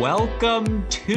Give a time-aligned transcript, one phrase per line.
[0.00, 1.12] Welcome to.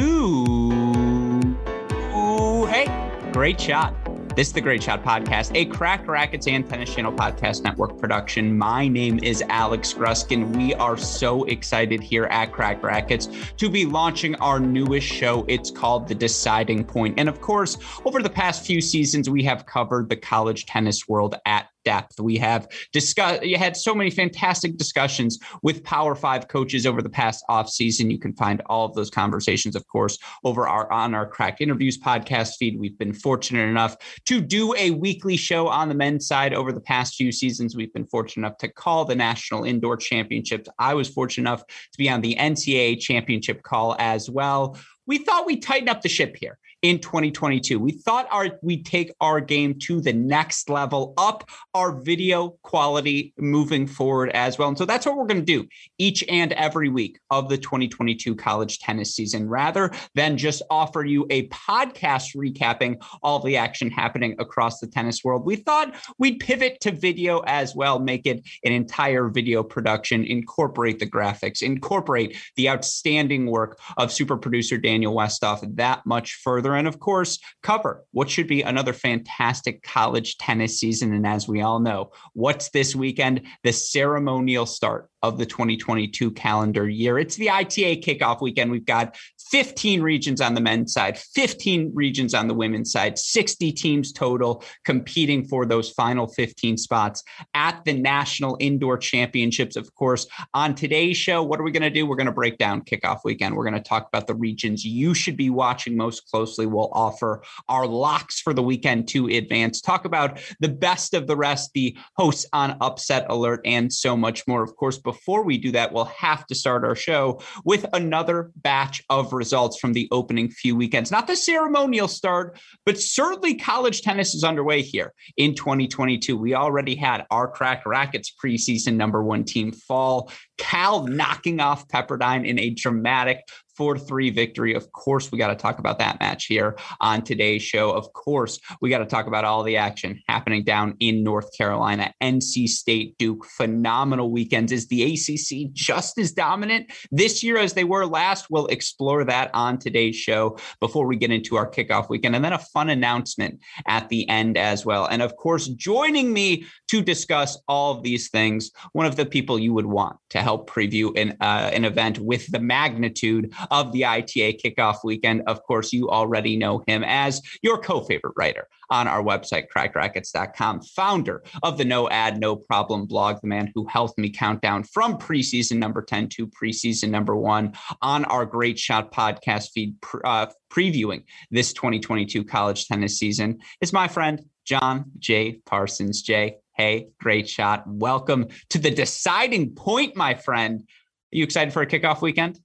[2.14, 3.94] Ooh, hey, great shot.
[4.36, 8.58] This is the Great Shot Podcast, a Cracked Racquets and Tennis Channel Podcast Network production.
[8.58, 10.54] My name is Alex Gruskin.
[10.54, 15.46] We are so excited here at Cracked Racquets to be launching our newest show.
[15.48, 17.18] It's called The Deciding Point.
[17.18, 21.36] And of course, over the past few seasons, we have covered the college tennis world
[21.46, 22.20] at depth.
[22.20, 27.08] We have discussed, you had so many fantastic discussions with Power Five coaches over the
[27.08, 28.10] past off season.
[28.10, 31.98] You can find all of those conversations, of course, over our on our Cracked Interviews
[31.98, 32.78] podcast feed.
[32.78, 36.80] We've been fortunate enough to do a weekly show on the men's side over the
[36.80, 37.76] past few seasons.
[37.76, 40.68] We've been fortunate enough to call the National Indoor Championships.
[40.78, 44.76] I was fortunate enough to be on the NCAA Championship call as well.
[45.06, 47.80] We thought we'd tighten up the ship here in 2022.
[47.80, 53.32] We thought our we'd take our game to the next level, up our video quality
[53.38, 54.68] moving forward as well.
[54.68, 58.36] And so that's what we're going to do each and every week of the 2022
[58.36, 64.36] college tennis season, rather than just offer you a podcast recapping all the action happening
[64.38, 65.46] across the tennis world.
[65.46, 70.98] We thought we'd pivot to video as well, make it an entire video production, incorporate
[70.98, 76.88] the graphics, incorporate the outstanding work of super producer Daniel Westoff that much further and
[76.88, 81.12] of course, cover what should be another fantastic college tennis season.
[81.12, 83.42] And as we all know, what's this weekend?
[83.62, 87.18] The ceremonial start of the 2022 calendar year.
[87.18, 88.70] It's the ITA kickoff weekend.
[88.70, 89.16] We've got
[89.54, 94.64] 15 regions on the men's side, 15 regions on the women's side, 60 teams total
[94.84, 97.22] competing for those final 15 spots
[97.54, 99.76] at the National Indoor Championships.
[99.76, 102.04] Of course, on today's show, what are we going to do?
[102.04, 103.54] We're going to break down kickoff weekend.
[103.54, 106.66] We're going to talk about the regions you should be watching most closely.
[106.66, 111.36] We'll offer our locks for the weekend to advance, talk about the best of the
[111.36, 114.64] rest, the hosts on upset alert, and so much more.
[114.64, 119.04] Of course, before we do that, we'll have to start our show with another batch
[119.08, 121.10] of results from the opening few weekends.
[121.10, 126.36] Not the ceremonial start, but certainly college tennis is underway here in 2022.
[126.36, 130.30] We already had our Cracked Racquets preseason number one team fall.
[130.58, 133.40] Cal knocking off Pepperdine in a dramatic
[133.76, 134.74] 4 3 victory.
[134.74, 137.90] Of course, we got to talk about that match here on today's show.
[137.90, 142.12] Of course, we got to talk about all the action happening down in North Carolina.
[142.22, 144.72] NC State Duke, phenomenal weekends.
[144.72, 148.46] Is the ACC just as dominant this year as they were last?
[148.50, 152.36] We'll explore that on today's show before we get into our kickoff weekend.
[152.36, 155.06] And then a fun announcement at the end as well.
[155.06, 159.58] And of course, joining me to discuss all of these things, one of the people
[159.58, 164.04] you would want to help preview an, uh, an event with the magnitude of the
[164.04, 165.42] ITA kickoff weekend.
[165.46, 170.82] Of course, you already know him as your co favorite writer on our website, crackedracquets.com,
[170.82, 174.84] founder of the No Ad, No Problem blog, the man who helped me count down
[174.84, 180.46] from preseason number 10 to preseason number one on our Great Shot podcast feed, uh,
[180.70, 185.60] previewing this 2022 college tennis season, is my friend, John J.
[185.66, 186.22] Parsons.
[186.22, 187.84] Jay, hey, great shot.
[187.86, 190.80] Welcome to the deciding point, my friend.
[190.80, 192.58] Are you excited for a kickoff weekend?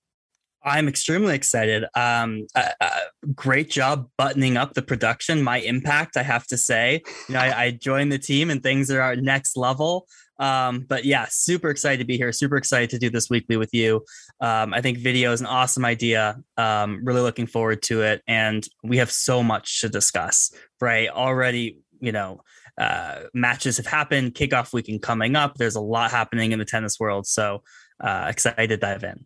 [0.63, 1.85] I'm extremely excited.
[1.95, 2.89] Um, uh, uh,
[3.33, 5.41] great job buttoning up the production.
[5.41, 7.01] My impact, I have to say.
[7.27, 10.07] You know, I, I joined the team and things are at next level.
[10.39, 12.31] Um, but yeah, super excited to be here.
[12.31, 14.05] Super excited to do this weekly with you.
[14.39, 16.37] Um, I think video is an awesome idea.
[16.57, 20.51] Um, really looking forward to it, and we have so much to discuss.
[20.79, 22.41] Right, already, you know,
[22.77, 24.33] uh, matches have happened.
[24.33, 25.55] Kickoff weekend coming up.
[25.55, 27.63] There's a lot happening in the tennis world, so
[28.01, 29.25] uh, excited to dive in.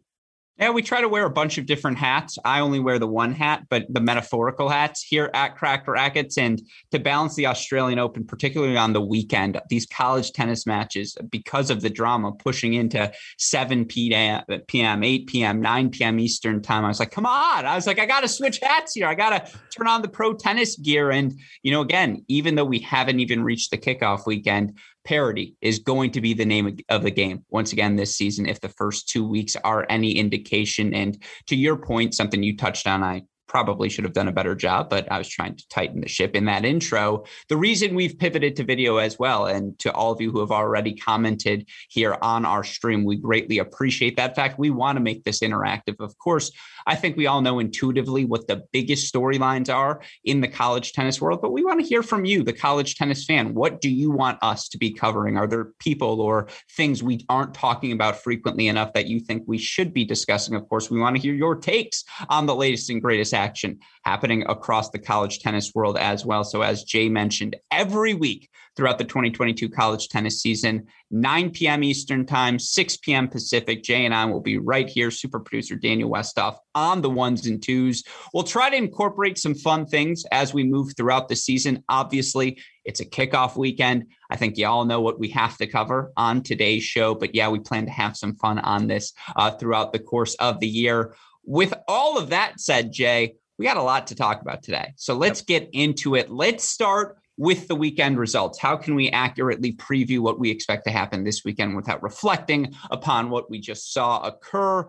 [0.59, 2.37] Yeah, we try to wear a bunch of different hats.
[2.45, 6.37] I only wear the one hat, but the metaphorical hats here at Cracked Racquets.
[6.37, 6.61] And
[6.91, 11.81] to balance the Australian Open, particularly on the weekend, these college tennis matches, because of
[11.81, 16.19] the drama pushing into 7 p.m., 8 p.m., 9 p.m.
[16.19, 17.65] Eastern time, I was like, come on.
[17.65, 19.07] I was like, I got to switch hats here.
[19.07, 21.09] I got to turn on the pro tennis gear.
[21.09, 21.33] And,
[21.63, 26.11] you know, again, even though we haven't even reached the kickoff weekend, parity is going
[26.11, 29.27] to be the name of the game once again this season if the first two
[29.27, 33.21] weeks are any indication and to your point something you touched on i
[33.53, 36.35] probably should have done a better job, but I was trying to tighten the ship
[36.35, 37.25] in that intro.
[37.49, 40.49] The reason we've pivoted to video as well, and to all of you who have
[40.49, 44.57] already commented here on our stream, we greatly appreciate that fact.
[44.57, 45.99] We want to make this interactive.
[45.99, 46.51] Of course,
[46.85, 51.21] I think we all know intuitively what the biggest storylines are in the college tennis
[51.21, 53.53] world, but we want to hear from you, the college tennis fan.
[53.53, 55.37] What do you want us to be covering?
[55.37, 59.57] Are there people or things we aren't talking about frequently enough that you think we
[59.57, 60.55] should be discussing?
[60.55, 64.43] Of course, we want to hear your takes on the latest and greatest action happening
[64.47, 66.43] across the college tennis world as well.
[66.43, 71.83] So, as Jay mentioned, every week throughout the 2022 college tennis season, 9 p.m.
[71.83, 73.27] Eastern Time, 6 p.m.
[73.27, 73.83] Pacific.
[73.83, 77.61] Jay and I will be right here, super producer Daniel Westoff on the ones and
[77.61, 78.03] twos.
[78.33, 81.83] We'll try to incorporate some fun things as we move throughout the season.
[81.89, 84.05] Obviously, it's a kickoff weekend.
[84.29, 87.49] I think you all know what we have to cover on today's show, but yeah,
[87.49, 91.15] we plan to have some fun on this uh, throughout the course of the year.
[91.45, 94.93] With all of that said, Jay, we got a lot to talk about today.
[94.95, 95.61] So let's yep.
[95.61, 96.29] get into it.
[96.29, 98.59] Let's start with the weekend results.
[98.59, 103.29] How can we accurately preview what we expect to happen this weekend without reflecting upon
[103.29, 104.87] what we just saw occur?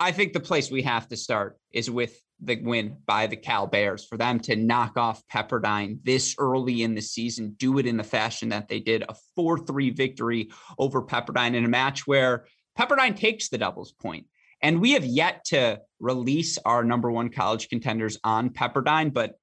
[0.00, 3.66] I think the place we have to start is with the win by the Cal
[3.66, 7.96] Bears for them to knock off Pepperdine this early in the season, do it in
[7.96, 12.46] the fashion that they did a 4 3 victory over Pepperdine in a match where
[12.78, 14.26] Pepperdine takes the doubles point.
[14.60, 19.38] And we have yet to release our number one college contenders on Pepperdine, but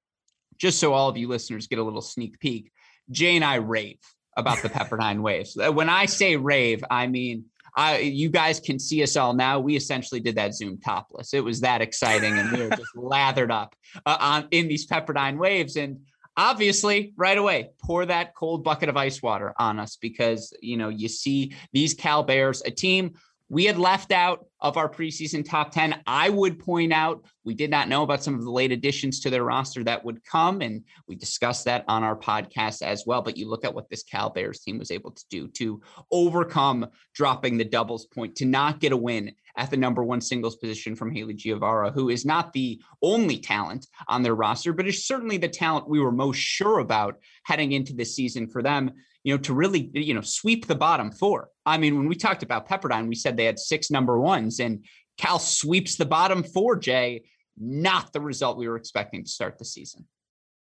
[0.61, 2.71] just so all of you listeners get a little sneak peek,
[3.09, 3.97] Jay and I rave
[4.37, 5.57] about the Pepperdine Waves.
[5.57, 9.59] When I say rave, I mean I, you guys can see us all now.
[9.59, 11.33] We essentially did that Zoom topless.
[11.33, 13.75] It was that exciting, and we were just lathered up
[14.05, 15.77] uh, on in these Pepperdine waves.
[15.77, 16.01] And
[16.35, 20.89] obviously, right away, pour that cold bucket of ice water on us because you know
[20.89, 23.13] you see these Cal Bears, a team
[23.51, 26.01] we had left out of our preseason top 10.
[26.07, 29.29] I would point out we did not know about some of the late additions to
[29.29, 33.21] their roster that would come, and we discussed that on our podcast as well.
[33.21, 35.81] But you look at what this Cal Bears team was able to do to
[36.13, 40.55] overcome dropping the doubles point, to not get a win at the number one singles
[40.55, 45.05] position from Haley Giavara, who is not the only talent on their roster, but is
[45.05, 48.91] certainly the talent we were most sure about heading into the season for them
[49.23, 51.49] you know, to really, you know, sweep the bottom four.
[51.65, 54.83] I mean, when we talked about Pepperdine, we said they had six number ones and
[55.17, 57.23] Cal sweeps the bottom four, Jay.
[57.57, 60.05] Not the result we were expecting to start the season.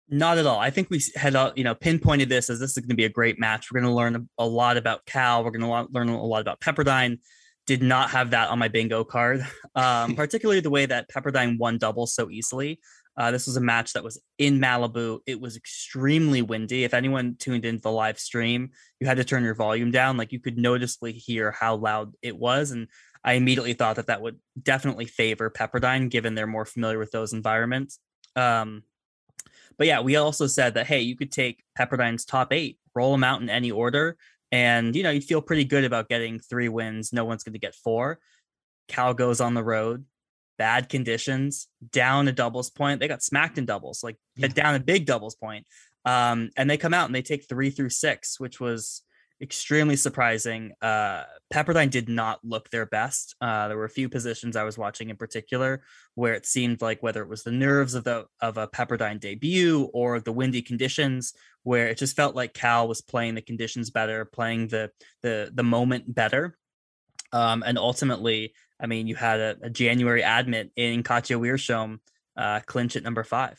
[0.10, 0.60] Not at all.
[0.60, 3.06] I think we had, uh, you know, pinpointed this as this is going to be
[3.06, 3.72] a great match.
[3.72, 5.44] We're going to learn a lot about Cal.
[5.44, 7.20] We're going to learn a lot about Pepperdine.
[7.66, 11.78] Did not have that on my bingo card, um, particularly the way that Pepperdine won
[11.78, 12.80] doubles so easily.
[13.16, 15.20] Uh, this was a match that was in Malibu.
[15.28, 16.84] It was extremely windy.
[16.84, 20.18] If anyone tuned into the live stream, you had to turn your volume down.
[20.18, 22.72] Like you could noticeably hear how loud it was.
[22.72, 22.88] And
[23.24, 27.34] I immediately thought that that would definitely favor Pepperdine, given they're more familiar with those
[27.34, 28.00] environments.
[28.36, 28.84] Um,
[29.78, 33.24] but yeah, we also said that, hey, you could take Pepperdine's top eight, roll them
[33.24, 34.18] out in any order.
[34.52, 37.14] And, you know, you'd feel pretty good about getting three wins.
[37.14, 38.20] No one's going to get four.
[38.88, 40.06] Cal goes on the road
[40.58, 43.00] bad conditions, down a doubles point.
[43.00, 44.48] They got smacked in doubles, like yeah.
[44.48, 45.66] down a big doubles point.
[46.06, 49.04] Um, and they come out and they take three through six, which was
[49.42, 50.72] extremely surprising.
[50.82, 51.24] Uh,
[51.54, 53.36] Pepperdine did not look their best.
[53.42, 55.84] Uh, there were a few positions I was watching in particular
[56.16, 59.90] where it seemed like whether it was the nerves of the of a Pepperdine debut
[59.94, 61.34] or the windy conditions,
[61.64, 64.92] where it just felt like Cal was playing the conditions better, playing the
[65.22, 66.58] the the moment better.
[67.34, 68.54] Um, and ultimately,
[68.84, 72.00] I mean, you had a, a January admit in Katja Wiersholm
[72.36, 73.58] uh, clinch at number five.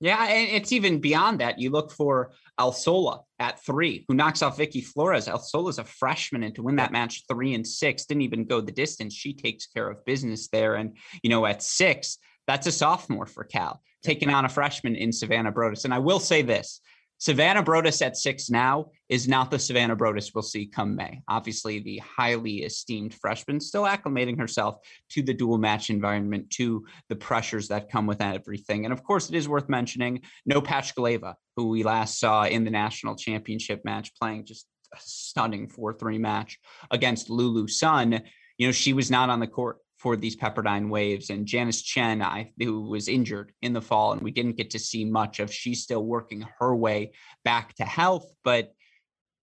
[0.00, 1.58] Yeah, and it's even beyond that.
[1.58, 5.26] You look for Alsola at three, who knocks off Vicky Flores.
[5.26, 8.72] Alsola's a freshman, and to win that match three and six, didn't even go the
[8.72, 9.14] distance.
[9.14, 10.74] She takes care of business there.
[10.74, 15.12] And, you know, at six, that's a sophomore for Cal, taking on a freshman in
[15.12, 15.86] Savannah Broadus.
[15.86, 16.80] And I will say this
[17.18, 21.22] Savannah Broadus at six now is not the Savannah Broadus we'll see come May.
[21.28, 24.76] Obviously, the highly esteemed freshman still acclimating herself
[25.10, 28.84] to the dual match environment, to the pressures that come with everything.
[28.84, 32.70] And of course, it is worth mentioning no Pachkaleva, who we last saw in the
[32.70, 36.58] national championship match playing just a stunning 4 3 match
[36.90, 38.20] against Lulu Sun.
[38.58, 41.30] You know, she was not on the court for these Pepperdine Waves.
[41.30, 44.78] And Janice Chen, I, who was injured in the fall, and we didn't get to
[44.78, 47.12] see much of, she's still working her way
[47.44, 48.30] back to health.
[48.44, 48.72] But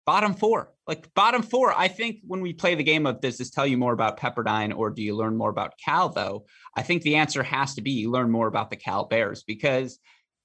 [0.06, 3.50] bottom four, like bottom four, I think when we play the game of does this
[3.50, 6.46] tell you more about Pepperdine or do you learn more about Cal, though?
[6.74, 9.98] I think the answer has to be you learn more about the Cal Bears because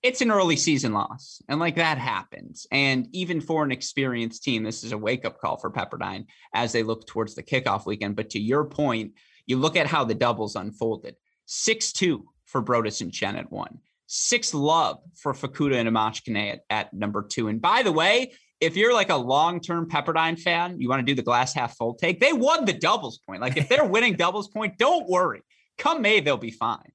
[0.04, 4.62] it's an early season loss and like that happens and even for an experienced team
[4.62, 8.16] this is a wake up call for pepperdine as they look towards the kickoff weekend
[8.16, 9.14] but to your point
[9.46, 13.80] you look at how the doubles unfolded 6 2 for Broadus and Chen at one.
[14.06, 17.48] Six love for Fukuda and Amachkine at, at number two.
[17.48, 21.16] And by the way, if you're like a long-term Pepperdine fan, you want to do
[21.16, 22.20] the glass half full take.
[22.20, 23.42] They won the doubles point.
[23.42, 25.42] Like if they're winning doubles point, don't worry.
[25.78, 26.92] Come May, they'll be fine.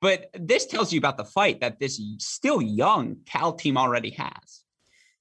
[0.00, 4.62] But this tells you about the fight that this still young Cal team already has.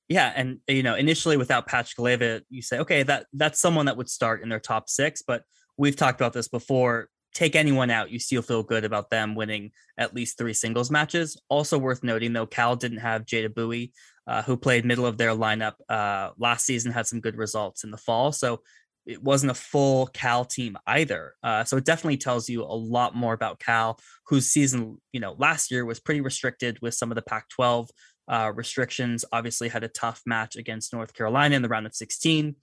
[0.07, 4.09] Yeah, and you know, initially without Pachkaleva, you say, okay, that that's someone that would
[4.09, 5.21] start in their top six.
[5.21, 5.43] But
[5.77, 7.09] we've talked about this before.
[7.33, 11.39] Take anyone out, you still feel good about them winning at least three singles matches.
[11.49, 13.91] Also worth noting, though, Cal didn't have Jada Bowie,
[14.25, 17.91] uh, who played middle of their lineup uh, last season, had some good results in
[17.91, 18.31] the fall.
[18.31, 18.61] So
[19.07, 21.33] it wasn't a full Cal team either.
[21.41, 25.33] Uh, so it definitely tells you a lot more about Cal, whose season, you know,
[25.37, 27.89] last year was pretty restricted with some of the Pac 12
[28.27, 29.23] uh, restrictions.
[29.31, 32.55] Obviously, had a tough match against North Carolina in the round of 16.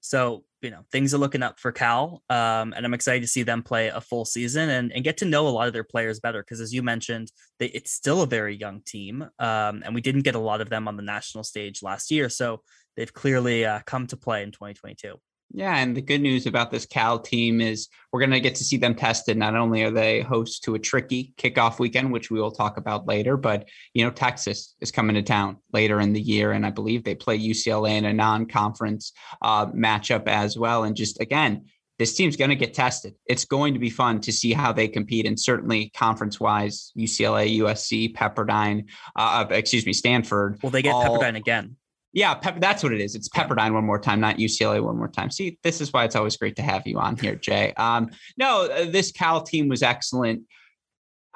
[0.00, 2.22] So, you know, things are looking up for Cal.
[2.30, 5.24] Um, and I'm excited to see them play a full season and, and get to
[5.24, 6.42] know a lot of their players better.
[6.42, 9.22] Because as you mentioned, they, it's still a very young team.
[9.38, 12.28] Um, and we didn't get a lot of them on the national stage last year.
[12.28, 12.62] So
[12.96, 15.16] they've clearly uh, come to play in 2022.
[15.54, 18.64] Yeah, and the good news about this Cal team is we're going to get to
[18.64, 19.36] see them tested.
[19.36, 23.06] Not only are they host to a tricky kickoff weekend, which we will talk about
[23.06, 26.70] later, but you know Texas is coming to town later in the year, and I
[26.70, 30.84] believe they play UCLA in a non-conference uh, matchup as well.
[30.84, 31.66] And just again,
[31.98, 33.14] this team's going to get tested.
[33.26, 38.14] It's going to be fun to see how they compete, and certainly conference-wise, UCLA, USC,
[38.14, 40.58] Pepperdine, uh, uh, excuse me, Stanford.
[40.62, 41.76] Well, they get all, Pepperdine again.
[42.12, 43.14] Yeah, Pep, that's what it is.
[43.14, 45.30] It's Pepperdine one more time, not UCLA one more time.
[45.30, 47.72] See, this is why it's always great to have you on here, Jay.
[47.74, 50.42] Um, no, uh, this Cal team was excellent.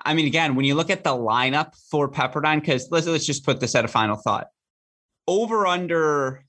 [0.05, 3.45] I mean, again, when you look at the lineup for Pepperdine, because let's, let's just
[3.45, 4.49] put this at a final thought
[5.27, 6.45] over under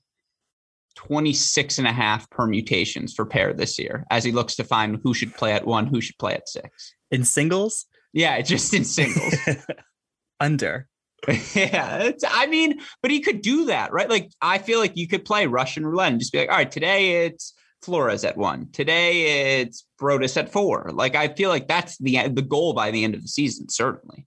[0.96, 5.14] 26 and a half permutations for Per this year as he looks to find who
[5.14, 6.94] should play at one, who should play at six.
[7.10, 7.86] In singles?
[8.12, 9.34] Yeah, just in singles.
[10.40, 10.88] under.
[11.54, 14.08] yeah, I mean, but he could do that, right?
[14.08, 16.70] Like, I feel like you could play Russian roulette and just be like, all right,
[16.70, 20.90] today it's Flores at one, today it's Broadus at four.
[20.92, 24.26] Like, I feel like that's the the goal by the end of the season, certainly.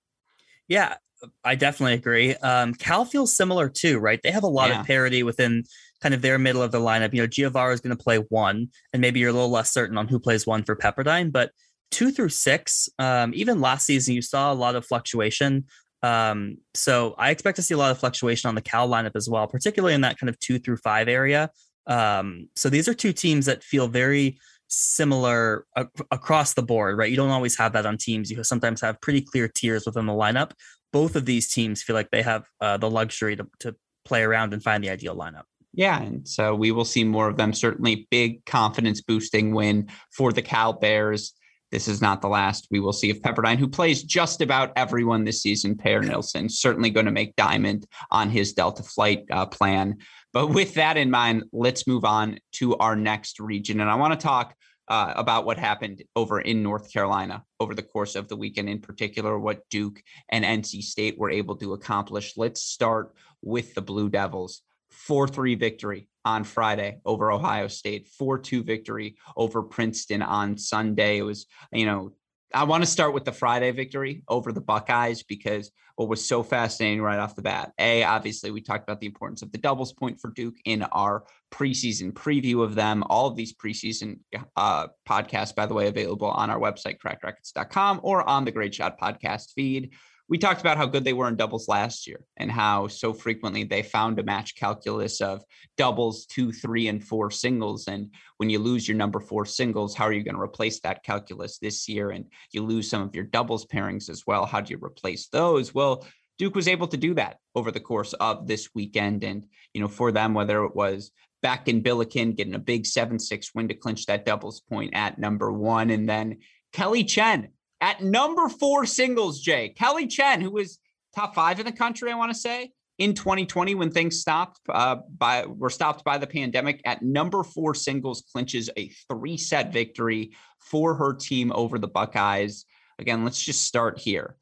[0.68, 0.96] Yeah,
[1.44, 2.36] I definitely agree.
[2.36, 4.20] Um, Cal feels similar too, right?
[4.22, 4.82] They have a lot yeah.
[4.82, 5.64] of parity within
[6.02, 7.14] kind of their middle of the lineup.
[7.14, 9.98] You know, Giavara is going to play one, and maybe you're a little less certain
[9.98, 11.52] on who plays one for Pepperdine, but
[11.92, 15.66] two through six, um, even last season, you saw a lot of fluctuation.
[16.04, 19.30] Um, so I expect to see a lot of fluctuation on the Cal lineup as
[19.30, 21.52] well, particularly in that kind of two through five area.
[21.88, 27.10] Um, so these are two teams that feel very similar a- across the board, right?
[27.10, 28.32] You don't always have that on teams.
[28.32, 30.52] You sometimes have pretty clear tiers within the lineup.
[30.94, 34.54] Both of these teams feel like they have uh, the luxury to, to play around
[34.54, 35.44] and find the ideal lineup.
[35.74, 37.54] Yeah, and so we will see more of them.
[37.54, 41.34] Certainly, big confidence boosting win for the Cal Bears
[41.72, 45.24] this is not the last we will see of Pepperdine, who plays just about everyone
[45.24, 45.78] this season.
[45.78, 49.98] Per Nilsson certainly going to make diamond on his Delta flight uh, plan.
[50.34, 53.80] But with that in mind, let's move on to our next region.
[53.80, 54.56] And I want to talk
[54.88, 58.82] uh, about what happened over in North Carolina over the course of the weekend, in
[58.82, 62.34] particular, what Duke and NC State were able to accomplish.
[62.36, 64.62] Let's start with the Blue Devils.
[64.90, 71.18] 4 3 victory on Friday over Ohio State, 4 2 victory over Princeton on Sunday.
[71.18, 72.14] It was, you know,
[72.54, 76.44] I want to start with the Friday victory over the Buckeyes because what was so
[76.44, 77.72] fascinating right off the bat.
[77.80, 81.26] A, obviously, we talked about the importance of the doubles point for Duke in our
[81.52, 83.04] preseason preview of them.
[83.10, 84.20] All of these preseason
[84.56, 89.00] uh, podcasts, by the way, available on our website, crackedracquets.com, or on the Great Shot
[89.00, 89.94] podcast feed
[90.32, 93.66] we talked about how good they were in doubles last year and how so frequently
[93.66, 95.44] they found a match calculus of
[95.76, 97.90] doubles, two, three, and four singles.
[97.90, 101.04] And when you lose your number four singles, how are you going to replace that
[101.04, 102.12] calculus this year?
[102.12, 104.46] And you lose some of your doubles pairings as well.
[104.46, 105.74] How do you replace those?
[105.74, 106.08] Well,
[106.40, 109.26] Duke was able to do that over the course of this weekend.
[109.26, 111.12] And, you know, for them, whether it was
[111.42, 115.20] back in Billiken getting a big 7 6 win to clinch that doubles point at
[115.20, 116.38] number one, and then
[116.72, 117.50] Kelly Chen
[117.82, 120.78] at number four singles, Jay, Kelly Chen, who was
[121.16, 124.98] top five in the country, I want to say, in 2020 when things stopped uh,
[125.18, 130.32] by were stopped by the pandemic at number four singles clinches a three set victory
[130.60, 132.66] for her team over the Buckeyes.
[133.00, 134.36] Again, let's just start here.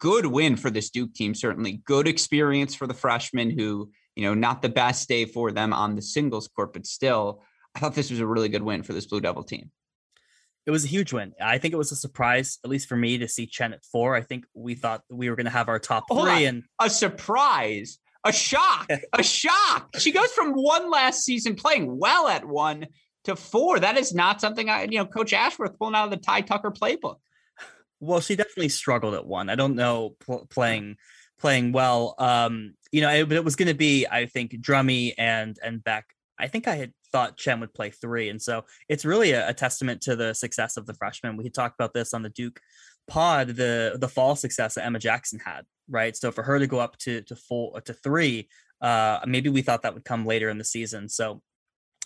[0.00, 4.34] Good win for this Duke team, certainly good experience for the freshmen who, you know,
[4.34, 7.44] not the best day for them on the singles court, but still,
[7.76, 9.70] I thought this was a really good win for this Blue Devil team
[10.68, 11.32] it was a huge win.
[11.40, 14.14] I think it was a surprise, at least for me, to see Chen at four.
[14.14, 16.56] I think we thought we were going to have our top Hold three, on.
[16.56, 19.88] and a surprise, a shock, a shock.
[19.98, 22.86] She goes from one last season playing well at one
[23.24, 23.80] to four.
[23.80, 26.70] That is not something I, you know, Coach Ashworth pulling out of the Ty Tucker
[26.70, 27.16] playbook.
[27.98, 29.48] Well, she definitely struggled at one.
[29.48, 30.96] I don't know pl- playing
[31.40, 32.14] playing well.
[32.18, 36.04] Um, you know, it, it was going to be, I think, Drummy and and Beck.
[36.38, 39.54] I think I had thought Chen would play three, and so it's really a, a
[39.54, 41.36] testament to the success of the freshman.
[41.36, 42.60] We talked about this on the Duke
[43.08, 46.16] pod, the the fall success that Emma Jackson had, right?
[46.16, 48.48] So for her to go up to to four to three,
[48.80, 51.08] uh, maybe we thought that would come later in the season.
[51.08, 51.42] So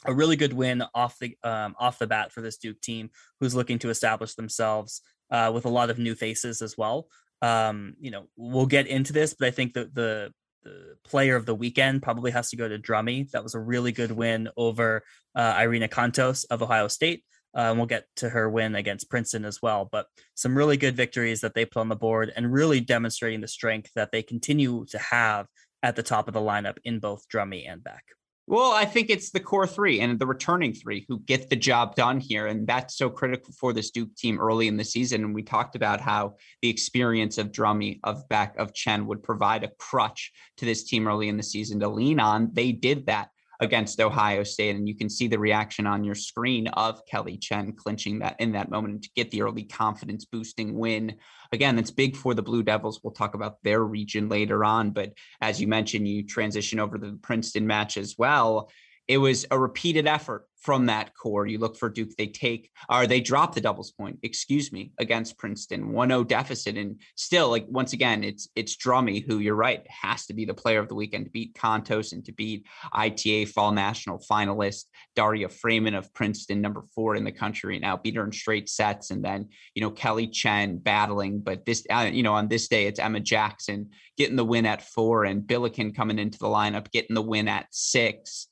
[0.04, 3.54] a really good win off the um, off the bat for this Duke team, who's
[3.54, 7.08] looking to establish themselves uh, with a lot of new faces as well.
[7.40, 10.32] Um, you know, we'll get into this, but I think that the
[10.62, 13.30] the player of the weekend probably has to go to Drummy.
[13.30, 15.02] That was a really good win over
[15.34, 17.24] uh, Irina Cantos of Ohio State.
[17.54, 19.88] Uh, and we'll get to her win against Princeton as well.
[19.90, 23.48] But some really good victories that they put on the board and really demonstrating the
[23.48, 25.46] strength that they continue to have
[25.82, 28.04] at the top of the lineup in both Drummy and Beck.
[28.48, 31.94] Well, I think it's the core three and the returning three who get the job
[31.94, 32.46] done here.
[32.48, 35.22] And that's so critical for this Duke team early in the season.
[35.22, 39.62] And we talked about how the experience of Drummy, of Beck, of Chen would provide
[39.62, 42.50] a crutch to this team early in the season to lean on.
[42.52, 43.28] They did that
[43.62, 44.74] against Ohio State.
[44.74, 48.52] And you can see the reaction on your screen of Kelly Chen clinching that in
[48.52, 51.14] that moment to get the early confidence boosting win.
[51.52, 53.00] Again, that's big for the Blue Devils.
[53.02, 54.90] We'll talk about their region later on.
[54.90, 58.68] But as you mentioned, you transition over to the Princeton match as well.
[59.06, 61.46] It was a repeated effort from that core.
[61.46, 65.36] You look for Duke, they take or they drop the doubles point, excuse me, against
[65.36, 66.76] Princeton, 1-0 deficit.
[66.76, 70.54] And still, like once again, it's it's Drummy who you're right, has to be the
[70.54, 74.84] player of the weekend to beat Cantos and to beat ITA fall national finalist
[75.16, 79.10] Daria Frayman of Princeton, number four in the country now, beat her in straight sets.
[79.10, 81.40] And then, you know, Kelly Chen battling.
[81.40, 84.82] But this, uh, you know, on this day, it's Emma Jackson getting the win at
[84.82, 88.46] four and Billiken coming into the lineup, getting the win at six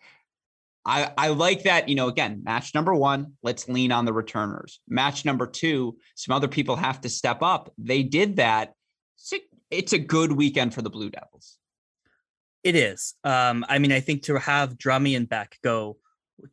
[0.84, 4.80] I, I like that, you know, again, match number one, let's lean on the returners.
[4.88, 7.72] Match number two, some other people have to step up.
[7.76, 8.72] They did that.
[9.70, 11.58] It's a, good weekend for the Blue Devils.
[12.64, 13.14] It is.
[13.24, 15.98] Um, I mean, I think to have Drummy and Beck go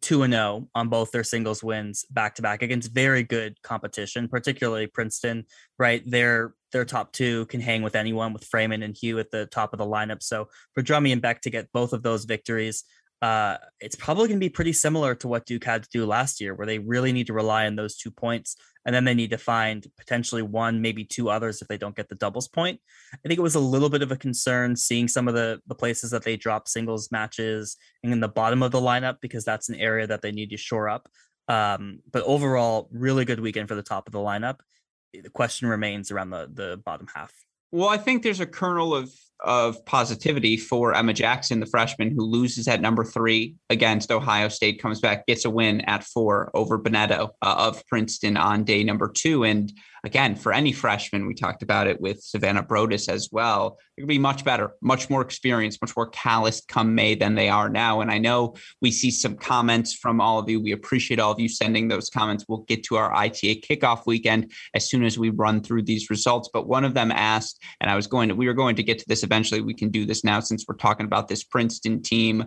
[0.02, 4.28] 2 and 0 on both their singles wins back to back against very good competition,
[4.28, 5.46] particularly Princeton,
[5.80, 6.04] right?
[6.06, 9.74] Their their top two can hang with anyone with Frayman and Hugh at the top
[9.74, 10.22] of the lineup.
[10.22, 12.84] So for Drummy and Beck to get both of those victories,
[13.22, 16.40] uh, it's probably going to be pretty similar to what Duke had to do last
[16.40, 19.32] year, where they really need to rely on those two points, and then they need
[19.32, 22.80] to find potentially one, maybe two others if they don't get the doubles point.
[23.14, 25.76] I think it was a little bit of a concern seeing some of the the
[25.76, 29.70] places that they drop singles matches and in the bottom of the lineup because that's
[29.70, 31.10] an area that they need to shore up.
[31.48, 34.60] Um, but overall, really good weekend for the top of the lineup.
[35.14, 37.34] The question remains around the the bottom half.
[37.72, 42.24] Well, I think there's a kernel of of positivity for Emma Jackson, the freshman who
[42.24, 46.80] loses at number three against Ohio State, comes back, gets a win at four over
[46.80, 49.44] Bonetto uh, of Princeton on day number two.
[49.44, 49.72] And
[50.08, 53.78] again, for any freshman, we talked about it with Savannah Broadus as well.
[54.00, 57.68] Could be much better, much more experienced, much more calloused come May than they are
[57.68, 58.00] now.
[58.00, 60.62] And I know we see some comments from all of you.
[60.62, 62.46] We appreciate all of you sending those comments.
[62.48, 66.50] We'll get to our ITA kickoff weekend as soon as we run through these results.
[66.54, 69.00] But one of them asked, and I was going to, we were going to get
[69.00, 69.60] to this eventually.
[69.60, 72.46] We can do this now since we're talking about this Princeton team.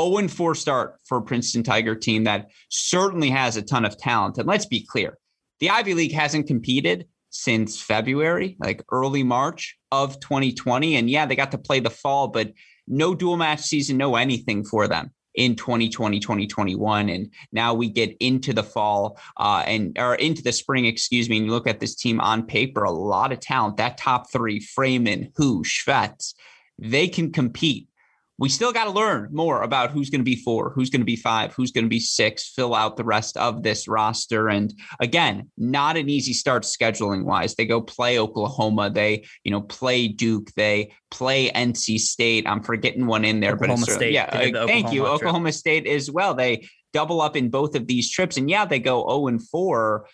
[0.00, 4.38] 0 4 start for Princeton Tiger team that certainly has a ton of talent.
[4.38, 5.18] And let's be clear,
[5.60, 10.96] the Ivy League hasn't competed since February, like early March of 2020.
[10.96, 12.52] And yeah, they got to play the fall, but
[12.88, 18.16] no dual match season, no anything for them in 2020 2021 and now we get
[18.18, 21.78] into the fall uh, and or into the spring excuse me and you look at
[21.78, 26.34] this team on paper a lot of talent that top three Frayman who Shvets,
[26.80, 27.86] they can compete
[28.40, 31.06] we still got to learn more about who's going to be four, who's going to
[31.06, 34.48] be five, who's going to be six, fill out the rest of this roster.
[34.48, 37.54] And again, not an easy start scheduling wise.
[37.54, 42.48] They go play Oklahoma, they, you know, play Duke, they play NC State.
[42.48, 44.14] I'm forgetting one in there, Oklahoma but State.
[44.14, 45.02] yeah, uh, thank Oklahoma you.
[45.02, 45.12] Trip.
[45.12, 46.32] Oklahoma State as well.
[46.32, 48.38] They double up in both of these trips.
[48.38, 50.06] And yeah, they go 0 and 4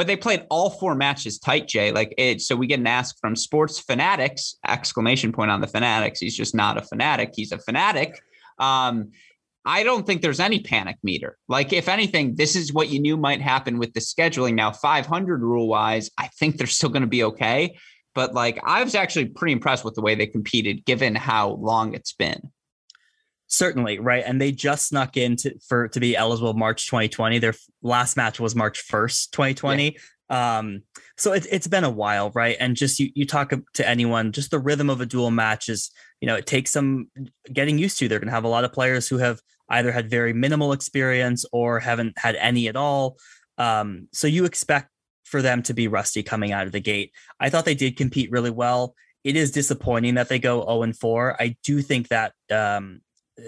[0.00, 1.92] but they played all four matches tight, Jay.
[1.92, 6.20] Like it, so we get an ask from sports fanatics, exclamation point on the fanatics.
[6.20, 7.32] He's just not a fanatic.
[7.36, 8.18] He's a fanatic.
[8.58, 9.10] Um,
[9.66, 11.36] I don't think there's any panic meter.
[11.48, 14.54] Like, if anything, this is what you knew might happen with the scheduling.
[14.54, 17.76] Now, 500 rule wise, I think they're still going to be okay.
[18.14, 21.92] But like, I was actually pretty impressed with the way they competed, given how long
[21.92, 22.50] it's been.
[23.52, 24.22] Certainly, right.
[24.24, 27.40] And they just snuck in to, for to be eligible March 2020.
[27.40, 29.96] Their last match was March 1st, 2020.
[30.30, 30.58] Yeah.
[30.58, 30.84] Um,
[31.18, 32.56] so it, it's been a while, right?
[32.60, 35.90] And just you you talk to anyone, just the rhythm of a dual match is,
[36.20, 37.10] you know, it takes some
[37.52, 38.06] getting used to.
[38.06, 41.80] They're gonna have a lot of players who have either had very minimal experience or
[41.80, 43.16] haven't had any at all.
[43.58, 44.90] Um, so you expect
[45.24, 47.12] for them to be rusty coming out of the gate.
[47.40, 48.94] I thought they did compete really well.
[49.24, 51.36] It is disappointing that they go 0 and 4.
[51.42, 53.00] I do think that um,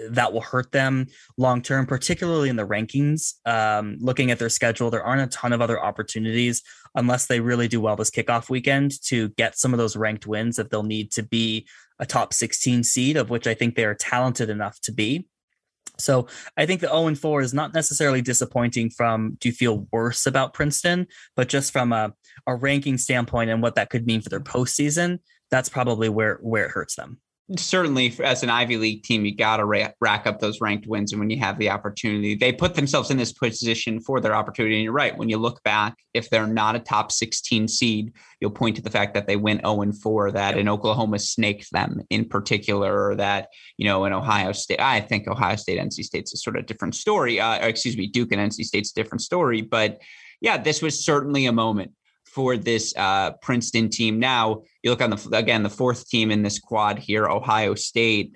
[0.09, 3.33] that will hurt them long term, particularly in the rankings.
[3.45, 6.61] Um, looking at their schedule, there aren't a ton of other opportunities
[6.95, 10.55] unless they really do well this kickoff weekend to get some of those ranked wins
[10.57, 11.67] that they'll need to be
[11.99, 15.27] a top 16 seed, of which I think they are talented enough to be.
[15.99, 16.27] So
[16.57, 20.25] I think the 0 and 4 is not necessarily disappointing from do you feel worse
[20.25, 22.13] about Princeton, but just from a,
[22.47, 25.19] a ranking standpoint and what that could mean for their postseason,
[25.51, 27.19] that's probably where where it hurts them
[27.57, 31.11] certainly as an Ivy League team, you got to ra- rack up those ranked wins.
[31.11, 34.75] And when you have the opportunity, they put themselves in this position for their opportunity.
[34.75, 35.17] And you're right.
[35.17, 38.89] When you look back, if they're not a top 16 seed, you'll point to the
[38.89, 40.59] fact that they went 0 and 4, that yep.
[40.59, 45.27] in Oklahoma snaked them in particular, or that, you know, in Ohio State, I think
[45.27, 47.39] Ohio State, NC State's a sort of different story.
[47.39, 49.61] Uh, excuse me, Duke and NC State's a different story.
[49.61, 50.01] But
[50.41, 51.91] yeah, this was certainly a moment
[52.33, 54.19] for this uh, Princeton team.
[54.19, 58.35] Now you look on the again the fourth team in this quad here, Ohio State.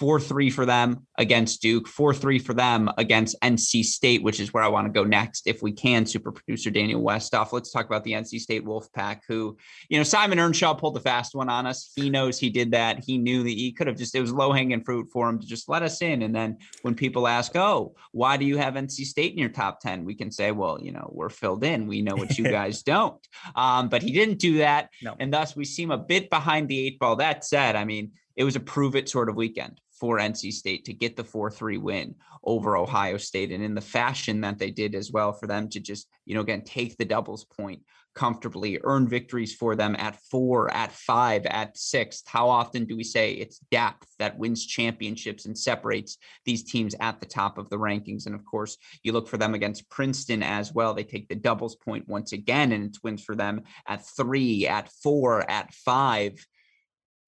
[0.00, 4.54] 4 3 for them against Duke, 4 3 for them against NC State, which is
[4.54, 5.46] where I want to go next.
[5.46, 7.52] If we can, super producer Daniel Westoff.
[7.52, 9.58] Let's talk about the NC State Wolfpack, who,
[9.90, 11.92] you know, Simon Earnshaw pulled the fast one on us.
[11.94, 13.04] He knows he did that.
[13.04, 15.46] He knew that he could have just, it was low hanging fruit for him to
[15.46, 16.22] just let us in.
[16.22, 19.80] And then when people ask, oh, why do you have NC State in your top
[19.80, 20.06] 10?
[20.06, 21.86] We can say, well, you know, we're filled in.
[21.86, 23.20] We know what you guys don't.
[23.54, 24.88] Um, but he didn't do that.
[25.02, 25.14] No.
[25.20, 27.16] And thus we seem a bit behind the eight ball.
[27.16, 30.86] That said, I mean, it was a prove it sort of weekend for NC State
[30.86, 33.52] to get the 4 3 win over Ohio State.
[33.52, 36.40] And in the fashion that they did as well, for them to just, you know,
[36.40, 37.82] again, take the doubles point
[38.14, 42.22] comfortably, earn victories for them at four, at five, at six.
[42.26, 47.20] How often do we say it's depth that wins championships and separates these teams at
[47.20, 48.26] the top of the rankings?
[48.26, 50.94] And of course, you look for them against Princeton as well.
[50.94, 54.90] They take the doubles point once again, and it's wins for them at three, at
[55.02, 56.44] four, at five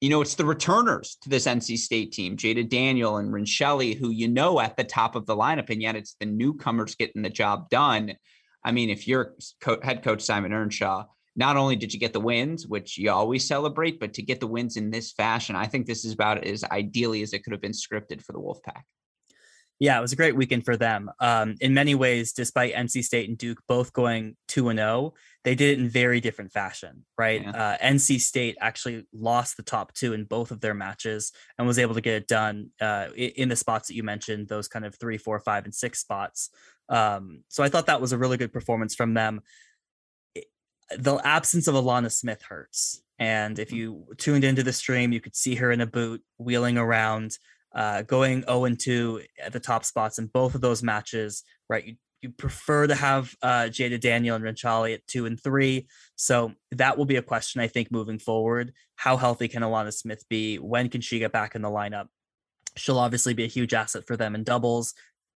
[0.02, 4.10] you know, it's the returners to this NC State team, Jaeda Daniel and Rinchelli, who
[4.10, 7.30] you know at the top of the lineup, and yet it's the newcomers getting the
[7.30, 8.16] job done.
[8.64, 11.04] I mean, if you're co- head coach Simon Earnshaw,
[11.36, 14.48] not only did you get the wins, which you always celebrate, but to get the
[14.48, 17.62] wins in this fashion, I think this is about as ideally as it could have
[17.62, 18.82] been scripted for the Wolfpack
[19.82, 21.10] yeah, it was a great weekend for them.
[21.18, 25.56] Um, in many ways, despite NC State and Duke both going 2 and 0, they
[25.56, 27.42] did it in very different fashion, right?
[27.42, 27.50] Yeah.
[27.50, 31.80] Uh, NC State actually lost the top two in both of their matches and was
[31.80, 34.94] able to get it done uh, in the spots that you mentioned, those kind of
[34.94, 36.50] three, four, five, and six spots.
[36.88, 39.40] Um, so I thought that was a really good performance from them.
[40.96, 43.02] the absence of Alana Smith hurts.
[43.18, 43.78] And if mm.
[43.78, 47.36] you tuned into the stream, you could see her in a boot wheeling around
[47.74, 51.84] uh, going 0 and 2 at the top spots in both of those matches, right?
[51.84, 55.88] You, you prefer to have uh, Jaeda Daniel and Rinchelli at two and three.
[56.14, 58.72] So that will be a question, I think, moving forward.
[58.94, 60.56] How healthy can Alana Smith be?
[60.56, 62.06] When can she get back in the lineup?
[62.76, 64.94] She'll obviously be a huge asset for them in doubles.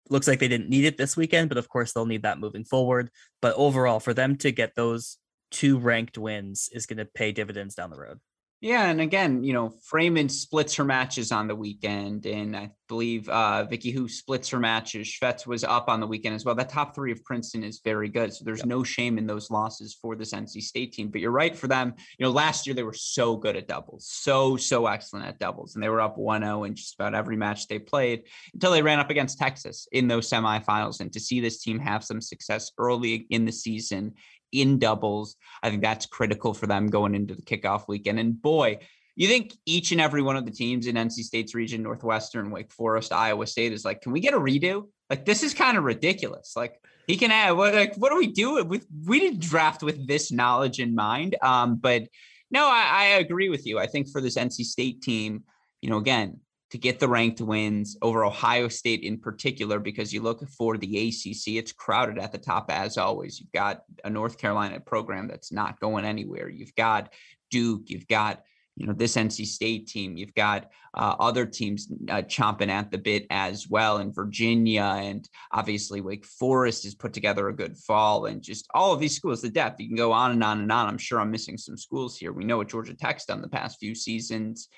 [0.09, 2.65] Looks like they didn't need it this weekend, but of course they'll need that moving
[2.65, 3.11] forward.
[3.43, 5.19] But overall, for them to get those
[5.51, 8.21] two ranked wins is going to pay dividends down the road.
[8.63, 13.29] Yeah, and again, you know, Frayman splits her matches on the weekend, and I believe
[13.29, 15.07] uh, Vicky who splits her matches.
[15.09, 16.55] Shvets was up on the weekend as well.
[16.55, 18.69] That top three of Princeton is very good, so there's yep.
[18.69, 21.09] no shame in those losses for this NC State team.
[21.09, 21.93] But you're right for them.
[22.19, 25.75] You know, last year they were so good at doubles, so so excellent at doubles,
[25.75, 28.23] and they were up 1-0 in just about every match they played
[28.55, 31.01] until they ran up against Texas in those semifinals.
[31.01, 34.15] And to see this team have some success early in the season
[34.53, 35.37] in doubles.
[35.63, 38.19] I think that's critical for them going into the kickoff weekend.
[38.19, 38.79] And boy,
[39.17, 42.71] you think each and every one of the teams in NC State's region, Northwestern, Wake
[42.71, 44.89] Forest, Iowa State, is like, can we get a redo?
[45.09, 46.53] Like, this is kind of ridiculous.
[46.55, 48.87] Like, he can add, what, like, what do we do with?
[49.07, 51.37] We didn't draft with this knowledge in mind.
[51.41, 52.03] Um, but
[52.51, 53.79] no, I, I agree with you.
[53.79, 55.45] I think for this NC State team,
[55.81, 60.21] you know, again, to get the ranked wins over Ohio State in particular, because you
[60.21, 63.39] look for the ACC, it's crowded at the top as always.
[63.39, 66.49] You've got a North Carolina program that's not going anywhere.
[66.49, 67.13] You've got
[67.51, 68.43] Duke, you've got
[68.75, 72.99] you know this NC State team, you've got uh, other teams uh, chomping at the
[72.99, 78.27] bit as well, in Virginia, and obviously Wake Forest has put together a good fall,
[78.27, 79.81] and just all of these schools, the depth.
[79.81, 80.89] You can go on and on and on.
[80.89, 82.33] I'm sure I'm missing some schools here.
[82.33, 84.69] We know what Georgia Tech's done the past few seasons.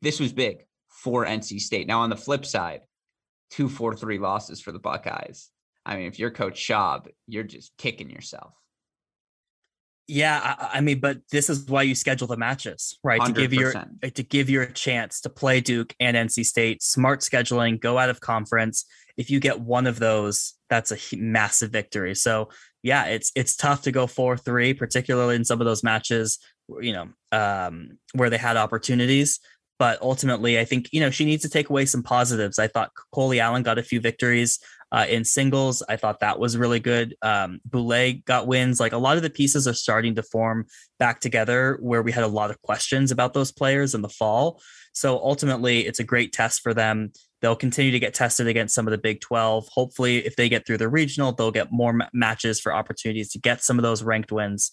[0.00, 0.64] This was big
[1.06, 1.86] for NC State.
[1.86, 2.80] Now on the flip side,
[3.50, 5.50] two four three losses for the Buckeyes.
[5.84, 8.52] I mean, if you're Coach Schaub, you're just kicking yourself.
[10.08, 13.20] Yeah, I, I, mean, but this is why you schedule the matches, right?
[13.20, 13.26] 100%.
[13.26, 16.82] To give your to give you a chance to play Duke and NC State.
[16.82, 18.84] Smart scheduling, go out of conference.
[19.16, 22.16] if you get one of those, that's a massive victory.
[22.16, 22.48] So
[22.82, 26.40] yeah, it's it's tough to go four three, particularly in some of those matches,
[26.80, 29.38] you know, um, where they had opportunities.
[29.78, 32.58] But ultimately, I think you know she needs to take away some positives.
[32.58, 34.58] I thought Kolie Allen got a few victories
[34.92, 35.82] uh, in singles.
[35.88, 37.16] I thought that was really good.
[37.22, 38.80] Um, Boulay got wins.
[38.80, 40.66] Like a lot of the pieces are starting to form
[40.98, 44.60] back together where we had a lot of questions about those players in the fall.
[44.92, 47.12] So ultimately, it's a great test for them.
[47.42, 49.68] They'll continue to get tested against some of the Big 12.
[49.68, 53.38] Hopefully, if they get through the regional, they'll get more m- matches for opportunities to
[53.38, 54.72] get some of those ranked wins.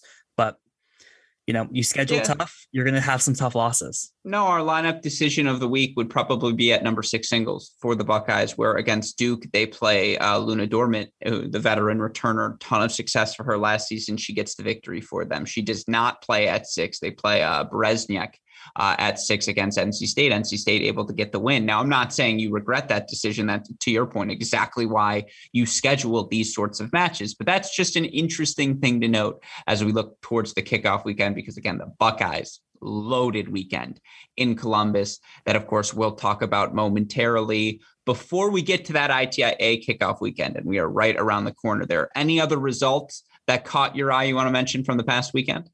[1.46, 2.22] You know, you schedule yeah.
[2.22, 4.12] tough, you're going to have some tough losses.
[4.24, 7.94] No, our lineup decision of the week would probably be at number six singles for
[7.94, 12.92] the Buckeyes, where against Duke, they play uh, Luna Dorment, the veteran returner, ton of
[12.92, 14.16] success for her last season.
[14.16, 15.44] She gets the victory for them.
[15.44, 16.98] She does not play at six.
[16.98, 18.34] They play uh, Bereznyk
[18.76, 20.32] uh, at six against NC State.
[20.32, 21.66] NC State able to get the win.
[21.66, 23.46] Now, I'm not saying you regret that decision.
[23.46, 27.34] That, to your point, exactly why you scheduled these sorts of matches.
[27.34, 31.34] But that's just an interesting thing to note as we look towards the kickoff weekend,
[31.34, 34.00] because again, the Buckeyes loaded weekend
[34.36, 37.80] in Columbus that, of course, we'll talk about momentarily.
[38.04, 41.86] Before we get to that ITA kickoff weekend, and we are right around the corner
[41.86, 45.34] there, any other results that caught your eye you want to mention from the past
[45.34, 45.68] weekend?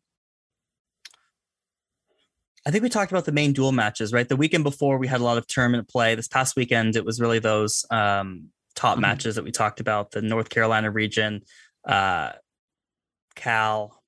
[2.67, 4.29] I think we talked about the main dual matches, right?
[4.29, 6.15] The weekend before we had a lot of tournament play.
[6.15, 9.03] This past weekend, it was really those um, top mm-hmm.
[9.03, 11.43] matches that we talked about the North Carolina region,
[11.87, 12.33] uh,
[13.35, 14.03] Cal.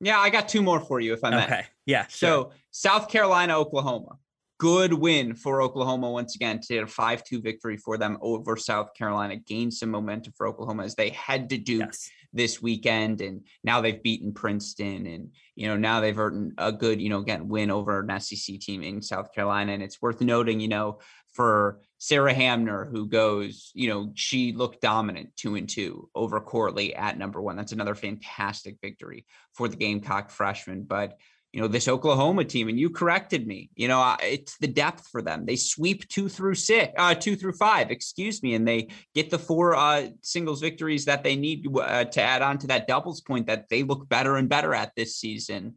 [0.00, 1.44] Yeah, I got two more for you if I may.
[1.44, 1.64] Okay.
[1.86, 2.06] Yeah.
[2.08, 2.28] Sure.
[2.28, 4.18] So South Carolina, Oklahoma.
[4.62, 8.94] Good win for Oklahoma once again to a 5 2 victory for them over South
[8.94, 9.34] Carolina.
[9.34, 12.08] Gained some momentum for Oklahoma as they head to Duke yes.
[12.32, 13.22] this weekend.
[13.22, 15.06] And now they've beaten Princeton.
[15.06, 18.60] And, you know, now they've earned a good, you know, again, win over an SEC
[18.60, 19.72] team in South Carolina.
[19.72, 21.00] And it's worth noting, you know,
[21.32, 26.94] for Sarah Hamner, who goes, you know, she looked dominant two and two over Corley
[26.94, 27.56] at number one.
[27.56, 30.84] That's another fantastic victory for the Gamecock freshman.
[30.84, 31.18] But
[31.52, 33.70] you know this Oklahoma team, and you corrected me.
[33.76, 35.44] You know, it's the depth for them.
[35.44, 39.38] They sweep two through six, uh, two through five, excuse me, and they get the
[39.38, 43.46] four uh, singles victories that they need uh, to add on to that doubles point
[43.48, 45.74] that they look better and better at this season.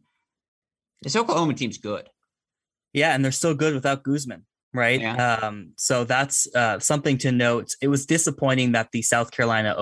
[1.02, 2.08] This Oklahoma team's good.
[2.94, 4.46] Yeah, and they're still good without Guzman
[4.78, 5.00] right?
[5.00, 5.36] Yeah.
[5.36, 7.74] Um, so that's uh, something to note.
[7.80, 9.74] It was disappointing that the South Carolina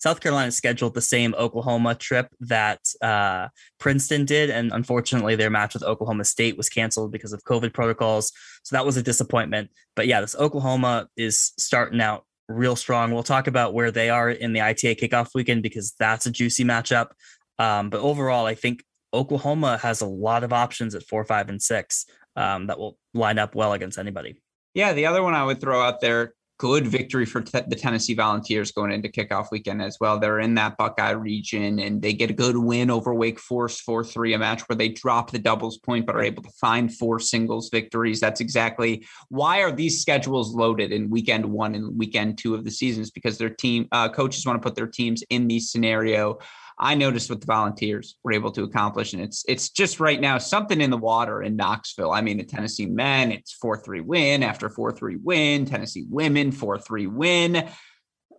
[0.00, 5.74] South Carolina scheduled the same Oklahoma trip that uh, Princeton did, and unfortunately, their match
[5.74, 8.32] with Oklahoma State was canceled because of COVID protocols.
[8.64, 9.70] So that was a disappointment.
[9.94, 13.12] But yeah, this Oklahoma is starting out real strong.
[13.12, 16.64] We'll talk about where they are in the ITA kickoff weekend because that's a juicy
[16.64, 17.10] matchup.
[17.58, 18.84] Um, but overall, I think
[19.14, 23.38] Oklahoma has a lot of options at four, five, and six um, that will line
[23.38, 24.41] up well against anybody.
[24.74, 28.70] Yeah, the other one I would throw out there, good victory for the Tennessee Volunteers
[28.70, 30.18] going into kickoff weekend as well.
[30.18, 34.04] They're in that Buckeye region and they get a good win over Wake Forest 4
[34.04, 37.18] 3, a match where they drop the doubles point but are able to find four
[37.18, 38.20] singles victories.
[38.20, 42.70] That's exactly why are these schedules loaded in weekend one and weekend two of the
[42.70, 46.38] seasons because their team uh, coaches want to put their teams in the scenario
[46.82, 49.12] I noticed what the volunteers were able to accomplish.
[49.12, 52.10] And it's it's just right now something in the water in Knoxville.
[52.10, 57.68] I mean, the Tennessee men, it's 4-3 win after 4-3 win, Tennessee women, 4-3 win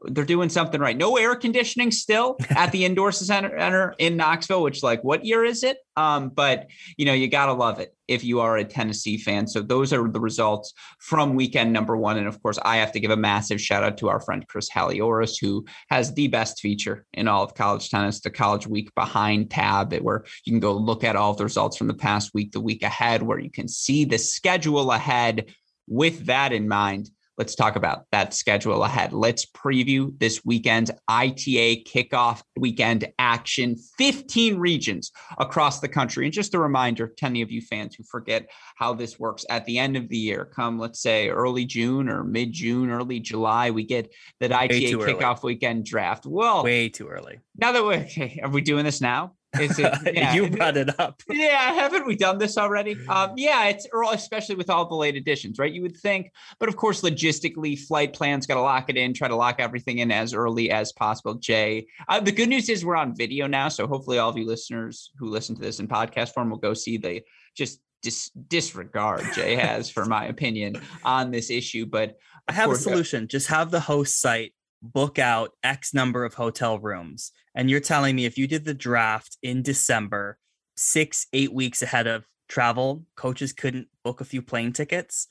[0.06, 0.98] they're doing something right.
[0.98, 5.63] No air conditioning still at the indoor center in Knoxville, which like what year is
[5.63, 5.78] it?
[5.96, 9.48] Um, but you know, you gotta love it if you are a Tennessee fan.
[9.48, 12.18] So those are the results from weekend number one.
[12.18, 14.70] And of course, I have to give a massive shout out to our friend Chris
[14.70, 19.52] Halioris, who has the best feature in all of college tennis, the college week behind
[19.52, 22.52] tab, where you can go look at all of the results from the past week,
[22.52, 25.54] the week ahead, where you can see the schedule ahead
[25.88, 29.13] with that in mind let's talk about that schedule ahead.
[29.13, 33.76] Let's preview this weekend's ITA kickoff weekend action.
[33.98, 36.26] 15 regions across the country.
[36.26, 39.65] And just a reminder to any of you fans who forget how this works at
[39.65, 43.72] the end of the year, come let's say early June or mid June, early July,
[43.72, 45.54] we get that ITA kickoff early.
[45.54, 46.26] weekend draft.
[46.26, 47.39] Well, way too early.
[47.58, 49.34] Now that we're okay, are we doing this now?
[49.60, 49.94] Is it?
[50.13, 50.34] Yeah.
[50.34, 51.22] you brought it up.
[51.30, 52.96] Yeah, haven't we done this already?
[53.08, 55.72] Um, yeah, it's especially with all the late additions, right?
[55.72, 59.28] You would think, but of course, logistically, flight plans got to lock it in, try
[59.28, 61.36] to lock everything in as early as possible.
[61.36, 64.46] Jay, uh, the good news is we're on video now, so hopefully, all of you
[64.46, 67.22] listeners who listen to this in podcast form will go see the
[67.56, 71.86] just dis- disregard Jay has for my opinion on this issue.
[71.86, 73.24] But I have course, a solution.
[73.24, 77.32] Uh, just have the host site book out X number of hotel rooms.
[77.56, 80.38] And you're telling me if you did the draft in December,
[80.76, 85.28] six, eight weeks ahead of travel, coaches couldn't book a few plane tickets?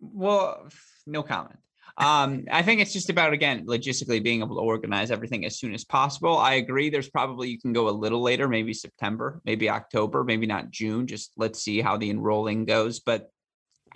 [0.00, 0.68] Well,
[1.06, 1.58] no comment.
[1.98, 5.74] um, I think it's just about again logistically being able to organize everything as soon
[5.74, 6.36] as possible.
[6.36, 6.90] I agree.
[6.90, 11.06] There's probably you can go a little later, maybe September, maybe October, maybe not June.
[11.06, 13.00] Just let's see how the enrolling goes.
[13.00, 13.30] But,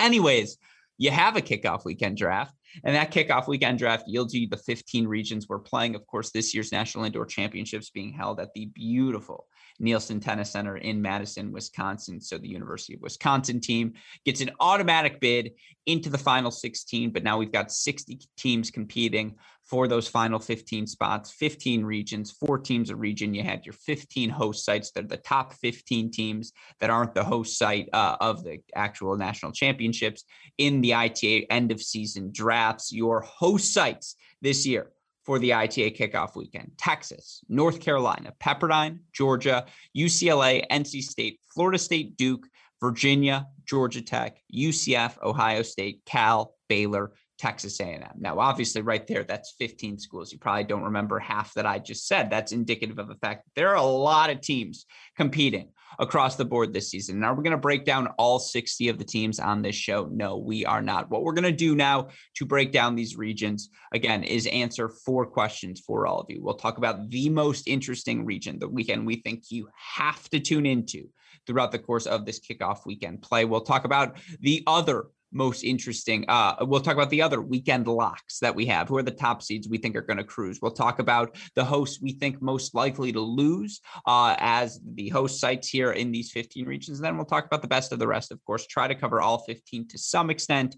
[0.00, 0.58] anyways,
[0.98, 2.54] you have a kickoff weekend draft.
[2.84, 5.94] And that kickoff weekend draft yields you the 15 regions we're playing.
[5.94, 9.46] Of course, this year's National Indoor Championships being held at the beautiful
[9.82, 12.20] Nielsen Tennis Center in Madison, Wisconsin.
[12.20, 15.52] So the University of Wisconsin team gets an automatic bid
[15.86, 20.86] into the final 16, but now we've got 60 teams competing for those final 15
[20.86, 23.34] spots, 15 regions, four teams a region.
[23.34, 27.24] You had your 15 host sites that are the top 15 teams that aren't the
[27.24, 30.24] host site uh, of the actual national championships
[30.58, 32.92] in the ITA end of season drafts.
[32.92, 34.90] Your host sites this year
[35.24, 42.16] for the ITA kickoff weekend Texas, North Carolina, Pepperdine, Georgia, UCLA, NC State, Florida State,
[42.16, 42.46] Duke,
[42.80, 48.02] Virginia, Georgia Tech, UCF, Ohio State, Cal, Baylor, Texas A&M.
[48.18, 50.32] Now, obviously, right there, that's 15 schools.
[50.32, 52.30] You probably don't remember half that I just said.
[52.30, 56.44] That's indicative of the fact that there are a lot of teams competing across the
[56.44, 57.20] board this season.
[57.20, 60.08] Now, we're going to break down all 60 of the teams on this show.
[60.10, 61.10] No, we are not.
[61.10, 65.26] What we're going to do now to break down these regions, again, is answer four
[65.26, 66.42] questions for all of you.
[66.42, 70.66] We'll talk about the most interesting region, the weekend we think you have to tune
[70.66, 71.08] into
[71.46, 73.44] throughout the course of this kickoff weekend play.
[73.44, 76.24] We'll talk about the other most interesting.
[76.28, 78.88] Uh, we'll talk about the other weekend locks that we have.
[78.88, 80.60] Who are the top seeds we think are going to cruise?
[80.60, 85.40] We'll talk about the hosts we think most likely to lose uh, as the host
[85.40, 86.98] sites here in these 15 regions.
[86.98, 89.20] And then we'll talk about the best of the rest, of course, try to cover
[89.20, 90.76] all 15 to some extent.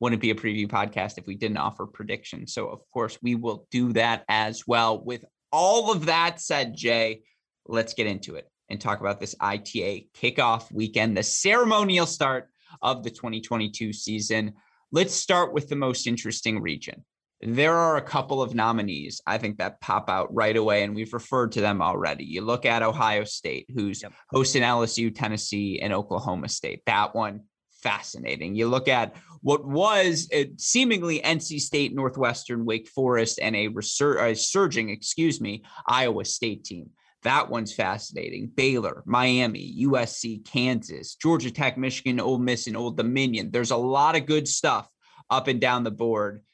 [0.00, 2.52] Wouldn't be a preview podcast if we didn't offer predictions.
[2.52, 5.02] So, of course, we will do that as well.
[5.02, 7.22] With all of that said, Jay,
[7.66, 12.50] let's get into it and talk about this ITA kickoff weekend, the ceremonial start
[12.82, 14.54] of the 2022 season.
[14.92, 17.04] Let's start with the most interesting region.
[17.42, 21.12] There are a couple of nominees I think that pop out right away, and we've
[21.12, 22.24] referred to them already.
[22.24, 24.12] You look at Ohio State, who's yep.
[24.30, 26.82] hosting LSU, Tennessee, and Oklahoma State.
[26.86, 27.42] That one,
[27.82, 28.54] fascinating.
[28.54, 34.34] You look at what was seemingly NC State, Northwestern, Wake Forest, and a, resur- a
[34.34, 36.90] surging, excuse me, Iowa State team.
[37.26, 38.52] That one's fascinating.
[38.54, 43.50] Baylor, Miami, USC, Kansas, Georgia Tech, Michigan, Ole Miss, and Old Dominion.
[43.50, 44.88] There's a lot of good stuff
[45.28, 46.44] up and down the board.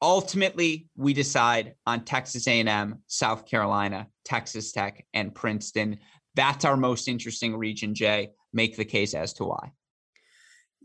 [0.00, 5.98] Ultimately, we decide on Texas A&M, South Carolina, Texas Tech, and Princeton.
[6.34, 8.30] That's our most interesting region, Jay.
[8.54, 9.72] Make the case as to why.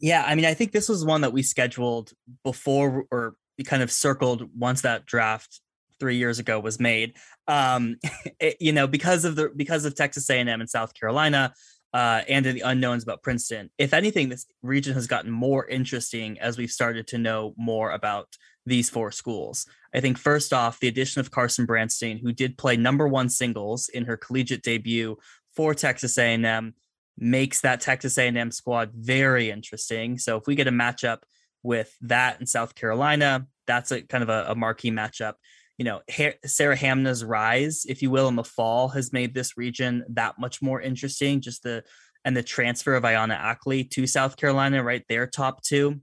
[0.02, 2.12] Yeah, I mean, I think this was one that we scheduled
[2.44, 5.62] before or we kind of circled once that draft
[6.04, 7.14] three years ago was made.
[7.48, 7.96] Um,
[8.42, 11.54] it, you know, because of the because of Texas A&M and South Carolina,
[11.94, 13.70] uh, and the unknowns about Princeton.
[13.78, 18.36] If anything, this region has gotten more interesting as we've started to know more about
[18.66, 19.66] these four schools.
[19.94, 23.88] I think first off, the addition of Carson Branstein, who did play number one singles
[23.88, 25.18] in her collegiate debut
[25.56, 26.74] for Texas A&M,
[27.18, 30.18] makes that Texas A&M squad very interesting.
[30.18, 31.20] So if we get a matchup
[31.62, 35.36] with that in South Carolina, that's a kind of a, a marquee matchup
[35.84, 40.06] you know, Sarah Hamner's rise, if you will, in the fall has made this region
[40.12, 41.42] that much more interesting.
[41.42, 41.84] Just the
[42.24, 46.00] and the transfer of Ayana Akli to South Carolina, right there, top two,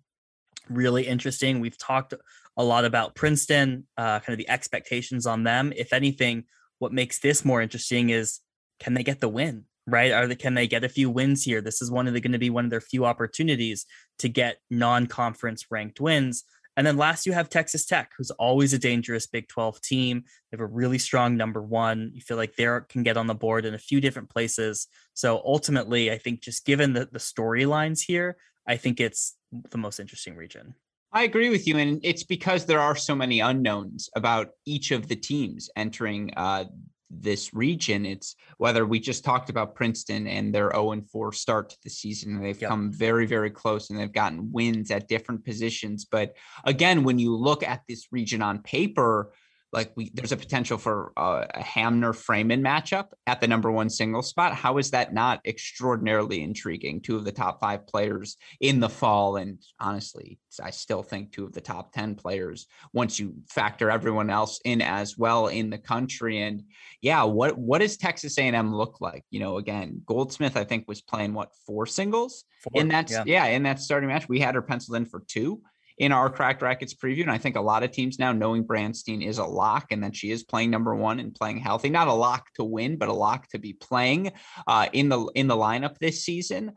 [0.69, 1.61] really interesting.
[1.61, 2.13] We've talked
[2.59, 5.73] a lot about Princeton, uh, kind of the expectations on them.
[5.75, 6.45] If anything,
[6.79, 8.41] what makes this more interesting is
[8.81, 9.65] can they get the win?
[9.87, 10.13] Right?
[10.13, 11.63] Are they can they get a few wins here?
[11.63, 13.87] This is one of the going to be one of their few opportunities
[14.19, 16.45] to get non-conference ranked wins.
[16.81, 20.25] And then last, you have Texas Tech, who's always a dangerous Big 12 team.
[20.25, 22.11] They have a really strong number one.
[22.15, 24.87] You feel like they can get on the board in a few different places.
[25.13, 29.37] So ultimately, I think just given the, the storylines here, I think it's
[29.71, 30.75] the most interesting region.
[31.13, 31.77] I agree with you.
[31.77, 36.65] And it's because there are so many unknowns about each of the teams entering uh,
[37.11, 38.07] this region.
[38.07, 41.91] It's whether we just talked about Princeton and their 0 and 4 start to the
[41.91, 42.41] season.
[42.41, 42.71] They've yep.
[42.71, 46.05] come very, very close and they've gotten wins at different positions.
[46.05, 49.33] But again, when you look at this region on paper,
[49.73, 53.89] like we there's a potential for a, a Hamner Frayman matchup at the number one
[53.89, 54.55] single spot.
[54.55, 57.01] How is that not extraordinarily intriguing?
[57.01, 61.45] Two of the top five players in the fall, and honestly, I still think two
[61.45, 65.79] of the top ten players once you factor everyone else in as well in the
[65.79, 66.43] country.
[66.43, 66.65] And
[67.01, 69.25] yeah, what what does Texas A&M look like?
[69.31, 73.23] You know, again, Goldsmith I think was playing what four singles four, in that yeah.
[73.27, 74.29] yeah in that starting match.
[74.29, 75.63] We had her penciled in for two
[76.01, 77.21] in our Cracked Racquets preview.
[77.21, 80.17] And I think a lot of teams now, knowing Branstein is a lock and that
[80.17, 83.13] she is playing number one and playing healthy, not a lock to win, but a
[83.13, 84.33] lock to be playing
[84.67, 86.73] uh, in the in the lineup this season.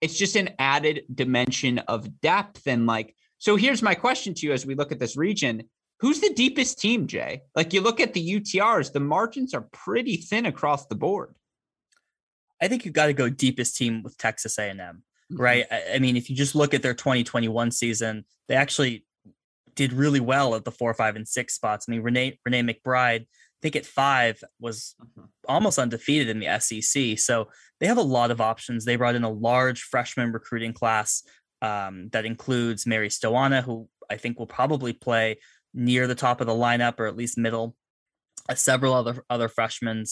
[0.00, 4.52] It's just an added dimension of depth and like So here's my question to you
[4.52, 5.64] as we look at this region.
[5.98, 7.42] Who's the deepest team, Jay?
[7.56, 11.34] Like you look at the UTRs, the margins are pretty thin across the board.
[12.62, 15.02] I think you've got to go deepest team with Texas A&M.
[15.30, 15.66] Right?
[15.70, 19.04] I, I mean, if you just look at their 2021 season, they actually
[19.74, 21.86] did really well at the four, five, and six spots.
[21.88, 23.26] I mean, Renee Renee McBride, I
[23.62, 25.26] think at five was mm-hmm.
[25.48, 27.18] almost undefeated in the SEC.
[27.18, 28.84] So they have a lot of options.
[28.84, 31.22] They brought in a large freshman recruiting class
[31.62, 35.38] um, that includes Mary Stoiana, who I think will probably play
[35.72, 37.76] near the top of the lineup or at least middle.
[38.48, 40.04] Uh, several other other freshmen.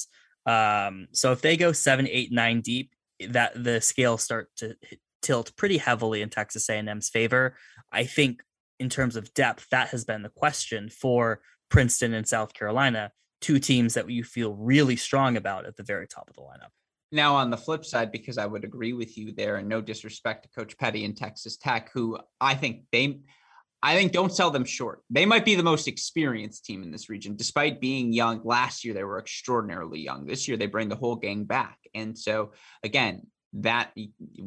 [0.47, 2.93] Um, so if they go seven, eight, nine deep,
[3.29, 4.77] that the scales start to
[5.23, 7.57] tilt pretty heavily in Texas A&M's favor.
[7.93, 8.43] I think
[8.79, 13.59] in terms of depth, that has been the question for Princeton and South Carolina, two
[13.59, 16.71] teams that you feel really strong about at the very top of the lineup.
[17.11, 20.43] Now, on the flip side, because I would agree with you there, and no disrespect
[20.43, 23.21] to Coach Petty and Texas Tech, who I think they,
[23.83, 25.03] I think don't sell them short.
[25.09, 28.43] They might be the most experienced team in this region, despite being young.
[28.45, 30.27] Last year, they were extraordinarily young.
[30.27, 31.79] This year, they bring the whole gang back.
[31.95, 32.53] And so,
[32.83, 33.93] again, that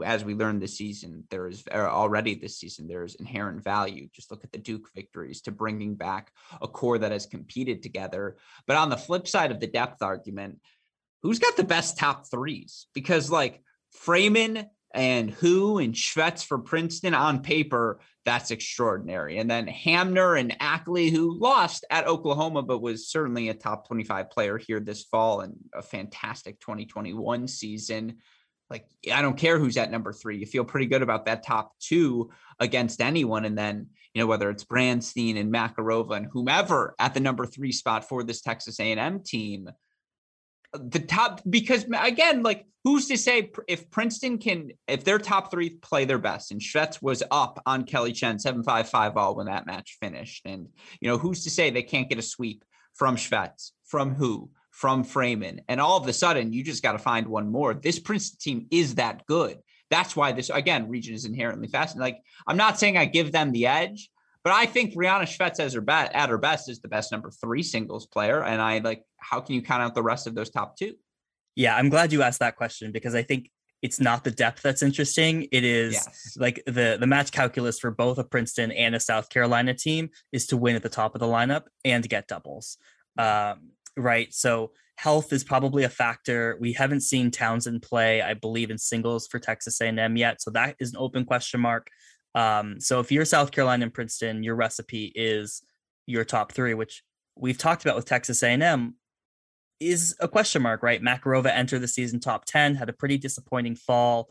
[0.05, 4.07] as we learned this season there is er, already this season there's inherent value.
[4.13, 6.31] Just look at the duke victories to bringing back
[6.61, 8.37] a core that has competed together.
[8.67, 10.59] But on the flip side of the depth argument
[11.23, 12.87] who's got the best top threes?
[12.93, 19.37] Because like Frayman and who and Shvets for Princeton on paper, that's extraordinary.
[19.37, 24.29] And then Hamner and Akli, who lost at Oklahoma, but was certainly a top 25
[24.29, 28.17] player here this fall and a fantastic 2021 season
[28.71, 30.37] like I don't care who's at number three.
[30.37, 33.43] You feel pretty good about that top two against anyone.
[33.43, 37.73] And then, you know, whether it's Branstein and Makarova and whomever at the number three
[37.73, 39.69] spot for this Texas A&M team,
[40.73, 45.71] the top, because again, like who's to say if Princeton can, if their top three
[45.71, 49.97] play their best and Shvets was up on Kelly Chen 755 all when that match
[49.99, 50.43] finished.
[50.45, 50.69] And,
[51.01, 52.63] you know, who's to say they can't get a sweep
[52.93, 55.61] from Shvets, from who, from Frayman.
[55.67, 57.73] And all of a sudden, you just got to find one more.
[57.73, 59.59] This Princeton team is that good.
[59.89, 62.15] That's why this, again, region is inherently fascinating.
[62.15, 64.09] Like, I'm not saying I give them the edge,
[64.43, 67.29] but I think Brianna Shvets as her bet at her best is the best number
[67.29, 68.43] three singles player.
[68.43, 70.95] And I like, how can you count out the rest of those top two?
[71.55, 73.51] Yeah, I'm glad you asked that question because I think
[73.81, 75.47] it's not the depth that's interesting.
[75.51, 76.37] It is yes.
[76.39, 80.47] like the the match calculus for both a Princeton and a South Carolina team is
[80.47, 82.77] to win at the top of the lineup and get doubles.
[83.17, 84.33] Um, right?
[84.33, 86.57] So health is probably a factor.
[86.59, 90.75] We haven't seen Townsend play, I believe, in singles for Texas A&M yet, so that
[90.79, 91.87] is an open question mark.
[92.35, 95.63] Um, so if you're South Carolina and Princeton, your recipe is
[96.05, 97.03] your top three, which
[97.35, 98.95] we've talked about with Texas A&M,
[99.79, 101.01] is a question mark, right?
[101.01, 104.29] Makarova entered the season top 10, had a pretty disappointing fall.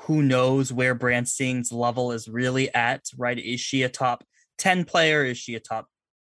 [0.00, 3.38] Who knows where Branstein's level is really at, right?
[3.38, 4.24] Is she a top
[4.58, 5.24] 10 player?
[5.24, 5.86] Is she a top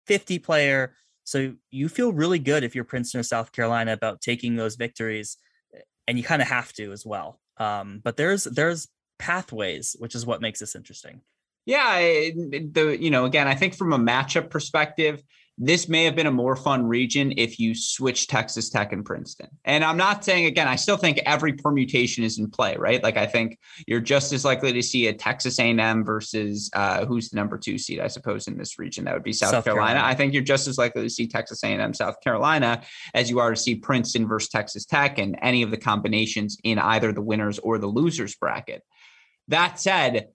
[0.06, 0.96] 50 player?
[1.24, 5.36] So you feel really good if you're Princeton or South Carolina about taking those victories,
[5.74, 7.40] eh, and you kind of have to as well.
[7.56, 11.22] Um, but there's there's pathways, which is what makes this interesting.
[11.66, 15.22] Yeah, the you know again, I think from a matchup perspective,
[15.56, 19.48] this may have been a more fun region if you switch Texas Tech and Princeton.
[19.64, 23.00] And I'm not saying again, I still think every permutation is in play, right?
[23.02, 27.30] Like I think you're just as likely to see a Texas A&M versus uh, who's
[27.30, 29.04] the number two seed, I suppose, in this region.
[29.04, 29.94] That would be South, South Carolina.
[29.94, 30.12] Carolina.
[30.12, 32.82] I think you're just as likely to see Texas A&M, South Carolina,
[33.14, 36.80] as you are to see Princeton versus Texas Tech, and any of the combinations in
[36.80, 38.82] either the winners or the losers bracket.
[39.48, 40.28] That said,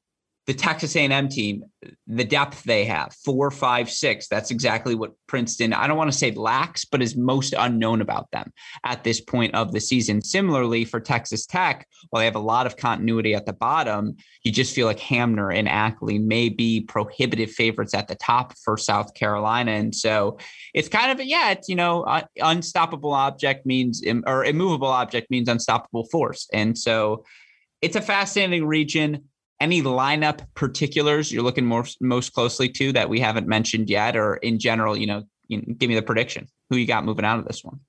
[0.50, 1.64] the Texas A&M team,
[2.08, 4.28] the depth they have, four, five, six.
[4.28, 5.74] That's exactly what Princeton.
[5.74, 8.52] I don't want to say lacks, but is most unknown about them
[8.84, 10.24] at this point of the season.
[10.24, 14.52] Similarly, for Texas Tech, while they have a lot of continuity at the bottom, you
[14.52, 19.14] just feel like Hamner and Akli may be prohibitive favorites at the top for South
[19.14, 20.40] Carolina, and so
[20.74, 25.48] it's kind of yeah, it's you know, uh, unstoppable object means or immovable object means
[25.48, 27.24] unstoppable force, and so
[27.84, 29.26] it's a fascinating region
[29.60, 34.36] any lineup particulars you're looking more most closely to that we haven't mentioned yet, or
[34.38, 36.48] in general, you know, you know, give me the prediction.
[36.70, 37.80] Who you got moving out of this one?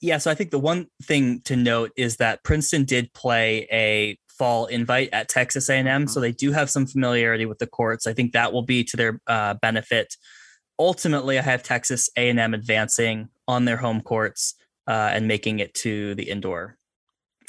[0.00, 4.18] Yeah, so I think the one thing to note is that Princeton did play a
[4.36, 6.06] fall invite at Texas A&M, mm-hmm.
[6.08, 8.06] so they do have some familiarity with the courts.
[8.06, 10.16] I think that will be to their uh, benefit.
[10.78, 14.54] Ultimately, I have Texas A&M advancing on their home courts
[14.88, 16.78] uh, and making it to the indoor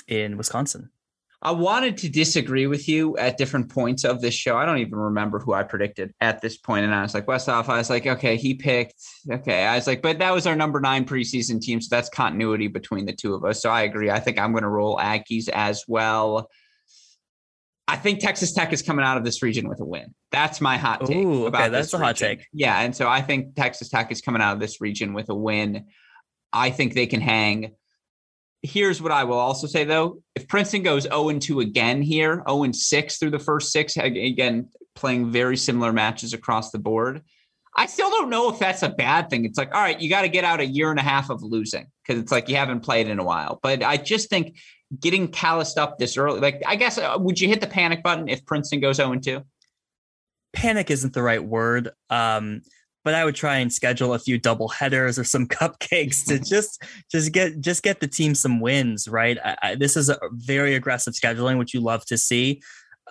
[0.08, 0.92] in Wisconsin.
[1.46, 4.56] I wanted to disagree with you at different points of this show.
[4.56, 6.86] I don't even remember who I predicted at this point.
[6.86, 8.94] And I was like, Westhoff, I was like, okay, he picked.
[9.30, 9.66] Okay.
[9.66, 11.82] I was like, but that was our number nine preseason team.
[11.82, 13.62] So that's continuity between the two of us.
[13.62, 14.10] So I agree.
[14.10, 16.50] I think I'm going to roll Aggies as well.
[17.90, 20.16] I think Texas Tech is coming out of this region with a win.
[20.32, 21.18] That's my hot take.
[21.18, 22.48] Ooh, okay, that's a hot take.
[22.54, 25.36] Yeah, and so I think Texas Tech is coming out of this region with a
[25.36, 25.88] win.
[26.54, 27.76] I think they can hang.
[28.64, 32.72] Here's what I will also say though: if Princeton goes 0 2 again here, 0
[32.72, 37.22] 6 through the first six, again playing very similar matches across the board,
[37.76, 39.46] I still don't know if that's a bad thing.
[39.46, 41.42] It's like, all right, you got to get out a year and a half of
[41.42, 43.60] losing because it's like you haven't played in a while.
[43.64, 44.58] But I just think
[45.00, 48.30] getting calloused up this early, like I guess, uh, would you hit the panic button
[48.30, 49.42] if Princeton goes 0 2?
[50.54, 51.90] Panic isn't the right word.
[52.10, 52.62] Um,
[53.04, 56.84] but I would try and schedule a few double headers or some cupcakes to just
[57.12, 59.08] just get just get the team some wins.
[59.08, 59.38] Right.
[59.44, 62.62] I, I, this is a very aggressive scheduling, which you love to see,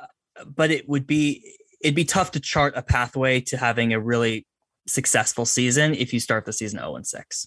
[0.01, 4.01] uh, but it would be it'd be tough to chart a pathway to having a
[4.01, 4.47] really
[4.87, 7.47] successful season if you start the season 0 and 6.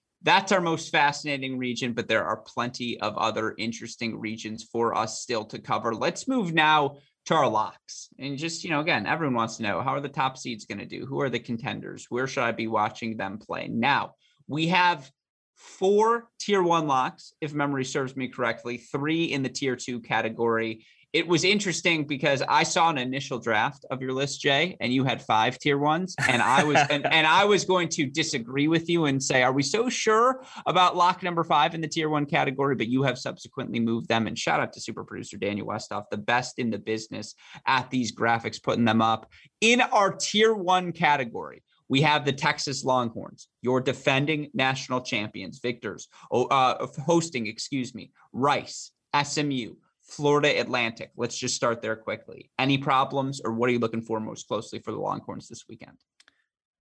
[0.23, 5.21] that's our most fascinating region, but there are plenty of other interesting regions for us
[5.21, 5.95] still to cover.
[5.95, 8.09] Let's move now to our locks.
[8.19, 10.79] And just, you know, again, everyone wants to know how are the top seeds going
[10.79, 11.05] to do?
[11.05, 12.05] Who are the contenders?
[12.09, 13.67] Where should I be watching them play?
[13.67, 14.15] Now,
[14.47, 15.09] we have
[15.55, 20.85] four tier one locks, if memory serves me correctly, three in the tier two category,
[21.13, 25.03] it was interesting because I saw an initial draft of your list, Jay, and you
[25.03, 28.89] had five tier ones, and I was and, and, I was going to disagree with
[28.89, 32.25] you and say, are we so sure about lock number five in the tier one
[32.25, 32.75] category?
[32.75, 34.27] But you have subsequently moved them.
[34.27, 37.35] And shout out to super producer Daniel Westoff, the best in the business
[37.65, 41.61] at these graphics, putting them up in our tier one category.
[41.89, 48.91] We have the Texas Longhorns, your defending national champions, victors, uh, hosting, excuse me, Rice,
[49.21, 49.75] SMU,
[50.11, 51.11] Florida Atlantic.
[51.15, 52.51] Let's just start there quickly.
[52.59, 55.97] Any problems, or what are you looking for most closely for the Longhorns this weekend?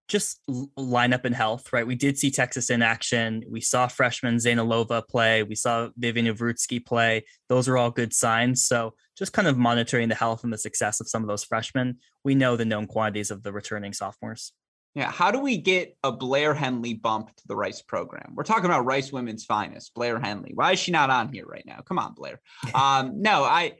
[0.08, 0.40] Just
[0.76, 1.86] lineup and health, right?
[1.86, 3.44] We did see Texas in action.
[3.48, 5.44] We saw freshman Zeynalova play.
[5.44, 7.24] We saw Vivian Ovrutsky play.
[7.48, 8.66] Those are all good signs.
[8.66, 11.98] So just kind of monitoring the health and the success of some of those freshmen.
[12.24, 14.52] We know the known quantities of the returning sophomores.
[14.94, 15.10] Yeah.
[15.10, 18.32] How do we get a Blair Henley bump to the Rice program?
[18.34, 20.52] We're talking about Rice women's finest, Blair Henley.
[20.54, 21.80] Why is she not on here right now?
[21.86, 22.40] Come on, Blair.
[22.74, 23.74] Um, no, I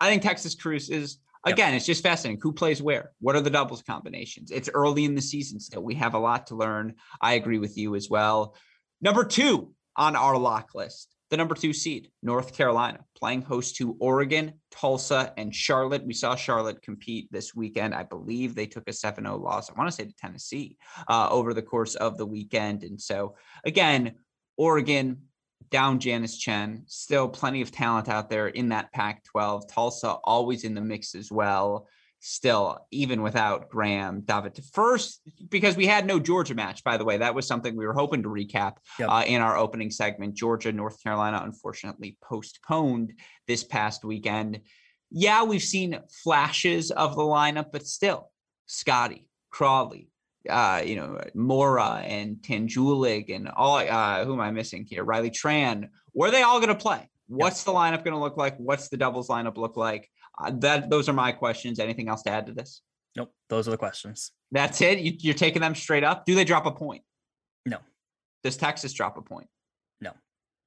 [0.00, 1.76] I think Texas Cruz is again, yep.
[1.76, 2.40] it's just fascinating.
[2.42, 3.12] Who plays where?
[3.20, 4.50] What are the doubles combinations?
[4.50, 5.82] It's early in the season still.
[5.82, 6.94] We have a lot to learn.
[7.20, 8.56] I agree with you as well.
[9.00, 13.96] Number two on our lock list the number two seed, North Carolina, playing host to
[13.98, 16.04] Oregon, Tulsa, and Charlotte.
[16.04, 17.94] We saw Charlotte compete this weekend.
[17.94, 20.76] I believe they took a 7 0 loss, I want to say to Tennessee,
[21.08, 22.84] uh, over the course of the weekend.
[22.84, 24.12] And so, again,
[24.56, 25.22] Oregon
[25.70, 29.66] down Janice Tjen, still plenty of talent out there in that Pac 12.
[29.66, 31.88] Tulsa always in the mix as well
[32.26, 34.58] still, even without Graham, David.
[34.72, 35.20] First,
[35.50, 38.22] because we had no Georgia match, by the way, that was something we were hoping
[38.22, 39.10] to recap yep.
[39.10, 40.34] uh, in our opening segment.
[40.34, 43.12] Georgia, North Carolina, unfortunately postponed
[43.46, 44.60] this past weekend.
[45.10, 48.30] Yeah, we've seen flashes of the lineup, but still,
[48.64, 50.08] Scotty, Crawley,
[50.48, 55.04] uh, you know, Morra and Tanguilig and all, uh, who am I missing here?
[55.04, 55.90] Reilly Tran.
[56.12, 57.06] Where are they all going to play?
[57.26, 57.66] What's yep.
[57.66, 58.56] the lineup going to look like?
[58.56, 60.10] What's the doubles lineup look like?
[60.42, 61.78] Uh, that those are my questions.
[61.78, 62.82] Anything else to add to this?
[63.16, 63.32] Nope.
[63.48, 64.32] Those are the questions.
[64.50, 64.98] That's it.
[64.98, 66.26] You, you're taking them straight up.
[66.26, 67.02] Do they drop a point?
[67.64, 67.78] No.
[68.42, 69.48] Does Texas drop a point?
[70.00, 70.12] No.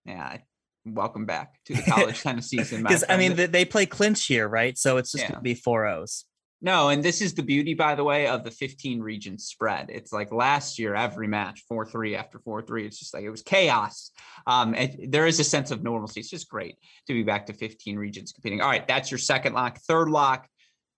[0.05, 0.37] Yeah.
[0.85, 2.83] Welcome back to the college tennis season.
[2.83, 4.77] Because I mean, they play clinch here, right?
[4.77, 5.29] So it's just yeah.
[5.29, 6.25] going to be four O's.
[6.59, 9.87] No, and this is the beauty, by the way, of the 15 region spread.
[9.89, 12.85] It's like last year, every match, 4 3 after 4 3.
[12.85, 14.11] It's just like it was chaos.
[14.47, 16.19] Um, it, there is a sense of normalcy.
[16.19, 18.61] It's just great to be back to 15 regions competing.
[18.61, 19.77] All right, that's your second lock.
[19.81, 20.47] Third lock.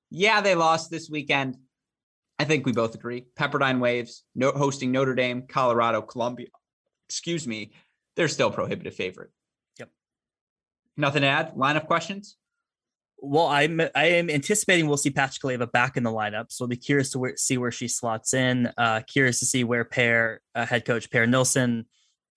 [0.10, 1.57] Yeah, they lost this weekend.
[2.39, 3.26] I think we both agree.
[3.38, 6.47] Pepperdine Waves no, hosting Notre Dame, Colorado, Columbia.
[7.10, 7.74] Excuse me.
[8.16, 9.32] They're still prohibitive favorite.
[9.78, 9.89] Yep.
[10.95, 11.57] Nothing to add?
[11.57, 12.38] Line of questions?
[13.22, 16.78] Well, I'm I am anticipating we'll see Pachkaleva back in the lineup, so I'll be
[16.78, 18.72] curious to where, see where she slots in.
[18.78, 21.86] Uh, curious to see where Per uh, head coach Per Nilsson,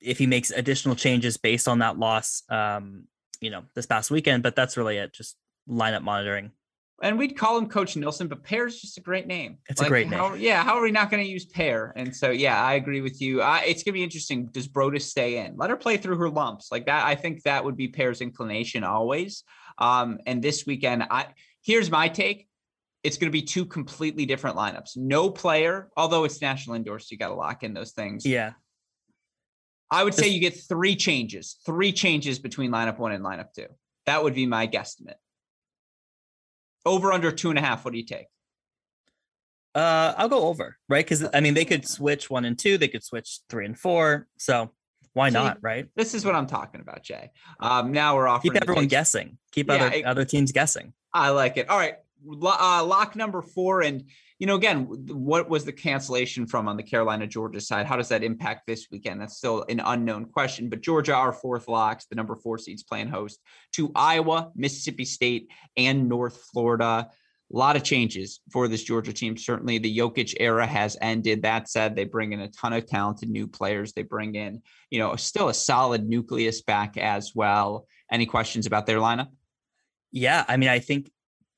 [0.01, 3.05] if he makes additional changes based on that loss, um,
[3.41, 4.43] you know, this past weekend.
[4.43, 5.37] But that's really it, just
[5.69, 6.51] lineup monitoring.
[7.03, 9.59] And we'd call him Coach Nilsson, but Per's just a great name.
[9.69, 10.41] It's like, a great how, name.
[10.41, 11.93] Yeah, how are we not going to use Per?
[11.97, 13.43] And so, yeah, I agree with you.
[13.43, 14.47] Uh, it's going to be interesting.
[14.47, 15.57] Does Broadus stay in?
[15.57, 17.05] Let her play through her lumps like that.
[17.05, 19.43] I think that would be Per's inclination always.
[19.79, 21.27] Um, and this weekend, I
[21.63, 22.49] Here's my take.
[23.05, 24.97] It's going to be two completely different lineups.
[24.97, 28.27] No player, although it's national indoors, so you got to lock in those things.
[28.27, 28.53] Yeah.
[29.91, 33.67] I would say you get three changes, three changes between lineup one and lineup two.
[34.07, 35.15] That would be my guesstimate.
[36.85, 37.85] Over under two and a half.
[37.85, 38.27] What do you take?
[39.75, 41.05] Uh, I'll go over, right?
[41.05, 44.27] Because I mean, they could switch one and two, they could switch three and four.
[44.37, 44.73] So
[45.15, 45.89] why See, not, right?
[45.95, 47.31] This is what I'm talking about, Jay.
[47.61, 50.93] Um, now we're offering keep everyone guessing, keep yeah, other it, other teams guessing.
[51.13, 51.69] I like it.
[51.69, 51.97] All right,
[52.31, 54.05] uh, lock number four, and
[54.39, 57.87] you know, again, what was the cancellation from on the Carolina Georgia side?
[57.87, 59.21] How does that impact this weekend?
[59.21, 60.69] That's still an unknown question.
[60.69, 63.39] But Georgia, our fourth locks, the number four seeds playing host
[63.75, 67.09] to Iowa, Mississippi State, and North Florida.
[67.53, 69.37] A lot of changes for this Georgia team.
[69.37, 71.43] Certainly, the Jokic era has ended.
[71.43, 73.93] That said, they bring in a ton of talented new players.
[73.93, 77.87] They bring in, you know, still a solid nucleus back as well.
[78.11, 79.29] Any questions about their lineup?
[80.13, 81.11] Yeah, I mean, I think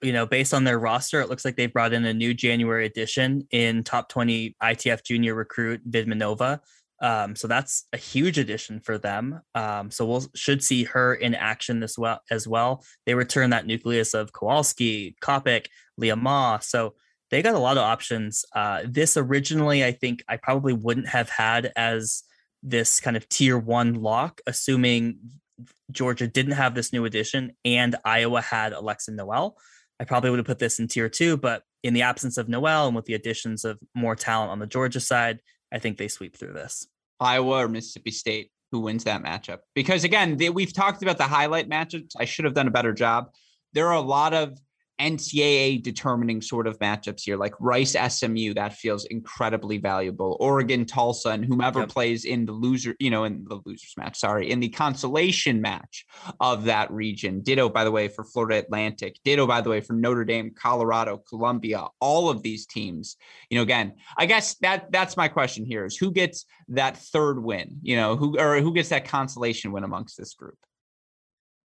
[0.05, 2.85] you know, based on their roster, it looks like they've brought in a new January
[2.85, 6.61] addition in top 20 ITF junior recruit Vidmanova.
[7.01, 9.41] Um, so that's a huge addition for them.
[9.55, 12.85] Um, so we'll should see her in action this well as well.
[13.05, 15.67] They return that nucleus of Kowalski, Kopic,
[15.97, 16.59] Leah Ma.
[16.61, 16.95] So
[17.31, 18.45] they got a lot of options.
[18.55, 22.23] Uh, this originally, I think I probably wouldn't have had as
[22.63, 25.19] this kind of tier one lock, assuming
[25.91, 29.57] Georgia didn't have this new addition and Iowa had Alexa Noel.
[30.01, 32.87] I probably would have put this in tier two, but in the absence of Noel
[32.87, 35.41] and with the additions of more talent on the Georgia side,
[35.75, 36.87] I think they sweep through this.
[37.19, 39.59] Iowa or Mississippi State, who wins that matchup?
[39.75, 42.13] Because again, they, we've talked about the highlight matchups.
[42.19, 43.27] I should have done a better job.
[43.73, 44.57] There are a lot of
[45.01, 50.37] NCAA determining sort of matchups here, like Rice SMU, that feels incredibly valuable.
[50.41, 51.89] Oregon Tulsa, and whomever yep.
[51.89, 56.07] plays in the loser, you know, in the losers match, sorry, in the consolation match
[56.41, 57.41] of that region.
[57.43, 59.19] Ditto, by the way, for Florida Atlantic.
[59.25, 61.87] Ditto, by the way, for Notre Dame, Colorado, Columbia.
[62.01, 63.17] All of these teams,
[63.51, 67.43] you know, again, I guess that that's my question here: is who gets that third
[67.43, 67.79] win?
[67.83, 70.59] You know, who or who gets that consolation win amongst this group?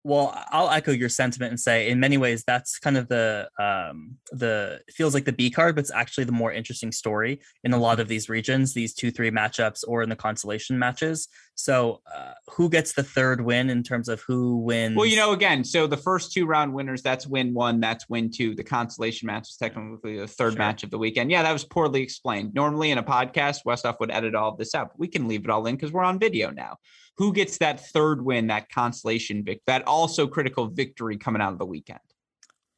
[0.06, 4.16] Well i'll echo your sentiment and say in many ways that's kind of the um
[4.32, 7.78] the feels like the b card but it's actually the more interesting story in a
[7.78, 11.28] lot of these regions these two three matchups or in the consolation matches.
[11.56, 14.96] So uh, who gets the third win in terms of who wins?
[14.96, 18.30] Well you know again so the first two round winners that's win one that's win
[18.30, 18.56] two.
[18.56, 20.60] The consolation match is technically the third sure.
[20.60, 21.32] match of the weekend.
[21.32, 22.54] Yeah that was poorly explained.
[22.54, 25.50] Normally in a podcast Westoff would edit all of this out we can leave it
[25.50, 26.78] all in because we're on video now
[27.18, 31.60] who gets that third win, that consolation vic, that also critical victory coming out of
[31.60, 32.00] the weekend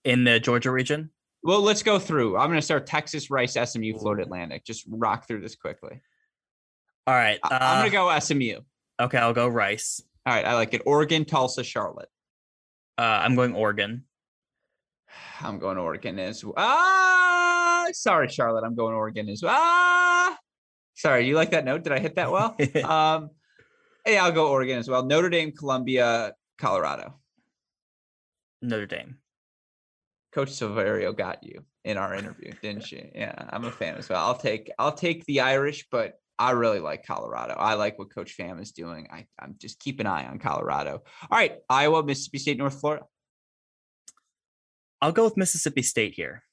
[0.03, 1.09] in the Georgia region?
[1.43, 2.37] Well, let's go through.
[2.37, 4.65] I'm going to start Texas, Rice, SMU, Florida Atlantic.
[4.65, 6.01] Just rock through this quickly.
[7.05, 7.39] All right.
[7.43, 8.61] Uh, I'm going to go SMU.
[8.99, 10.01] Okay, I'll go Rice.
[10.25, 10.81] All right, I like it.
[10.85, 12.09] Oregon, Tulsa, Charlotte.
[12.97, 14.03] Uh, I'm going Oregon.
[15.39, 16.55] I'm going Oregon as well.
[16.57, 18.65] Ah, sorry, Charlotte.
[18.65, 19.55] I'm going Oregon as well.
[19.55, 20.37] Ah,
[20.95, 21.27] sorry.
[21.27, 21.83] You like that note?
[21.83, 22.57] Did I hit that well?
[22.83, 23.29] um,
[24.07, 25.03] Hey, I'll go Oregon as well.
[25.03, 27.19] Notre Dame, Columbia, Colorado.
[28.61, 29.17] Notre Dame.
[30.31, 33.11] Coach Silverio got you in our interview, didn't she?
[33.13, 34.25] Yeah, I'm a fan as well.
[34.25, 37.55] I'll take I'll take the Irish, but I really like Colorado.
[37.55, 39.09] I like what Coach Fam is doing.
[39.11, 41.03] I, I'm just keep an eye on Colorado.
[41.29, 43.03] All right, Iowa, Mississippi State, North Florida.
[45.01, 46.43] I'll go with Mississippi State here.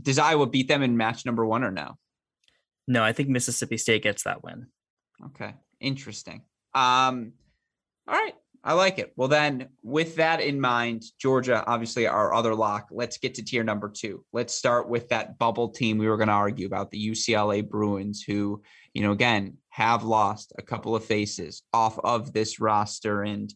[0.00, 1.98] Does Iowa beat them in match number one or no?
[2.88, 4.68] No, I think Mississippi State gets that win.
[5.26, 5.54] Okay.
[5.80, 6.42] Interesting.
[6.74, 7.32] Um,
[8.06, 8.34] all right.
[8.62, 9.14] I like it.
[9.16, 12.88] Well, then, with that in mind, Georgia, obviously our other lock.
[12.90, 14.22] Let's get to tier number two.
[14.34, 18.22] Let's start with that bubble team we were going to argue about, the UCLA Bruins,
[18.22, 18.62] who,
[18.92, 23.22] you know, again, have lost a couple of faces off of this roster.
[23.22, 23.52] And,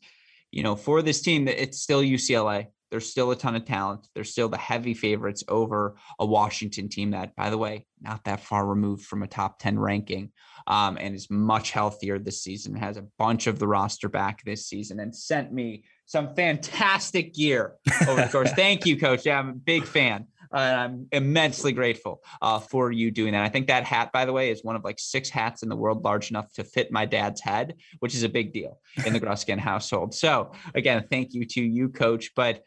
[0.51, 2.69] you know, for this team, it's still UCLA.
[2.95, 4.07] There's still a ton of talent.
[4.15, 8.39] They're still the heavy favorites over a Washington team that, by the way, not that
[8.39, 10.31] far removed from a top 10 ranking
[10.69, 14.69] um, and is much healthier this season, has a bunch of the roster back this
[14.69, 17.75] season, and sent me some fantastic gear
[18.07, 18.53] over the course.
[18.57, 19.27] Thank you, coach.
[19.27, 20.29] Yeah, I'm a big fan.
[20.53, 23.43] Uh, and I'm immensely grateful uh, for you doing that.
[23.43, 25.75] I think that hat, by the way, is one of like six hats in the
[25.75, 29.21] world large enough to fit my dad's head, which is a big deal in the
[29.25, 30.15] Gruskin household.
[30.15, 32.31] So, again, thank you to you, coach.
[32.37, 32.63] But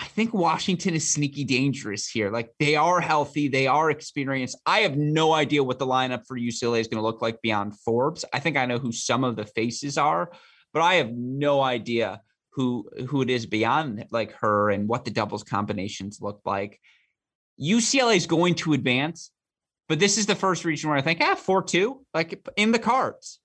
[0.00, 2.30] I think Washington is sneaky dangerous here.
[2.30, 4.56] Like they are healthy, they are experienced.
[4.64, 7.78] I have no idea what the lineup for UCLA is going to look like beyond
[7.80, 8.24] Forbes.
[8.32, 10.30] I think I know who some of the faces are,
[10.72, 12.22] but I have no idea
[12.52, 16.80] who who it is beyond like her and what the doubles combinations look like.
[17.60, 19.32] UCLA is going to advance,
[19.88, 22.78] but this is the first region where I think, ah, four two, like in the
[22.78, 23.40] cards.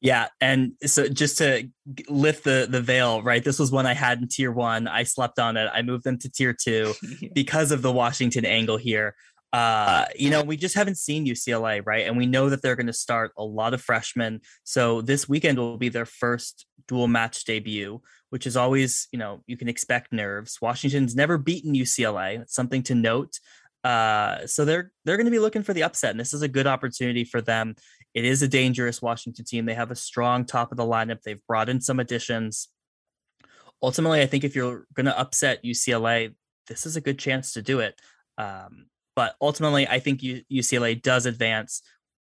[0.00, 1.68] Yeah, and so just to
[2.08, 3.42] lift the the veil, right?
[3.42, 4.88] This was one I had in tier one.
[4.88, 5.70] I slept on it.
[5.72, 6.92] I moved them to tier two
[7.34, 9.14] because of the Washington angle here.
[9.52, 12.06] Uh, you know, we just haven't seen UCLA, right?
[12.06, 14.40] And we know that they're going to start a lot of freshmen.
[14.64, 19.42] So this weekend will be their first dual match debut, which is always, you know,
[19.46, 20.58] you can expect nerves.
[20.60, 22.42] Washington's never beaten UCLA.
[22.42, 23.38] It's something to note.
[23.82, 26.48] Uh, so they're they're going to be looking for the upset, and this is a
[26.48, 27.76] good opportunity for them.
[28.16, 29.66] It is a dangerous Washington team.
[29.66, 31.20] They have a strong top of the lineup.
[31.20, 32.68] They've brought in some additions.
[33.82, 36.34] Ultimately, I think if you're going to upset UCLA,
[36.66, 38.00] this is a good chance to do it.
[38.38, 41.82] Um, but ultimately, I think UCLA does advance.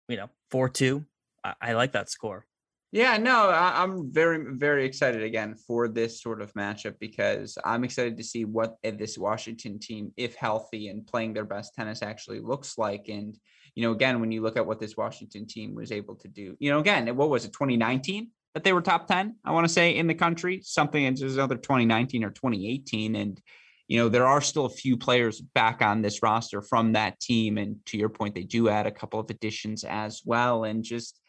[0.08, 1.04] You know, four two.
[1.44, 2.46] I, I like that score.
[2.90, 7.84] Yeah, no, I, am very, very excited again for this sort of matchup because I'm
[7.84, 12.40] excited to see what this Washington team, if healthy and playing their best tennis, actually
[12.40, 13.08] looks like.
[13.08, 13.36] And,
[13.76, 16.56] you know, again, when you look at what this Washington team was able to do,
[16.58, 19.72] you know, again, what was it, 2019 that they were top 10, I want to
[19.72, 23.14] say, in the country, something it's another 2019 or 2018.
[23.14, 23.38] And,
[23.86, 27.58] you know, there are still a few players back on this roster from that team.
[27.58, 30.64] And to your point, they do add a couple of additions as well.
[30.64, 31.20] And just,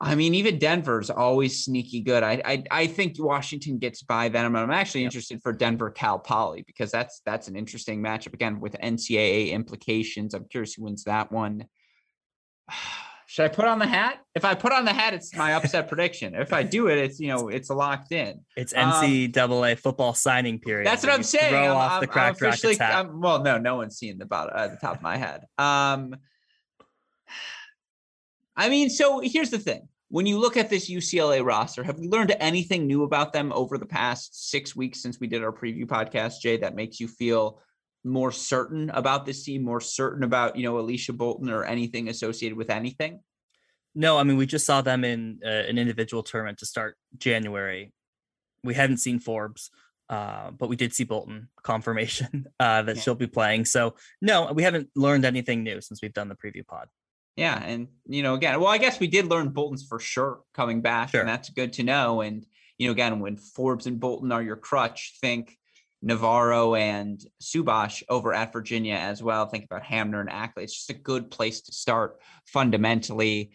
[0.00, 2.22] I mean, even Denver's always sneaky good.
[2.22, 4.54] I I, I think Washington gets by them.
[4.54, 5.08] I'm actually yep.
[5.08, 10.34] interested for Denver Cal Poly because that's that's an interesting matchup again with NCAA implications.
[10.34, 11.64] I'm curious who wins that one.
[13.30, 14.20] Should I put on the hat?
[14.34, 16.34] If I put on the hat, it's my upset prediction.
[16.34, 18.40] If I do it, it's you know it's locked in.
[18.56, 20.86] It's NCAA um, football signing period.
[20.86, 21.50] That's what I'm saying.
[21.50, 22.94] Throw I'm, off I'm, the Cracked Racquets hat.
[22.94, 25.42] I'm, well, no, no one's seeing the bottom uh, the top of my head.
[25.58, 26.16] Um,
[28.58, 29.88] I mean, so here's the thing.
[30.08, 33.78] When you look at this UCLA roster, have we learned anything new about them over
[33.78, 37.60] the past six weeks since we did our preview podcast, Jay, that makes you feel
[38.02, 42.58] more certain about this team, more certain about, you know, Elysia Bolton or anything associated
[42.58, 43.20] with anything?
[43.94, 47.92] No, I mean, we just saw them in uh, an individual tournament to start January.
[48.64, 49.70] We hadn't seen Forbes,
[50.08, 53.02] uh, but we did see Bolton confirmation uh, that yeah.
[53.02, 53.66] she'll be playing.
[53.66, 56.88] So, no, we haven't learned anything new since we've done the preview pod.
[57.38, 60.80] Yeah, and you know, again, well, I guess we did learn Bolton's for sure coming
[60.80, 61.20] back, sure.
[61.20, 62.20] and that's good to know.
[62.20, 62.44] And
[62.78, 65.56] you know, again, when Forbes and Bolton are your crutch, think
[66.02, 69.46] Navarro and Subhash over at Virginia as well.
[69.46, 70.64] Think about Hamner and Akli.
[70.64, 73.52] It's just a good place to start fundamentally.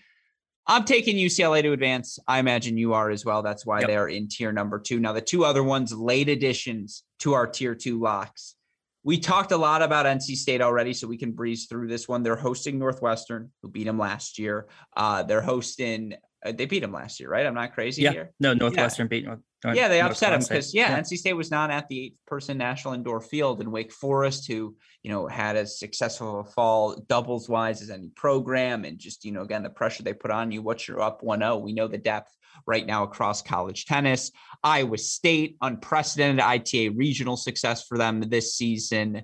[0.65, 2.19] I'm taking UCLA to advance.
[2.25, 3.41] I imagine you are as well.
[3.41, 3.89] That's why yep.
[3.89, 5.01] they're in tier number two.
[5.01, 8.55] Now, the two other ones, late additions to our tier two locks.
[9.03, 12.23] We talked a lot about NC State already, so we can breeze through this one.
[12.23, 14.67] They're hosting Northwestern, who beat them last year.
[14.95, 16.15] Uh, they're hosting.
[16.45, 17.45] Uh, they beat them last year, right?
[17.45, 18.11] I'm not crazy yeah.
[18.11, 18.31] here.
[18.39, 19.09] No, Northwestern yeah.
[19.09, 19.39] beat North.
[19.63, 22.57] North yeah, they upset them because yeah, yeah, NC State was not at the eight-person
[22.57, 27.47] national indoor field, and Wake Forest, who you know had as successful a fall doubles
[27.47, 30.61] wise as any program, and just you know again the pressure they put on you.
[30.61, 31.61] What's your up 1-0?
[31.61, 32.35] We know the depth
[32.65, 34.31] right now across college tennis.
[34.63, 39.23] Iowa State, unprecedented ITA regional success for them this season.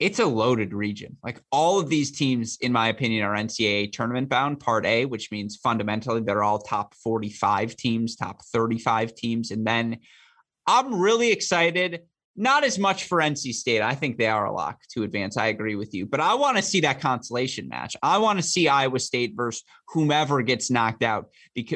[0.00, 1.16] It's a loaded region.
[1.22, 5.30] Like all of these teams, in my opinion, are NCAA tournament bound, part A, which
[5.30, 9.52] means fundamentally they're all top 45 teams, top 35 teams.
[9.52, 9.98] And then
[10.66, 12.02] I'm really excited
[12.34, 13.82] not as much for NC State.
[13.82, 15.36] I think they are a lock to advance.
[15.36, 17.94] I agree with you, but I want to see that consolation match.
[18.02, 21.28] I want to see Iowa State versus whomever gets knocked out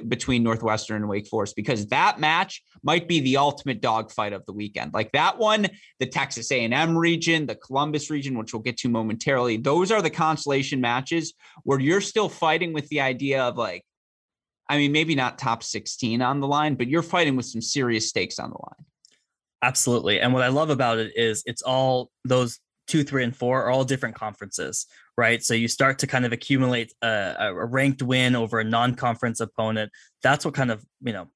[0.09, 4.52] between Northwestern and Wake Forest because that match might be the ultimate dogfight of the
[4.52, 4.94] weekend.
[4.94, 5.66] Like that one,
[5.98, 9.59] the Texas A&M region, the Columbus region, which we'll get to momentarily.
[9.59, 11.34] Those are the consolation matches
[11.64, 13.84] where you're still fighting with the idea of like,
[14.68, 18.09] I mean, maybe not top 16 on the line, but you're fighting with some serious
[18.09, 18.86] stakes on the line.
[19.62, 20.20] Absolutely.
[20.20, 23.70] And what I love about it is it's all those two, three, and four are
[23.70, 24.86] all different conferences,
[25.16, 25.42] right?
[25.42, 29.90] So you start to kind of accumulate a, a ranked win over a non-conference opponent.
[30.22, 31.28] That's what kind of you know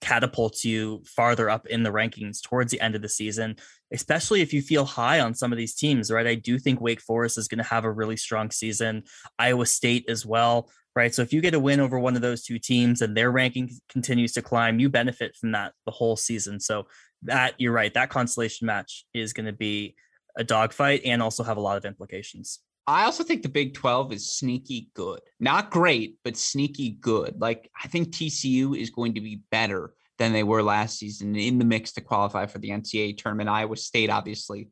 [0.00, 3.56] catapults you farther up in the rankings towards the end of the season,
[3.92, 6.26] especially if you feel high on some of these teams, right?
[6.26, 9.04] I do think Wake Forest is going to have a really strong season,
[9.38, 11.14] Iowa State as well, right?
[11.14, 13.70] So if you get a win over one of those two teams and their ranking
[13.88, 16.60] continues to climb, you benefit from that the whole season.
[16.60, 16.86] So
[17.22, 17.92] that you're right.
[17.94, 19.94] That constellation match is going to be
[20.36, 22.60] a dogfight and also have a lot of implications.
[22.86, 25.20] I also think the Big 12 is sneaky good.
[25.40, 27.40] Not great, but sneaky good.
[27.40, 31.58] Like I think TCU is going to be better than they were last season in
[31.58, 33.50] the mix to qualify for the NCAA tournament.
[33.50, 34.68] Iowa State, obviously,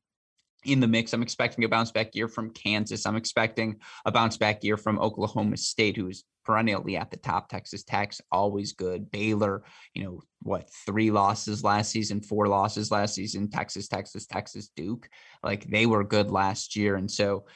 [0.64, 1.12] in the mix.
[1.12, 3.06] I'm expecting a bounce back year from Kansas.
[3.06, 7.48] I'm expecting a bounce back year from Oklahoma State, who is perennially at the top.
[7.48, 9.10] Texas Tech's always good.
[9.10, 9.62] Baylor,
[9.94, 13.50] you know, what, three losses last season, four losses last season.
[13.50, 15.08] Texas, Texas, Texas, Duke.
[15.42, 16.96] Like they were good last year.
[16.96, 17.46] And so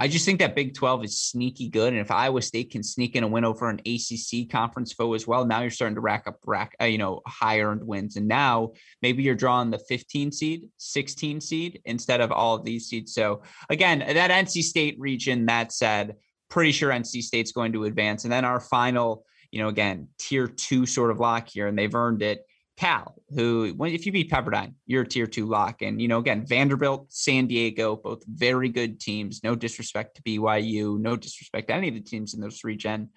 [0.00, 1.92] I just think that Big 12 is sneaky good.
[1.92, 5.26] And if Iowa State can sneak in a win over an ACC conference foe as
[5.26, 8.16] well, now you're starting to rack up, rack, uh, you know, high earned wins.
[8.16, 8.72] And now
[9.02, 13.12] maybe you're drawing the 15 seed, 16 seed instead of all of these seeds.
[13.12, 16.14] So again, that NC State region, that said,
[16.48, 18.24] pretty sure NC State's going to advance.
[18.24, 21.94] And then our final, you know, again, tier two sort of lock here, and they've
[21.94, 22.46] earned it.
[22.78, 25.82] Cal, who, if you beat Pepperdine, you're a tier two lock.
[25.82, 29.40] And, you know, again, Vanderbilt, San Diego, both very good teams.
[29.42, 33.10] No disrespect to BYU, no disrespect to any of the teams in those region.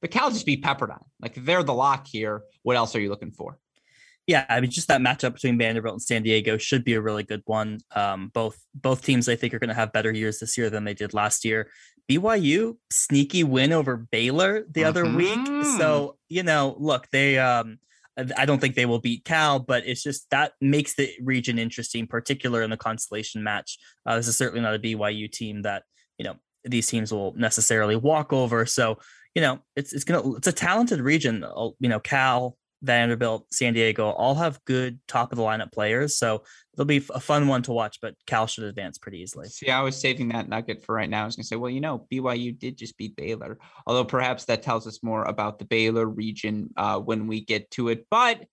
[0.00, 1.04] But Cal just beat Pepperdine.
[1.20, 2.42] Like they're the lock here.
[2.64, 3.56] What else are you looking for?
[4.26, 7.22] Yeah, I mean, just that matchup between Vanderbilt and San Diego should be a really
[7.22, 7.80] good one.
[7.94, 10.82] Um, both both teams, I think, are going to have better years this year than
[10.84, 11.70] they did last year.
[12.10, 15.16] BYU sneaky win over Baylor the other mm-hmm.
[15.16, 17.78] week, so you know, look, they um,
[18.16, 22.06] I don't think they will beat Cal, but it's just that makes the region interesting,
[22.06, 23.78] particular in the constellation match.
[24.06, 25.82] Uh, this is certainly not a BYU team that
[26.18, 28.66] you know these teams will necessarily walk over.
[28.66, 28.98] So
[29.34, 31.44] you know it's it's gonna it's a talented region.
[31.80, 36.16] You know Cal, Vanderbilt, San Diego all have good top of the lineup players.
[36.16, 36.44] So
[36.74, 39.48] it'll be a fun one to watch, but Cal should advance pretty easily.
[39.48, 41.22] See, I was saving that nugget for right now.
[41.22, 44.44] I was going to say, well, you know, BYU did just beat Baylor, although perhaps
[44.46, 48.06] that tells us more about the Baylor region uh, when we get to it.
[48.10, 48.44] But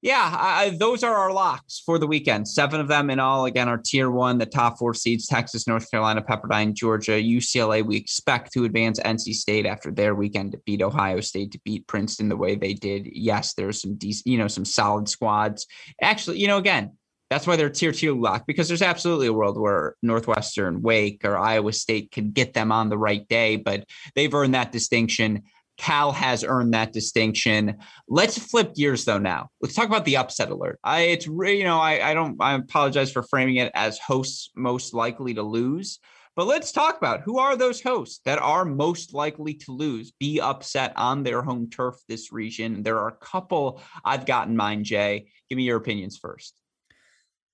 [0.00, 2.46] yeah, I, those are our locks for the weekend.
[2.46, 3.46] Seven of them in all.
[3.46, 7.84] Again, our tier one, the top four seeds Texas, North Carolina, Pepperdine, Georgia, UCLA.
[7.84, 11.88] We expect to advance NC State after their weekend to beat Ohio State, to beat
[11.88, 13.08] Princeton the way they did.
[13.12, 15.66] Yes, there's some decent, you know, some solid squads.
[16.00, 16.92] Actually, you know, again,
[17.30, 21.36] that's why they're tier two lock because there's absolutely a world where Northwestern, Wake, or
[21.36, 25.42] Iowa State can get them on the right day, but they've earned that distinction.
[25.76, 27.76] Cal has earned that distinction.
[28.08, 29.50] Let's flip gears though now.
[29.60, 30.80] Let's talk about the upset alert.
[30.82, 34.92] I it's you know I I don't I apologize for framing it as hosts most
[34.92, 36.00] likely to lose.
[36.34, 40.40] But let's talk about who are those hosts that are most likely to lose, be
[40.40, 42.84] upset on their home turf this region.
[42.84, 45.30] There are a couple I've got in mind, Jay.
[45.48, 46.54] Give me your opinions first.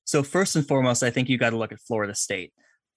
[0.04, 2.52] So first and foremost, I think you got to look at Florida State.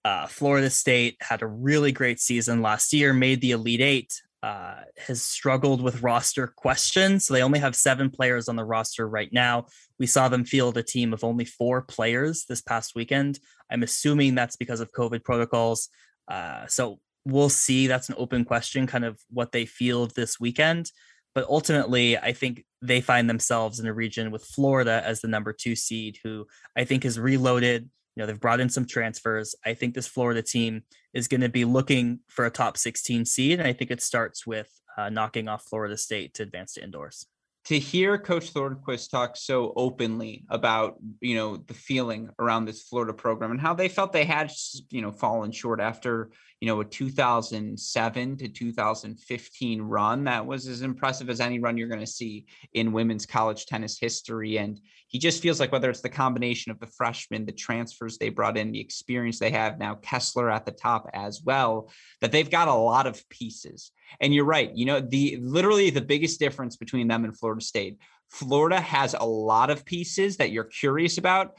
[0.05, 4.81] Uh, Florida State had a really great season last year, made the Elite Eight, uh,
[4.97, 7.25] has struggled with roster questions.
[7.25, 9.65] So they only have seven players on the roster right now.
[9.99, 13.39] We saw them field a team of only four players this past weekend.
[13.69, 15.89] I'm assuming that's because of COVID protocols.
[16.27, 17.87] Uh, so we'll see.
[17.87, 20.91] That's an open question, kind of what they field this weekend.
[21.33, 25.53] But ultimately, I think they find themselves in a region with Florida as the number
[25.53, 29.55] two seed, who I think is reloaded, you know, they've brought in some transfers.
[29.65, 33.59] I think this Florida team is going to be looking for a top 16 seed.
[33.59, 37.27] And I think it starts with uh, knocking off Florida State to advance to indoors
[37.67, 43.13] to hear Coach Thornqvist talk so openly about you know the feeling around this Florida
[43.13, 44.51] program and how they felt they had
[44.89, 50.81] you know fallen short after you know a 2007 to 2015 run that was as
[50.81, 55.19] impressive as any run you're going to see in women's college tennis history and he
[55.19, 58.71] just feels like whether it's the combination of the freshmen the transfers they brought in
[58.71, 61.91] the experience they have now Kessler at the top as well
[62.21, 64.73] that they've got a lot of pieces and you're right.
[64.75, 67.97] You know, the literally the biggest difference between them and Florida State.
[68.29, 71.53] Florida has a lot of pieces that you're curious about.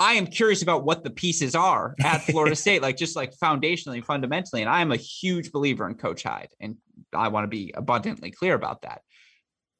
[0.00, 4.04] I am curious about what the pieces are at Florida State, like just like foundationally,
[4.04, 4.62] fundamentally.
[4.62, 6.76] And I am a huge believer in Coach Hyde, and
[7.12, 9.02] I want to be abundantly clear about that.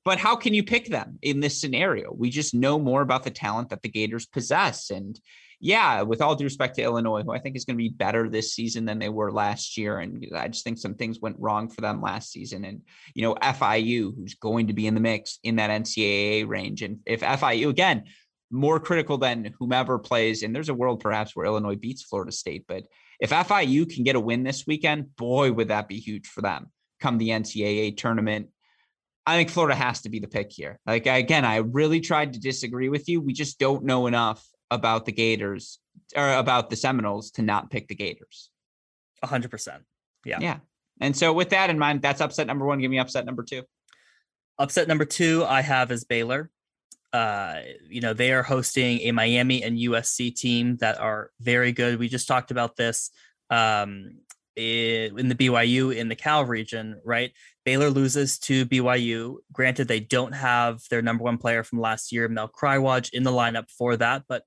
[0.04, 2.12] But how can you pick them in this scenario?
[2.12, 4.90] We just know more about the talent that the Gators possess.
[4.90, 5.20] And
[5.60, 8.28] yeah, with all due respect to Illinois, who I think is going to be better
[8.28, 9.98] this season than they were last year.
[9.98, 12.64] And I just think some things went wrong for them last season.
[12.64, 12.82] And,
[13.14, 16.82] you know, FIU, who's going to be in the mix in that NCAA range.
[16.82, 18.04] And if FIU, again,
[18.50, 22.64] more critical than whomever plays, and there's a world perhaps where Illinois beats Florida State.
[22.66, 22.84] But
[23.20, 26.70] if FIU can get a win this weekend, boy, would that be huge for them
[27.00, 28.48] come the NCAA tournament.
[29.26, 30.78] I think Florida has to be the pick here.
[30.86, 33.20] Like again, I really tried to disagree with you.
[33.20, 35.78] We just don't know enough about the Gators
[36.16, 38.50] or about the Seminoles to not pick the Gators.
[39.22, 39.82] A hundred percent.
[40.24, 40.38] Yeah.
[40.40, 40.58] Yeah.
[41.00, 42.80] And so with that in mind, that's upset number one.
[42.80, 43.62] Give me upset number two.
[44.58, 46.50] Upset number two, I have is Baylor.
[47.12, 51.98] Uh, you know, they are hosting a Miami and USC team that are very good.
[51.98, 53.10] We just talked about this
[53.50, 54.18] um,
[54.56, 57.32] in the BYU in the Cal region, right?
[57.64, 59.36] Baylor loses to BYU.
[59.52, 63.30] Granted, they don't have their number one player from last year, Mel Krywaj, in the
[63.30, 64.42] lineup for that, but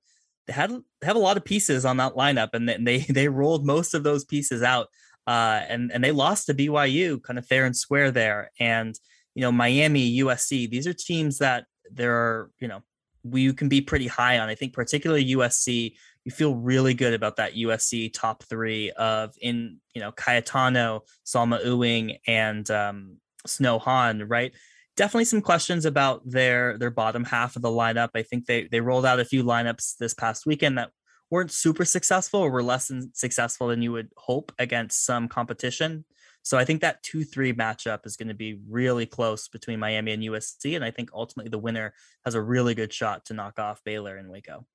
[0.46, 3.66] they had they have a lot of pieces on that lineup, and they they rolled
[3.66, 4.88] most of those pieces out,
[5.26, 8.50] uh, and and they lost to BYU kind of fair and square there.
[8.58, 8.98] And
[9.34, 12.82] you know Miami, USC, these are teams that there are you know
[13.24, 14.48] we can be pretty high on.
[14.48, 15.94] I think particularly USC.
[16.24, 21.64] you feel really good about that USC top three of in you know Cayetano, Salma
[21.64, 23.16] Ewing, and um,
[23.46, 24.52] Snow Han, right?
[24.96, 28.10] Definitely some questions about their their bottom half of the lineup.
[28.14, 30.90] I think they they rolled out a few lineups this past weekend that
[31.30, 36.04] weren't super successful or were less than successful than you would hope against some competition.
[36.42, 40.12] So I think that 2 3 matchup is going to be really close between Miami
[40.12, 40.74] and USC.
[40.76, 44.16] And I think ultimately the winner has a really good shot to knock off Baylor
[44.16, 44.66] and Waco.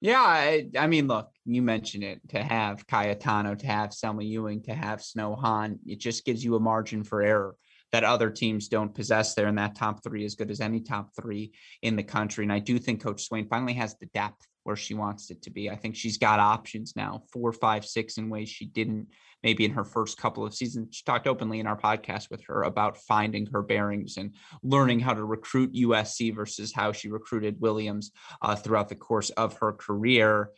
[0.00, 4.62] Yeah, I, I mean, look, you mentioned it to have Cayetano, to have Salma Ewing,
[4.64, 7.56] to have Snow Han, it just gives you a margin for error
[7.92, 9.46] that other teams don't possess there.
[9.46, 11.52] And that top three as good as any top three
[11.82, 12.44] in the country.
[12.44, 15.50] And I do think Coach Swain finally has the depth where she wants it to
[15.50, 15.70] be.
[15.70, 19.06] I think she's got options now, four, five, six in ways she didn't
[19.44, 20.88] maybe in her first couple of seasons.
[20.96, 25.14] She talked openly in our podcast with her about finding her bearings and learning how
[25.14, 28.10] to recruit USC versus how she recruited Williams
[28.42, 30.50] uh, throughout the course of her career.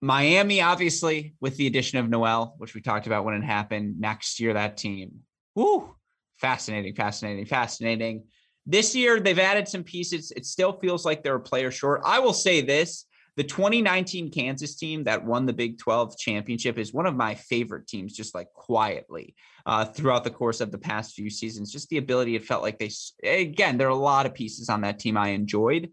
[0.00, 4.38] Miami, obviously, with the addition of Noel, which we talked about when it happened next
[4.38, 5.20] year, that team.
[5.56, 5.96] Woo!
[6.36, 8.24] Fascinating, fascinating, fascinating.
[8.66, 10.32] This year, they've added some pieces.
[10.36, 12.02] It still feels like they're a player short.
[12.04, 13.06] I will say this
[13.36, 17.86] the 2019 Kansas team that won the Big 12 championship is one of my favorite
[17.86, 19.34] teams, just like quietly
[19.64, 21.72] uh, throughout the course of the past few seasons.
[21.72, 22.90] Just the ability, it felt like they,
[23.24, 25.90] again, there are a lot of pieces on that team I enjoyed.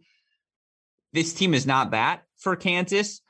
[1.14, 3.22] This team is not that for Kansas,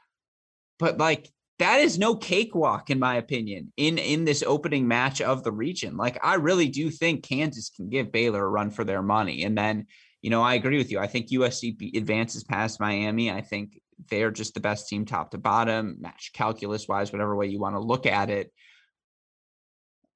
[0.80, 1.30] but like
[1.60, 5.98] that is no cakewalk in my opinion in in this opening match of the region
[5.98, 9.58] like i really do think kansas can give baylor a run for their money and
[9.58, 9.86] then
[10.22, 14.32] you know i agree with you i think usc advances past miami i think they're
[14.32, 17.80] just the best team top to bottom, match calculus wise, whatever way you want to
[17.80, 18.52] look at it.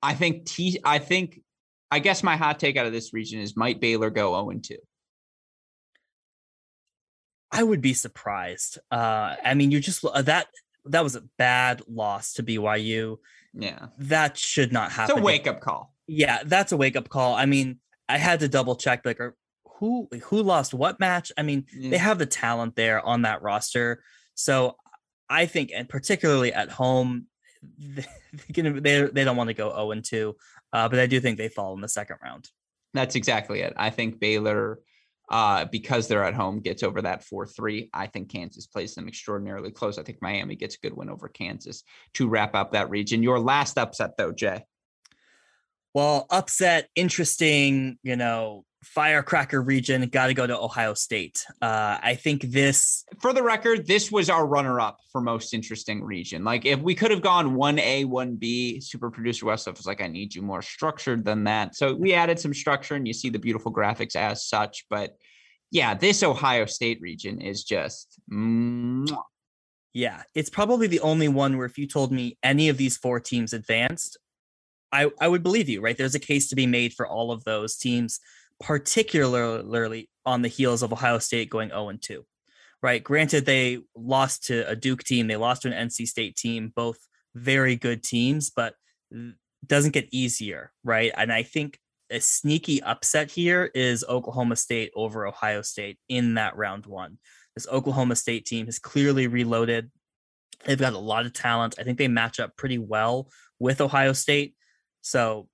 [0.02, 1.42] I think T I think
[1.92, 4.78] I guess my hot take out of this region is might Baylor go 0 2.
[7.52, 8.80] I would be surprised.
[8.92, 10.48] Uh, I mean, you just uh, that
[10.86, 13.18] that was a bad loss to BYU.
[13.54, 15.16] Yeah, that should not happen.
[15.16, 15.94] It's a wake up call.
[16.08, 17.36] Yeah, that's a wake up call.
[17.36, 17.80] I mean,
[18.10, 19.06] I had to double check.
[19.06, 19.20] Like,
[19.78, 21.32] who who lost what match.
[21.38, 21.92] I mean, yeah.
[21.92, 24.04] they have the talent there on that roster.
[24.36, 24.78] So
[25.30, 27.28] I think, and particularly at home,
[27.80, 28.06] they
[28.50, 30.36] they, they don't want to go 0 and 2.
[30.72, 32.50] Uh, but I do think they fall in the second round.
[32.94, 33.74] That's exactly it.
[33.76, 34.80] I think Baylor,
[35.30, 37.90] uh, because they're at home, gets over that 4 3.
[37.94, 39.98] I think Kansas plays them extraordinarily close.
[39.98, 41.84] I think Miami gets a good win over Kansas
[42.16, 43.24] to wrap up that region.
[43.24, 44.64] Your last upset, though, Jay.
[45.94, 51.46] Well, upset, interesting, you know, firecracker region got to go to ohio state.
[51.62, 56.44] Uh, i think this for the record this was our runner-up for most interesting region.
[56.44, 60.36] Like if we could have gone 1a 1b super producer westoff was like i need
[60.36, 61.76] you more structured than that.
[61.76, 65.16] So we added some structure and you see the beautiful graphics as such but
[65.72, 69.18] yeah this ohio state region is just mwah.
[69.94, 73.20] yeah it's probably the only one where if you told me any of these four
[73.20, 74.18] teams advanced
[74.94, 75.98] I, I would believe you, right?
[75.98, 78.20] There's a case to be made for all of those teams
[78.64, 82.26] particularly on the heels of Ohio State going 0 and 2.
[82.82, 83.04] Right.
[83.04, 86.98] Granted, they lost to a Duke team, they lost to an NC State team, both
[87.34, 88.76] very good teams, but
[89.66, 90.72] doesn't get easier.
[90.84, 91.12] Right.
[91.16, 91.80] And I think
[92.10, 97.20] a sneaky upset here is Oklahoma State over Ohio State in that round one.
[97.56, 99.90] This Oklahoma State team has clearly reloaded.
[100.66, 101.76] They've got a lot of talent.
[101.80, 103.30] I think they match up pretty well
[103.60, 104.56] with Ohio State.
[105.04, 105.48] So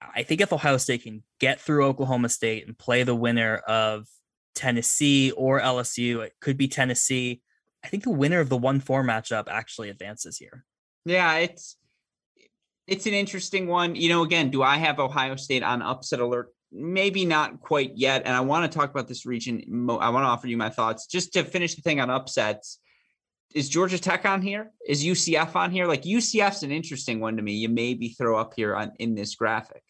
[0.00, 4.06] I think if Ohio State can get through Oklahoma State and play the winner of
[4.54, 7.42] Tennessee or LSU, it could be Tennessee.
[7.82, 10.64] I think the winner of the 1 4 matchup actually advances here.
[11.06, 11.76] Yeah, it's
[12.86, 13.94] it's an interesting one.
[13.94, 16.52] You know, again, do I have Ohio State on upset alert?
[16.72, 18.22] Maybe not quite yet.
[18.26, 19.62] And I want to talk about this region.
[19.88, 22.78] I want to offer you my thoughts just to finish the thing on upsets.
[23.54, 24.70] Is Georgia Tech on here?
[24.86, 25.86] Is UCF on here?
[25.86, 27.52] Like UCF's an interesting one to me.
[27.52, 29.82] You maybe throw up here on in this graphic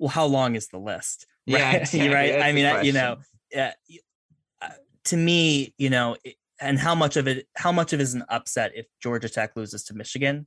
[0.00, 1.26] well, how long is the list?
[1.46, 1.80] Yeah, right.
[1.80, 2.08] Exactly.
[2.10, 2.40] right.
[2.42, 3.16] I mean, you know,
[3.56, 3.70] uh,
[5.04, 6.16] to me, you know,
[6.60, 9.56] and how much of it, how much of it is an upset if Georgia Tech
[9.56, 10.46] loses to Michigan?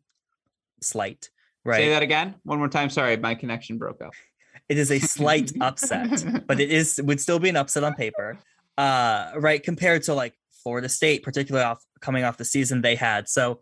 [0.81, 1.29] Slight,
[1.65, 1.79] right?
[1.79, 2.89] Say that again, one more time.
[2.89, 4.13] Sorry, my connection broke up.
[4.69, 8.37] It is a slight upset, but it is would still be an upset on paper,
[8.77, 9.61] uh, right?
[9.61, 13.29] Compared to like Florida State, particularly off coming off the season they had.
[13.29, 13.61] So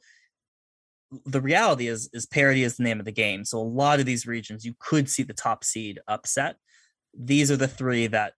[1.26, 3.44] the reality is is parity is the name of the game.
[3.44, 6.58] So a lot of these regions you could see the top seed upset.
[7.18, 8.34] These are the three that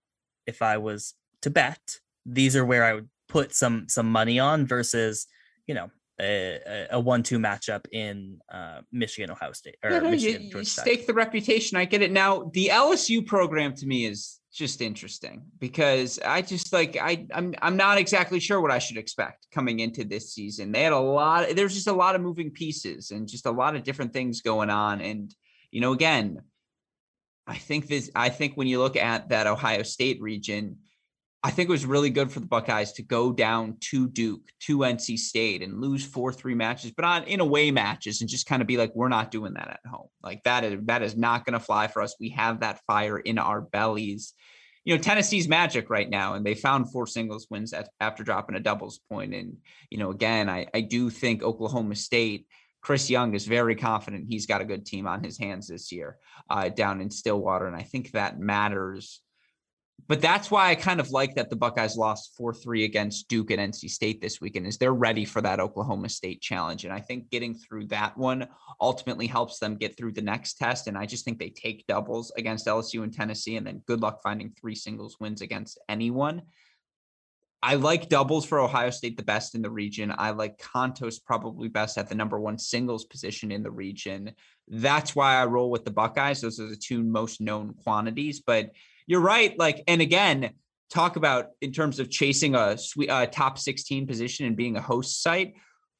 [0.47, 4.65] if I was to bet, these are where I would put some some money on
[4.65, 5.27] versus,
[5.67, 5.91] you know,
[6.21, 11.07] a, a one-two matchup in uh, Michigan, Ohio State, or yeah, Michigan, you, you stake
[11.07, 11.77] the reputation.
[11.77, 12.11] I get it.
[12.11, 17.55] Now, the LSU program to me is just interesting because I just like I I'm
[17.61, 20.71] I'm not exactly sure what I should expect coming into this season.
[20.71, 23.75] They had a lot there's just a lot of moving pieces and just a lot
[23.75, 25.33] of different things going on and
[25.71, 26.41] you know again
[27.47, 30.77] I think this I think when you look at that Ohio State region
[31.45, 34.77] I think it was really good for the Buckeyes to go down to Duke, to
[34.79, 38.61] NC State, and lose four three matches, but on in away matches, and just kind
[38.61, 40.07] of be like, we're not doing that at home.
[40.21, 42.15] Like that is that is not going to fly for us.
[42.17, 44.33] We have that fire in our bellies.
[44.85, 48.55] You know, Tennessee's magic right now, and they found four singles wins at, after dropping
[48.55, 49.33] a doubles point.
[49.33, 49.57] And
[49.89, 52.47] you know, again, I I do think Oklahoma State.
[52.81, 56.17] Chris Young is very confident he's got a good team on his hands this year
[56.49, 59.21] uh, down in Stillwater, and I think that matters
[60.07, 63.73] but that's why I kind of like that the Buckeyes lost 4-3 against Duke and
[63.73, 67.29] NC State this weekend is they're ready for that Oklahoma State challenge and I think
[67.29, 68.47] getting through that one
[68.81, 72.31] ultimately helps them get through the next test and I just think they take doubles
[72.37, 76.41] against LSU and Tennessee and then good luck finding three singles wins against anyone.
[77.65, 80.13] I like doubles for Ohio State the best in the region.
[80.17, 84.33] I like Cantos probably best at the number one singles position in the region.
[84.67, 86.41] That's why I roll with the Buckeyes.
[86.41, 88.71] Those are the two most known quantities, but
[89.07, 89.57] you're right.
[89.57, 90.51] Like, and again,
[90.89, 92.77] talk about in terms of chasing a
[93.09, 95.53] uh, top 16 position and being a host site.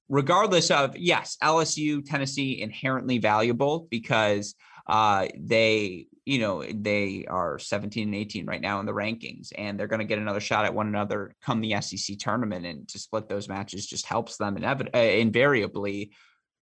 [0.10, 4.54] Regardless of yes, LSU, Tennessee, inherently valuable because
[4.86, 9.80] uh, they, you know, they are 17 and 18 right now in the rankings, and
[9.80, 13.00] they're going to get another shot at one another come the SEC tournament, and to
[13.00, 16.12] split those matches just helps them inevitably, uh, invariably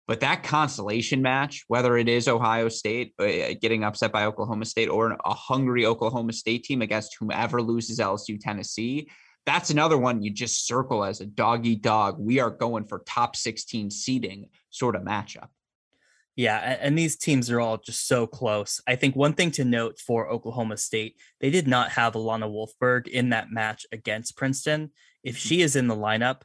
[0.06, 4.88] but that consolation match, whether it is Ohio State uh, getting upset by Oklahoma State
[4.88, 9.08] or a hungry Oklahoma State team against whomever loses LSU Tennessee,
[9.46, 12.16] that's another one you just circle as a doggy dog.
[12.18, 15.48] We are going for top 16 seeding sort of matchup.
[16.34, 18.80] Yeah, and these teams are all just so close.
[18.86, 23.06] I think one thing to note for Oklahoma State, they did not have Alana Wolfberg
[23.06, 24.92] in that match against Princeton.
[25.22, 25.48] If mm-hmm.
[25.48, 26.42] she is in the lineup,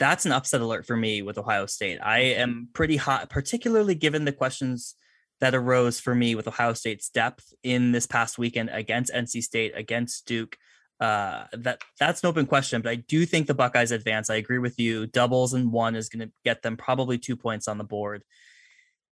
[0.00, 1.98] that's an upset alert for me with Ohio State.
[2.02, 4.96] I am pretty hot, particularly given the questions
[5.40, 9.72] that arose for me with Ohio State's depth in this past weekend against NC State,
[9.76, 10.56] against Duke.
[10.98, 14.30] Uh, that that's an open question, but I do think the Buckeyes advance.
[14.30, 15.06] I agree with you.
[15.06, 18.22] Doubles and one is going to get them probably two points on the board.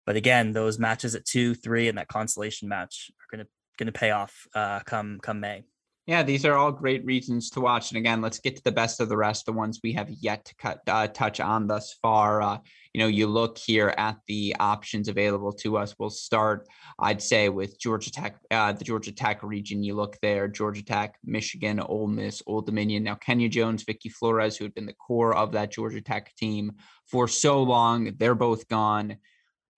[0.06, 3.92] But again, those matches at two, three, and that consolation match are going to going
[3.92, 5.64] to pay off uh, come come May.
[6.11, 7.92] Yeah, these are all great reasons to watch.
[7.92, 10.44] And again, let's get to the best of the rest, the ones we have yet
[10.46, 12.42] to cut uh, touch on thus far.
[12.42, 12.58] Uh,
[12.92, 15.94] you know, you look here at the options available to us.
[16.00, 16.66] We'll start,
[16.98, 19.84] I'd say, with Georgia Tech, uh, the Georgia Tech region.
[19.84, 23.04] You look there, Georgia Tech, Michigan, Ole Miss, Old Dominion.
[23.04, 26.72] Now, Kenya Jones, Vicky Flores, who had been the core of that Georgia Tech team
[27.06, 29.16] for so long, they're both gone.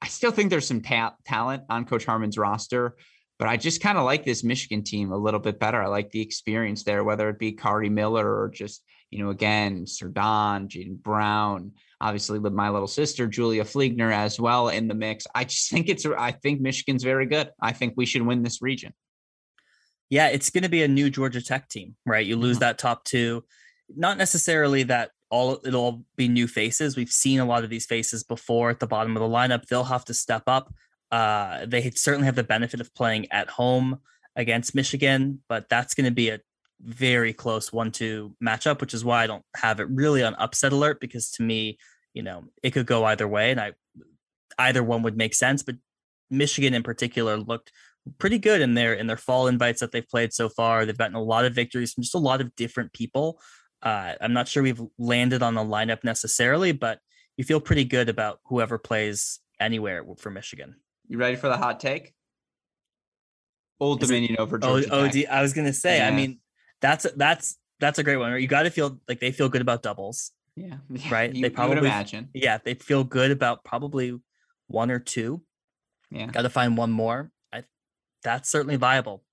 [0.00, 2.96] I still think there's some ta- talent on Coach Harmon's roster.
[3.42, 5.82] But I just kind of like this Michigan team a little bit better.
[5.82, 9.84] I like the experience there, whether it be Kari Miller or just, you know, again,
[10.12, 15.26] Don, Jaden Brown, obviously with my little sister, Julia Fliegner as well in the mix.
[15.34, 17.50] I just think it's, I think Michigan's very good.
[17.60, 18.92] I think we should win this region.
[20.08, 22.24] Yeah, it's going to be a new Georgia Tech team, right?
[22.24, 22.60] You lose mm-hmm.
[22.60, 23.42] that top two,
[23.92, 26.96] not necessarily that all it'll be new faces.
[26.96, 29.66] We've seen a lot of these faces before at the bottom of the lineup.
[29.66, 30.72] They'll have to step up.
[31.12, 34.00] Uh, they certainly have the benefit of playing at home
[34.34, 36.40] against Michigan, but that's going to be a
[36.80, 41.00] very close one-two matchup, which is why I don't have it really on upset alert
[41.00, 41.78] because to me,
[42.14, 43.72] you know, it could go either way, and I
[44.58, 45.62] either one would make sense.
[45.62, 45.76] But
[46.30, 47.72] Michigan in particular looked
[48.18, 50.84] pretty good in their in their fall invites that they've played so far.
[50.84, 53.40] They've gotten a lot of victories from just a lot of different people.
[53.82, 56.98] Uh, I'm not sure we've landed on the lineup necessarily, but
[57.36, 60.76] you feel pretty good about whoever plays anywhere for Michigan.
[61.08, 62.14] You ready for the hot take?
[63.80, 64.88] Old Is Dominion it, over Georgia.
[64.90, 65.10] Oh.
[65.30, 65.98] I was gonna say.
[65.98, 66.08] Yeah.
[66.08, 66.38] I mean,
[66.80, 68.40] that's that's that's a great one.
[68.40, 70.30] You got to feel like they feel good about doubles.
[70.56, 70.76] Yeah.
[71.10, 71.34] Right.
[71.34, 72.28] You, they probably imagine.
[72.32, 74.18] Yeah, they feel good about probably
[74.68, 75.42] one or two.
[76.10, 76.26] Yeah.
[76.26, 77.30] Got to find one more.
[77.52, 77.64] I.
[78.22, 79.24] That's certainly viable.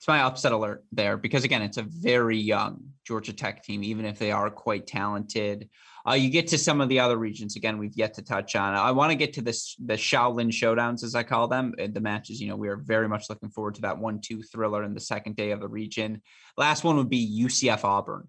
[0.00, 4.06] It's my upset alert there because again, it's a very young Georgia Tech team, even
[4.06, 5.68] if they are quite talented.
[6.08, 8.74] Uh, you get to some of the other regions again we've yet to touch on.
[8.74, 11.74] I want to get to this the Shaolin showdowns as I call them.
[11.78, 14.84] Uh, the matches, you know, we are very much looking forward to that one-two thriller
[14.84, 16.22] in the second day of the region.
[16.56, 18.26] Last one would be UCF Auburn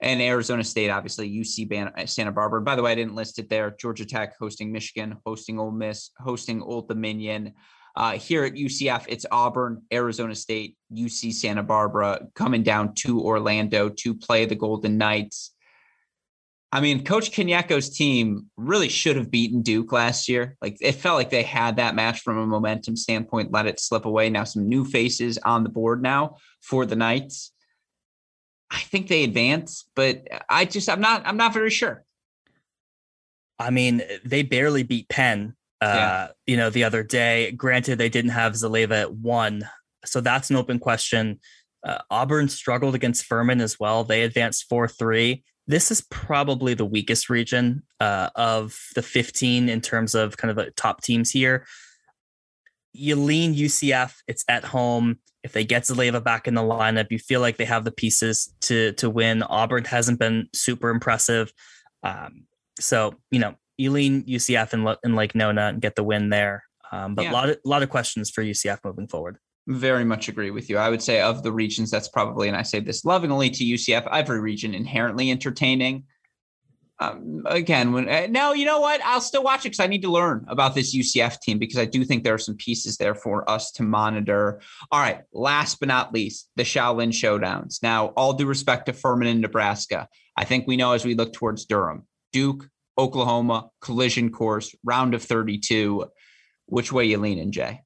[0.00, 2.62] and Arizona State, obviously UC uh, Santa Barbara.
[2.62, 3.74] By the way, I didn't list it there.
[3.80, 7.54] Georgia Tech hosting Michigan, hosting Ole Miss, hosting Old Dominion.
[7.96, 13.88] Uh, here at UCF, it's Auburn, Arizona State, UC Santa Barbara coming down to Orlando
[13.88, 15.52] to play the Golden Knights
[16.72, 20.56] I mean, Coach Kanyeko's team really should have beaten Duke last year.
[20.62, 24.04] Like it felt like they had that match from a momentum standpoint, let it slip
[24.04, 24.30] away.
[24.30, 27.52] Now some new faces on the board now for the Knights.
[28.70, 32.04] I think they advance, but I just I'm not I'm not very sure.
[33.58, 36.28] I mean, they barely beat Penn yeah.
[36.46, 37.52] you know, the other day.
[37.52, 39.68] Granted, they didn't have Zaleva at one,
[40.04, 41.40] so that's an open question.
[41.82, 44.04] Uh, Auburn struggled against Furman as well.
[44.04, 49.80] They advanced 4 3 this is probably the weakest region uh, of the 15 in
[49.80, 51.64] terms of kind of the top teams here.
[52.92, 55.20] You lean UCF, it's at home.
[55.44, 58.52] If they get Zaleva back in the lineup, you feel like they have the pieces
[58.62, 59.44] to to win.
[59.44, 61.52] Auburn hasn't been super impressive.
[62.02, 62.46] Um,
[62.80, 66.64] so, you know, you lean UCF and, in Lake Nona and get the win there.
[66.92, 69.38] Um, but a lot of lot of questions for UCF moving forward.
[69.66, 70.78] Very much agree with you.
[70.78, 74.08] I would say of the regions, that's probably, and I say this lovingly to UCF,
[74.10, 76.04] every region inherently entertaining.
[76.98, 80.02] Um, again, when uh, now you know what, I'll still watch it because I need
[80.02, 83.14] to learn about this UCF team because I do think there are some pieces there
[83.14, 84.60] for us to monitor.
[84.90, 87.82] All right, last but not least, the Shaolin Showdowns.
[87.82, 91.32] Now, all due respect to Furman and Nebraska, I think we know as we look
[91.32, 92.68] towards Durham, Duke,
[93.00, 96.06] Oklahoma, collision course, round of 32.
[96.66, 97.80] Which way you leaning, Jay?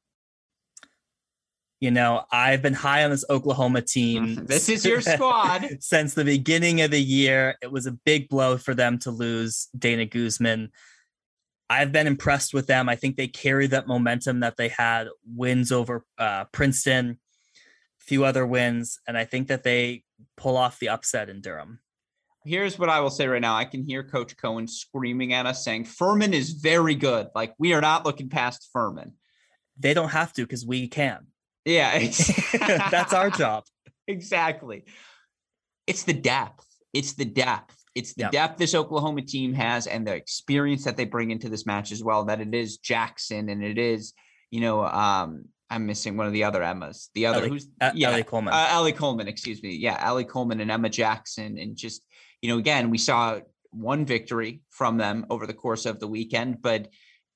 [1.81, 4.35] You know, I've been high on this Oklahoma team.
[4.47, 5.69] this is your squad.
[5.81, 7.57] since the beginning of the year.
[7.63, 10.71] It was a big blow for them to lose Dana Guzman.
[11.71, 12.89] I've been impressed with them.
[12.89, 17.21] I think they carry that momentum that they had wins over uh, Princeton,
[18.01, 20.03] a few other wins, and I think that they
[20.37, 21.79] pull off the upset in Durham.
[22.45, 23.57] Here's what I will say right now.
[23.57, 27.29] I can hear Coach Cohen screaming at us saying, Furman is very good.
[27.35, 29.13] Like, we are not looking past Furman.
[29.79, 31.27] They don't have to because we can.
[31.65, 31.99] Yeah,
[32.91, 33.65] that's our job.
[34.07, 34.85] Exactly.
[35.87, 36.67] It's the depth.
[36.93, 37.75] It's the depth.
[37.95, 38.33] It's the yep.
[38.33, 42.05] depth this Oklahoma team has and the experience that they bring into this match as
[42.05, 42.27] well.
[42.27, 44.13] That it is Jackson and it is,
[44.51, 47.09] you know, um, I'm missing one of the other Emmas.
[47.15, 48.53] The other Ellie, who's yeah, Ellie Coleman.
[48.53, 49.75] Uh, Ellie Coleman, excuse me.
[49.75, 52.05] Yeah, Ellie Coleman and Emma Jackson, and just
[52.45, 53.41] you know, again, we saw
[53.71, 56.89] one victory from them over the course of the weekend, but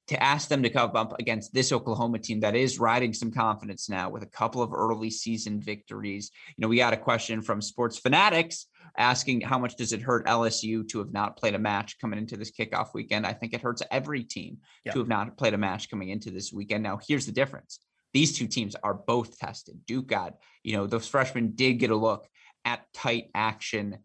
[0.08, 3.88] to ask them to come up against this Oklahoma team that is riding some confidence
[3.88, 6.30] now with a couple of early season victories.
[6.48, 8.66] You know, we got a question from Sports Fanatics
[8.98, 12.36] asking how much does it hurt LSU to have not played a match coming into
[12.36, 13.24] this kickoff weekend?
[13.24, 14.92] I think it hurts every team yeah.
[14.92, 16.82] to have not played a match coming into this weekend.
[16.82, 17.78] Now, here's the difference.
[18.12, 19.86] These two teams are both tested.
[19.86, 22.28] Duke got, you know, those freshmen did get a look
[22.66, 23.96] at tight action.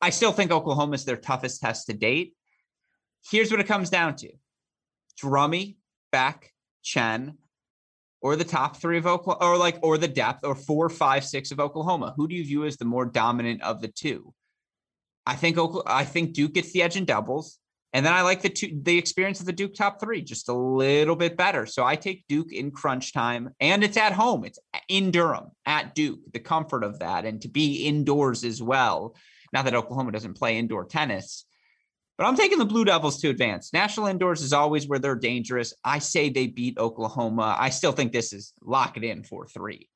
[0.00, 2.34] I still think Oklahoma is their toughest test to date.
[3.30, 4.30] Here's what it comes down to
[5.20, 5.76] Drummy,
[6.12, 6.52] Beck,
[6.82, 7.38] Chen,
[8.20, 11.50] or the top three of Oklahoma, or like, or the depth, or four, five, six
[11.50, 12.14] of Oklahoma?
[12.16, 14.32] Who do you view as the more dominant of the two?
[15.26, 17.58] I think Oklahoma, I think Duke gets the edge in doubles,
[17.92, 20.52] and then I like the two the experience of the Duke top three just a
[20.52, 21.66] little bit better.
[21.66, 24.44] So I take Duke in crunch time, and it's at home.
[24.44, 24.58] It's
[24.88, 26.20] in Durham at Duke.
[26.32, 29.16] The comfort of that, and to be indoors as well.
[29.52, 31.44] Not that Oklahoma doesn't play indoor tennis,
[32.18, 33.72] but I'm taking the Blue Devils to advance.
[33.72, 35.74] National indoors is always where they're dangerous.
[35.84, 37.56] I say they beat Oklahoma.
[37.58, 39.88] I still think this is lock it in for three.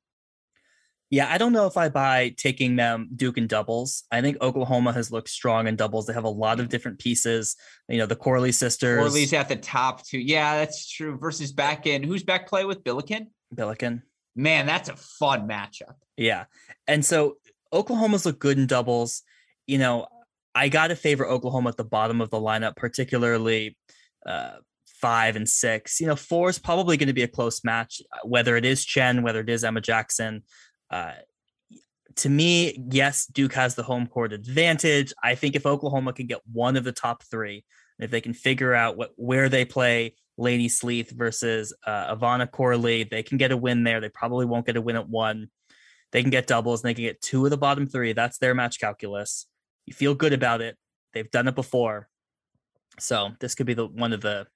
[1.09, 4.05] Yeah, I don't know if I buy taking them Duke in doubles.
[4.11, 6.05] I think Oklahoma has looked strong in doubles.
[6.05, 7.57] They have a lot of different pieces.
[7.89, 8.99] You know, the Corley sisters.
[8.99, 10.19] Corley's at the top too.
[10.19, 11.17] Yeah, that's true.
[11.17, 13.27] Versus back in who's back play with Bilokin?
[13.53, 14.03] Bilokin.
[14.37, 15.95] Man, that's a fun matchup.
[16.15, 16.45] Yeah.
[16.87, 17.37] And so
[17.73, 19.23] Oklahoma's look good in doubles.
[19.71, 20.07] You know,
[20.53, 23.77] I got to favor Oklahoma at the bottom of the lineup, particularly
[24.25, 26.01] uh, five and six.
[26.01, 28.83] You know, four is probably going to be a close match, uh, whether it is
[28.83, 30.43] Chen, whether it is Emma Jackson.
[30.89, 31.13] Uh,
[32.17, 35.13] to me, yes, Duke has the home court advantage.
[35.23, 37.63] I think if Oklahoma can get one of the top three,
[37.97, 43.05] if they can figure out what where they play Layne Sleeth versus uh, Ivana Corley,
[43.05, 44.01] they can get a win there.
[44.01, 45.49] They probably won't get a win at one.
[46.11, 48.11] They can get doubles and they can get two of the bottom three.
[48.11, 49.45] That's their match calculus.
[49.85, 50.77] You feel good about it.
[51.13, 52.07] They've done it before.
[52.99, 54.47] So this could be the one of the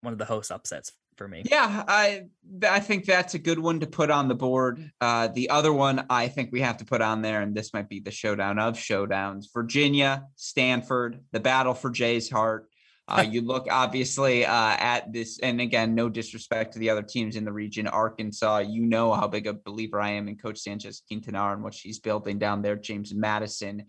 [0.00, 1.42] one of the host upsets for me.
[1.50, 2.24] Yeah, I
[2.62, 4.90] I think that's a good one to put on the board.
[5.00, 7.88] Uh, the other one I think we have to put on there, and this might
[7.88, 12.68] be the showdown of showdowns: Virginia, Stanford, the battle for Jay's heart.
[13.06, 17.36] Uh, you look obviously uh, at this, and again, no disrespect to the other teams
[17.36, 17.86] in the region.
[17.86, 21.74] Arkansas, you know how big a believer I am in Coach Sanchez Quintanar and what
[21.74, 22.76] she's building down there.
[22.76, 23.84] James Madison,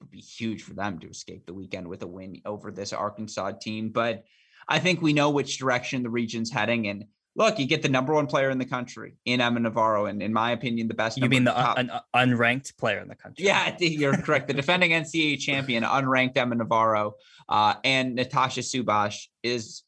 [0.00, 3.52] would be huge for them to escape the weekend with a win over this Arkansas
[3.60, 3.90] team.
[3.90, 4.24] But
[4.68, 6.88] I think we know which direction the region's heading.
[6.88, 7.04] And
[7.34, 10.32] look, you get the number one player in the country in Emma Navarro, and in
[10.32, 11.18] my opinion, the best.
[11.18, 11.78] You mean the top...
[11.78, 13.44] un- unranked player in the country?
[13.44, 14.48] Yeah, you're correct.
[14.48, 17.14] The defending NCAA champion, unranked Emma Navarro,
[17.48, 19.84] uh, and Natasha Subhash is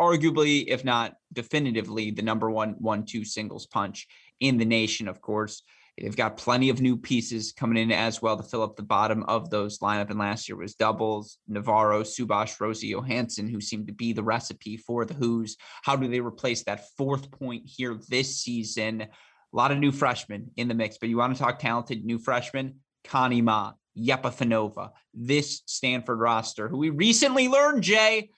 [0.00, 4.08] arguably, if not definitively, the number one one-two singles punch
[4.40, 5.08] in the nation.
[5.08, 5.62] Of course,
[5.98, 9.22] They've got plenty of new pieces coming in as well to fill up the bottom
[9.24, 10.10] of those lineup.
[10.10, 14.76] And last year was doubles, Navarro, Subhash, Rosie Johansson, who seemed to be the recipe
[14.76, 15.56] for the Hoos.
[15.82, 19.02] How do they replace that fourth point here this season?
[19.02, 19.08] A
[19.52, 22.76] lot of new freshmen in the mix, but you want to talk talented new freshmen?
[23.04, 28.30] Connie Ma, Yepifanova, this Stanford roster, who we recently learned, Jay,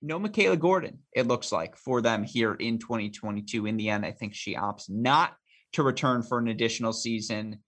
[0.00, 3.66] no Michaela Gordon, it looks like, for them here in 2022.
[3.66, 5.34] In the end, I think she opts not
[5.72, 7.58] to return for an additional season.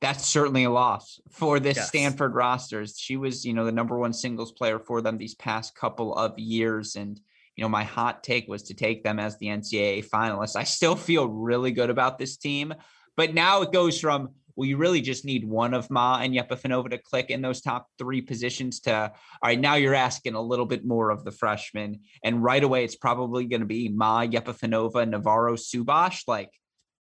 [0.00, 1.88] That's certainly a loss for this yes.
[1.88, 2.98] Stanford rosters.
[2.98, 6.38] She was, you know, the number one singles player for them these past couple of
[6.38, 6.94] years.
[6.94, 7.20] And,
[7.56, 10.54] you know, my hot take was to take them as the NCAA finalists.
[10.54, 12.72] I still feel really good about this team,
[13.16, 16.90] but now it goes from well, you really just need one of Ma and Yepifanova
[16.90, 19.10] to click in those top three positions to, all
[19.44, 22.00] right, now you're asking a little bit more of the freshmen.
[22.24, 26.22] And right away, it's probably going to be Ma, Yepifanova, Navarro, Subhash.
[26.26, 26.50] Like,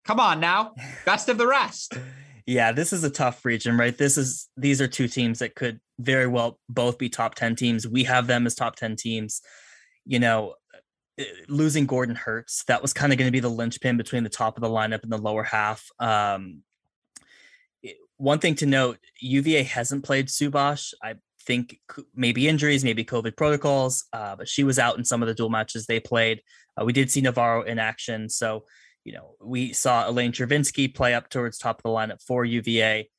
[0.06, 0.74] Come on now,
[1.06, 1.94] best of the rest.
[2.46, 3.98] yeah, this is a tough region, right?
[3.98, 7.88] This is these are two teams that could very well both be top 10 teams.
[7.88, 9.42] We have them as top 10 teams.
[10.06, 10.56] You know,
[11.20, 12.64] eh, losing Gordon hurts.
[12.66, 15.04] That was kind of going to be the linchpin between the top of the lineup
[15.04, 15.86] and the lower half.
[16.00, 16.64] Um,
[17.86, 20.94] eh, one thing to note UVA hasn't played Subhash.
[21.04, 21.16] I
[21.46, 21.80] think
[22.16, 25.50] maybe injuries, maybe COVID protocols, uh, but she was out in some of the dual
[25.50, 26.42] matches they played.
[26.80, 28.30] Uh, we did see Navarro in action.
[28.30, 28.66] So
[29.04, 33.10] you know, we saw Elaine Chervinsky play up towards top of the lineup for UVA.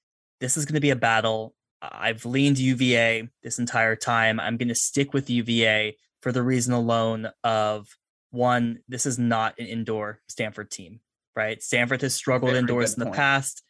[0.40, 1.54] This is going to be a battle.
[1.80, 4.38] I've leaned UVA this entire time.
[4.38, 7.88] I'm going to stick with UVA for the reason alone of
[8.30, 11.00] one, this is not an indoor Stanford team,
[11.36, 11.62] right?
[11.62, 13.16] Stanford has struggled Very indoors in the point.
[13.16, 13.62] past.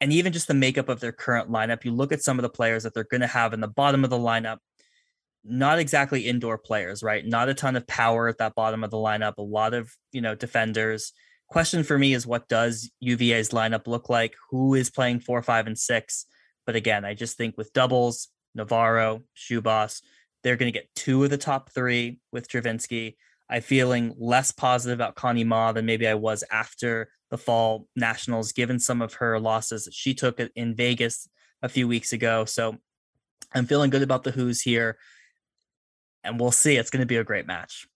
[0.00, 2.48] And even just the makeup of their current lineup, you look at some of the
[2.48, 4.58] players that they're going to have in the bottom of the lineup,
[5.44, 7.24] not exactly indoor players, right?
[7.24, 10.20] Not a ton of power at that bottom of the lineup, a lot of, you
[10.20, 11.12] know, defenders
[11.48, 14.34] question for me is what does UVA's lineup look like?
[14.50, 16.26] Who is playing four, five, and six?
[16.64, 20.02] But again, I just think with doubles, Navarro, Subhash,
[20.42, 23.16] they're going to get two of the top three with Chervinsky.
[23.48, 28.52] I'm feeling less positive about Connie Ma than maybe I was after the fall nationals,
[28.52, 31.28] given some of her losses that she took in Vegas
[31.62, 32.44] a few weeks ago.
[32.44, 32.76] So
[33.54, 34.98] I'm feeling good about the Hoos here.
[36.24, 36.76] And we'll see.
[36.76, 37.86] It's going to be a great match.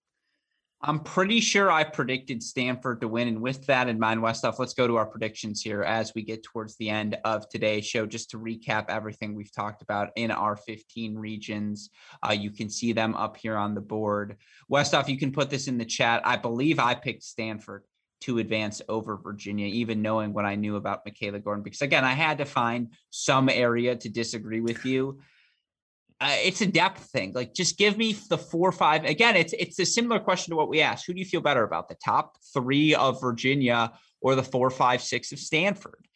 [0.83, 3.29] I'm pretty sure I predicted Stanford to win.
[3.29, 6.43] And with that in mind, Westoff, let's go to our predictions here as we get
[6.43, 8.07] towards the end of today's show.
[8.07, 11.91] Just to recap everything we've talked about in our 15 regions,
[12.27, 14.39] uh, you can see them up here on the board.
[14.73, 16.23] Westoff, you can put this in the chat.
[16.25, 17.85] I believe I picked Stanford
[18.23, 22.13] to advance over Virginia, even knowing what I knew about Michaela Gordon, because again, I
[22.13, 25.21] had to find some area to disagree with you
[26.21, 27.33] uh, it's a depth thing.
[27.33, 29.05] Like, just give me the four five.
[29.05, 31.07] Again, it's it's a similar question to what we asked.
[31.07, 35.03] Who do you feel better about, the top three of Virginia or the four, five,
[35.03, 36.07] six of Stanford?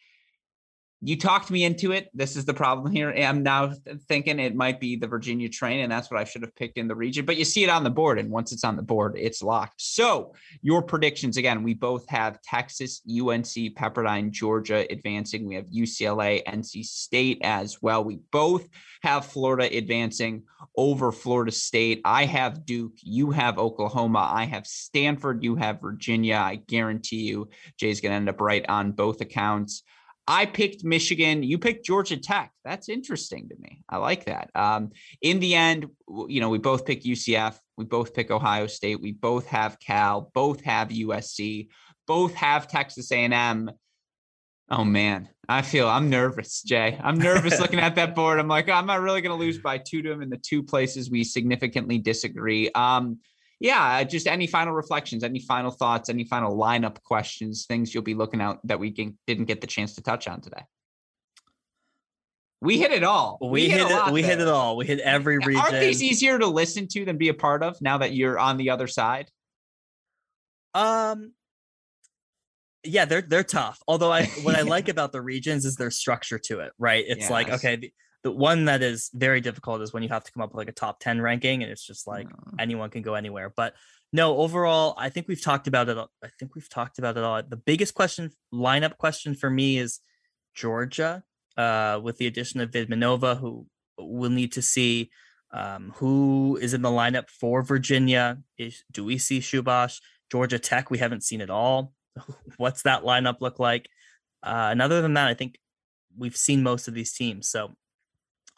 [1.07, 2.09] You talked me into it.
[2.13, 3.11] This is the problem here.
[3.11, 3.73] I'm now
[4.07, 6.87] thinking it might be the Virginia train, and that's what I should have picked in
[6.87, 7.25] the region.
[7.25, 9.81] But you see it on the board, and once it's on the board, it's locked.
[9.81, 15.45] So your predictions again, we both have Texas, UNC, Pepperdine, Georgia advancing.
[15.45, 18.03] We have UCLA, NC State as well.
[18.03, 18.67] We both
[19.03, 20.43] have Florida advancing
[20.75, 22.01] over Florida State.
[22.03, 22.97] I have Duke.
[23.03, 24.27] You have Oklahoma.
[24.31, 25.43] I have Stanford.
[25.43, 26.37] You have Virginia.
[26.37, 29.83] I guarantee you, Jay's going to end up right on both accounts.
[30.27, 31.43] I picked Michigan.
[31.43, 32.51] You picked Georgia Tech.
[32.63, 33.83] That's interesting to me.
[33.87, 34.49] I like that.
[34.55, 34.91] Um,
[35.21, 35.87] in the end,
[36.27, 37.57] you know, we both pick UCF.
[37.77, 39.01] We both pick Ohio State.
[39.01, 40.31] We both have Cal.
[40.33, 41.67] Both have USC.
[42.07, 43.71] Both have Texas A&M.
[44.71, 46.99] Oh man, I feel I'm nervous, Jay.
[47.03, 48.39] I'm nervous looking at that board.
[48.39, 50.63] I'm like, I'm not really going to lose by two to them in the two
[50.63, 52.71] places we significantly disagree.
[52.71, 53.19] Um,
[53.59, 58.13] yeah, just any final reflections, any final thoughts, any final lineup questions, things you'll be
[58.13, 60.63] looking out that we didn't get the chance to touch on today.
[62.61, 63.37] We hit it all.
[63.41, 64.11] We, we hit, hit it.
[64.11, 64.31] We there.
[64.31, 64.75] hit it all.
[64.75, 65.61] We hit every region.
[65.61, 68.57] Aren't these easier to listen to than be a part of now that you're on
[68.57, 69.29] the other side?
[70.73, 71.33] Um,
[72.83, 73.79] yeah, they're they're tough.
[73.87, 76.71] Although I what I like about the regions is their structure to it.
[76.79, 77.05] Right?
[77.07, 77.29] It's yes.
[77.29, 77.91] like okay,
[78.25, 80.67] the one that is very difficult is when you have to come up with like
[80.67, 82.53] a top 10 ranking and it's just like mm.
[82.57, 83.75] anyone can go anywhere but
[84.11, 87.39] no overall i think we've talked about it i think we've talked about it all
[87.43, 89.99] the biggest question lineup question for me is
[90.55, 91.23] georgia
[91.55, 95.11] uh, with the addition of vidmanova who we'll need to see
[95.53, 98.39] Um, who is in the lineup for Virginia?
[98.57, 100.01] Is do we see Subhash?
[100.29, 101.93] Georgia Tech, we haven't seen it all.
[102.57, 103.87] What's that lineup look like?
[104.43, 105.57] Uh, and other than that, I think
[106.17, 107.47] we've seen most of these teams.
[107.47, 107.75] So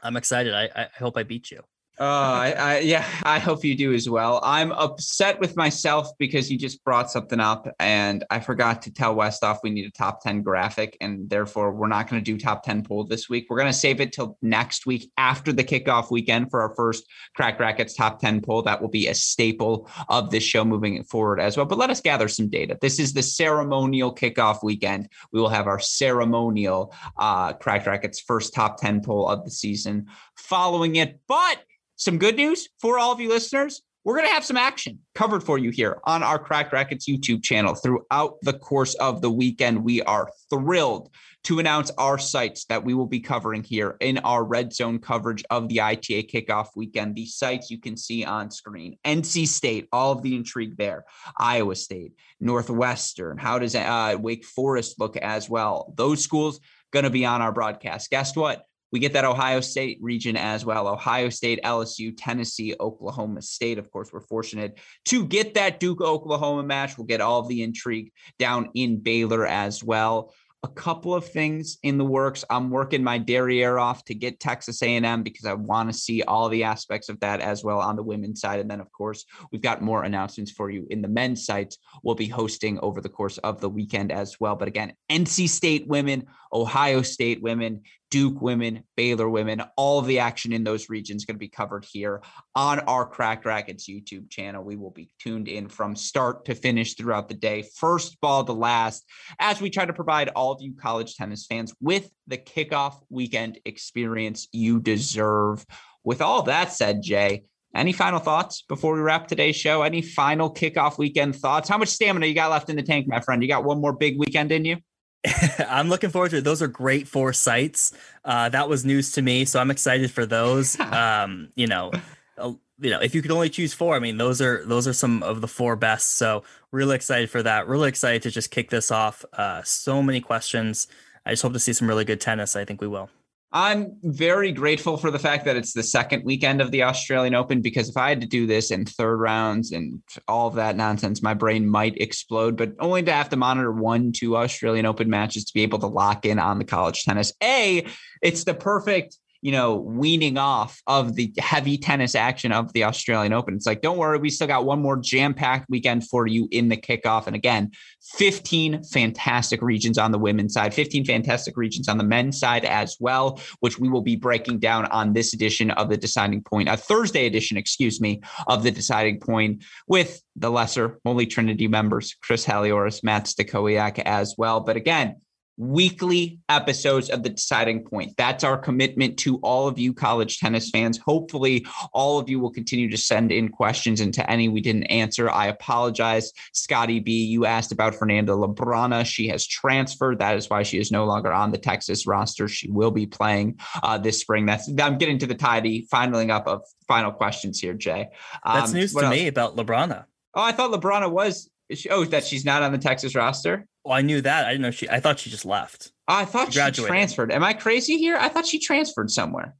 [0.01, 0.53] I'm excited.
[0.53, 1.61] I, I hope I beat you.
[1.99, 4.39] Uh, I, I, yeah, I hope you do as well.
[4.43, 9.15] I'm upset with myself because you just brought something up, and I forgot to tell
[9.15, 12.61] Westoff we need a top ten graphic, and therefore we're not going to do top
[12.61, 13.47] ten poll this week.
[13.49, 17.03] We're going to save it till next week after the kickoff weekend for our first
[17.35, 18.61] Cracked Racquets top ten poll.
[18.61, 21.65] That will be a staple of this show moving forward as well.
[21.65, 22.77] But let us gather some data.
[22.79, 25.09] This is the ceremonial kickoff weekend.
[25.31, 30.05] We will have our ceremonial uh, Cracked Racquets first top ten poll of the season
[30.35, 31.63] following it, but
[31.97, 33.81] some good news for all of you listeners.
[34.05, 37.43] We're going to have some action covered for you here on our Cracked Racquets YouTube
[37.43, 39.83] channel throughout the course of the weekend.
[39.83, 41.09] We are thrilled
[41.43, 45.43] to announce our sites that we will be covering here in our red zone coverage
[45.49, 47.15] of the ITA kickoff weekend.
[47.15, 51.03] These sites you can see on screen NC State, all of the intrigue there,
[51.37, 53.37] Iowa State, Northwestern.
[53.37, 55.93] How does uh, Wake Forest look as well?
[55.97, 56.61] Those schools
[56.91, 58.09] going to be on our broadcast.
[58.09, 58.63] Guess what?
[58.91, 60.87] We get that Ohio State region as well.
[60.87, 63.77] Ohio State, LSU, Tennessee, Oklahoma State.
[63.77, 66.97] Of course, we're fortunate to get that Duke Oklahoma match.
[66.97, 70.33] We'll get all the intrigue down in Baylor as well
[70.63, 72.43] a couple of things in the works.
[72.49, 76.49] I'm working my derriere off to get Texas A&M because I want to see all
[76.49, 78.59] the aspects of that as well on the women's side.
[78.59, 81.77] And then, of course, we've got more announcements for you in the men's sites.
[82.03, 84.55] We'll be hosting over the course of the weekend as well.
[84.55, 90.19] But again, NC State women, Ohio State women, Duke women, Baylor women, all of the
[90.19, 92.21] action in those regions going to be covered here
[92.55, 94.63] on our Cracked Racquets YouTube channel.
[94.63, 98.53] We will be tuned in from start to finish throughout the day, first ball to
[98.53, 99.03] last,
[99.39, 103.59] as we try to provide all of you college tennis fans with the kickoff weekend
[103.65, 105.65] experience you deserve.
[106.03, 107.43] With all that said, Jay,
[107.75, 109.81] any final thoughts before we wrap today's show?
[109.81, 111.67] Any final kickoff weekend thoughts?
[111.69, 113.41] How much stamina you got left in the tank, my friend?
[113.41, 114.77] You got one more big weekend in you?
[115.59, 116.43] I'm looking forward to it.
[116.43, 117.93] Those are great four sites.
[118.23, 120.79] Uh, that was news to me, so I'm excited for those.
[120.79, 121.91] um, you know,
[122.37, 124.93] uh, you know, if you could only choose four, I mean, those are those are
[124.93, 126.13] some of the four best.
[126.15, 127.67] So really excited for that.
[127.67, 129.25] Really excited to just kick this off.
[129.33, 130.87] Uh, so many questions.
[131.25, 132.55] I just hope to see some really good tennis.
[132.55, 133.09] I think we will.
[133.53, 137.61] I'm very grateful for the fact that it's the second weekend of the Australian Open
[137.61, 141.21] because if I had to do this in third rounds and all of that nonsense,
[141.21, 142.57] my brain might explode.
[142.57, 145.87] But only to have to monitor one, two Australian Open matches to be able to
[145.87, 147.31] lock in on the college tennis.
[147.41, 147.87] A,
[148.21, 153.33] it's the perfect you know, weaning off of the heavy tennis action of the Australian
[153.33, 153.55] Open.
[153.55, 156.69] It's like, don't worry, we still got one more jam packed weekend for you in
[156.69, 157.27] the kickoff.
[157.27, 157.71] And again,
[158.15, 162.97] 15 fantastic regions on the women's side, 15 fantastic regions on the men's side as
[162.99, 166.77] well, which we will be breaking down on this edition of the deciding point, a
[166.77, 172.45] Thursday edition, excuse me, of the deciding point with the lesser Holy Trinity members, Chris
[172.45, 174.59] Halioris, Matt Stakowiak as well.
[174.59, 175.15] But again,
[175.57, 178.13] weekly episodes of the deciding point.
[178.15, 180.99] That's our commitment to all of you college tennis fans.
[180.99, 185.29] Hopefully, all of you will continue to send in questions into any we didn't answer.
[185.29, 186.31] I apologize.
[186.53, 189.05] Scotty B, you asked about Fernanda Lebrana.
[189.05, 190.19] She has transferred.
[190.19, 192.47] That is why she is no longer on the Texas roster.
[192.47, 194.45] She will be playing uh, this spring.
[194.45, 198.09] That's I'm getting to the tidy, finaling up of final questions here, Jay.
[198.43, 199.11] Um, That's news to else?
[199.11, 200.05] me about Lebrana.
[200.33, 201.49] Oh, I thought Lebrana was.
[201.89, 203.67] Oh, that she's not on the Texas roster.
[203.87, 204.45] Well, I knew that.
[204.45, 204.89] I didn't know she.
[204.89, 205.93] I thought she just left.
[206.09, 207.31] I thought she, she transferred.
[207.31, 208.17] Am I crazy here?
[208.17, 209.55] I thought she transferred somewhere.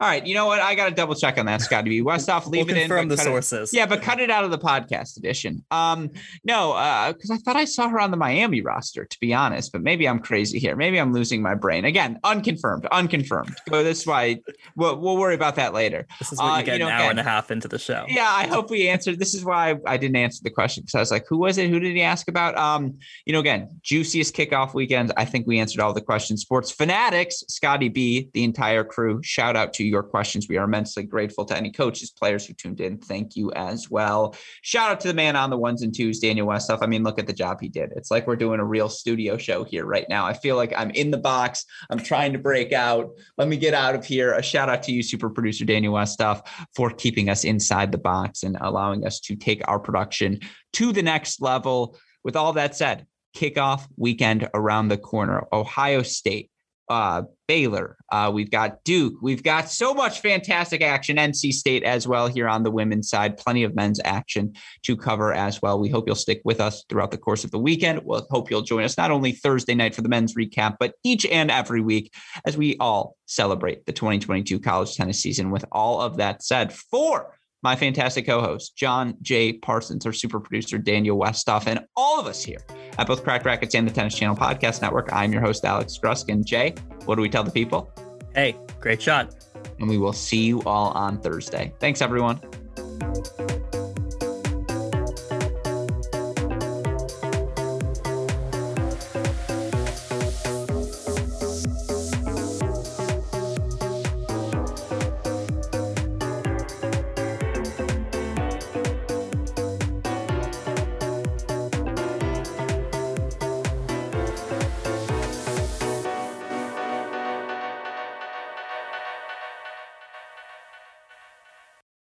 [0.00, 0.60] All right, you know what?
[0.60, 2.02] I got to double check on that, Scotty B.
[2.02, 2.88] Westoff, leave we'll it in.
[2.88, 3.72] From the sources.
[3.72, 5.64] It, yeah, but cut it out of the podcast edition.
[5.70, 6.10] Um,
[6.44, 6.72] no,
[7.12, 9.70] because uh, I thought I saw her on the Miami roster, to be honest.
[9.70, 10.74] But maybe I'm crazy here.
[10.74, 12.18] Maybe I'm losing my brain again.
[12.24, 12.86] Unconfirmed.
[12.90, 13.56] Unconfirmed.
[13.68, 14.40] So this is why
[14.74, 16.08] we'll, we'll worry about that later.
[16.18, 17.78] This is what uh, you get you know, an hour and a half into the
[17.78, 18.04] show.
[18.08, 19.20] Yeah, I hope we answered.
[19.20, 21.70] This is why I didn't answer the question because I was like, who was it?
[21.70, 22.58] Who did he ask about?
[22.58, 25.12] Um, you know, again, juiciest kickoff weekend.
[25.16, 26.42] I think we answered all the questions.
[26.42, 29.22] Sports fanatics, Scotty B, the entire crew.
[29.22, 30.48] Shout out to your questions.
[30.48, 32.98] We are immensely grateful to any coaches, players who tuned in.
[32.98, 34.34] Thank you as well.
[34.62, 36.78] Shout out to the man on the ones and twos, Daniel Westoff.
[36.82, 37.92] I mean, look at the job he did.
[37.96, 40.26] It's like we're doing a real studio show here right now.
[40.26, 41.64] I feel like I'm in the box.
[41.90, 43.10] I'm trying to break out.
[43.38, 44.34] Let me get out of here.
[44.34, 48.42] A shout out to you, super producer Daniel Westoff, for keeping us inside the box
[48.42, 50.40] and allowing us to take our production
[50.74, 51.96] to the next level.
[52.22, 53.06] With all that said,
[53.36, 55.46] kickoff weekend around the corner.
[55.52, 56.50] Ohio State
[56.88, 57.96] uh, Baylor.
[58.10, 59.14] Uh, we've got Duke.
[59.22, 61.16] We've got so much fantastic action.
[61.16, 63.36] NC State as well here on the women's side.
[63.36, 65.78] Plenty of men's action to cover as well.
[65.78, 68.00] We hope you'll stick with us throughout the course of the weekend.
[68.04, 71.26] We'll hope you'll join us not only Thursday night for the men's recap, but each
[71.26, 72.12] and every week
[72.46, 75.50] as we all celebrate the 2022 college tennis season.
[75.50, 79.54] With all of that said, for my fantastic co-host, John J.
[79.54, 82.58] Parsons, our super producer, Daniel Westoff, and all of us here
[82.98, 85.08] at both Cracked Racquets and the Tennis Channel Podcast Network.
[85.12, 86.44] I'm your host, Alex Gruskin.
[86.44, 86.74] Jay,
[87.06, 87.90] what do we tell the people?
[88.34, 89.34] Hey, great shot.
[89.80, 91.72] And we will see you all on Thursday.
[91.80, 92.38] Thanks, everyone.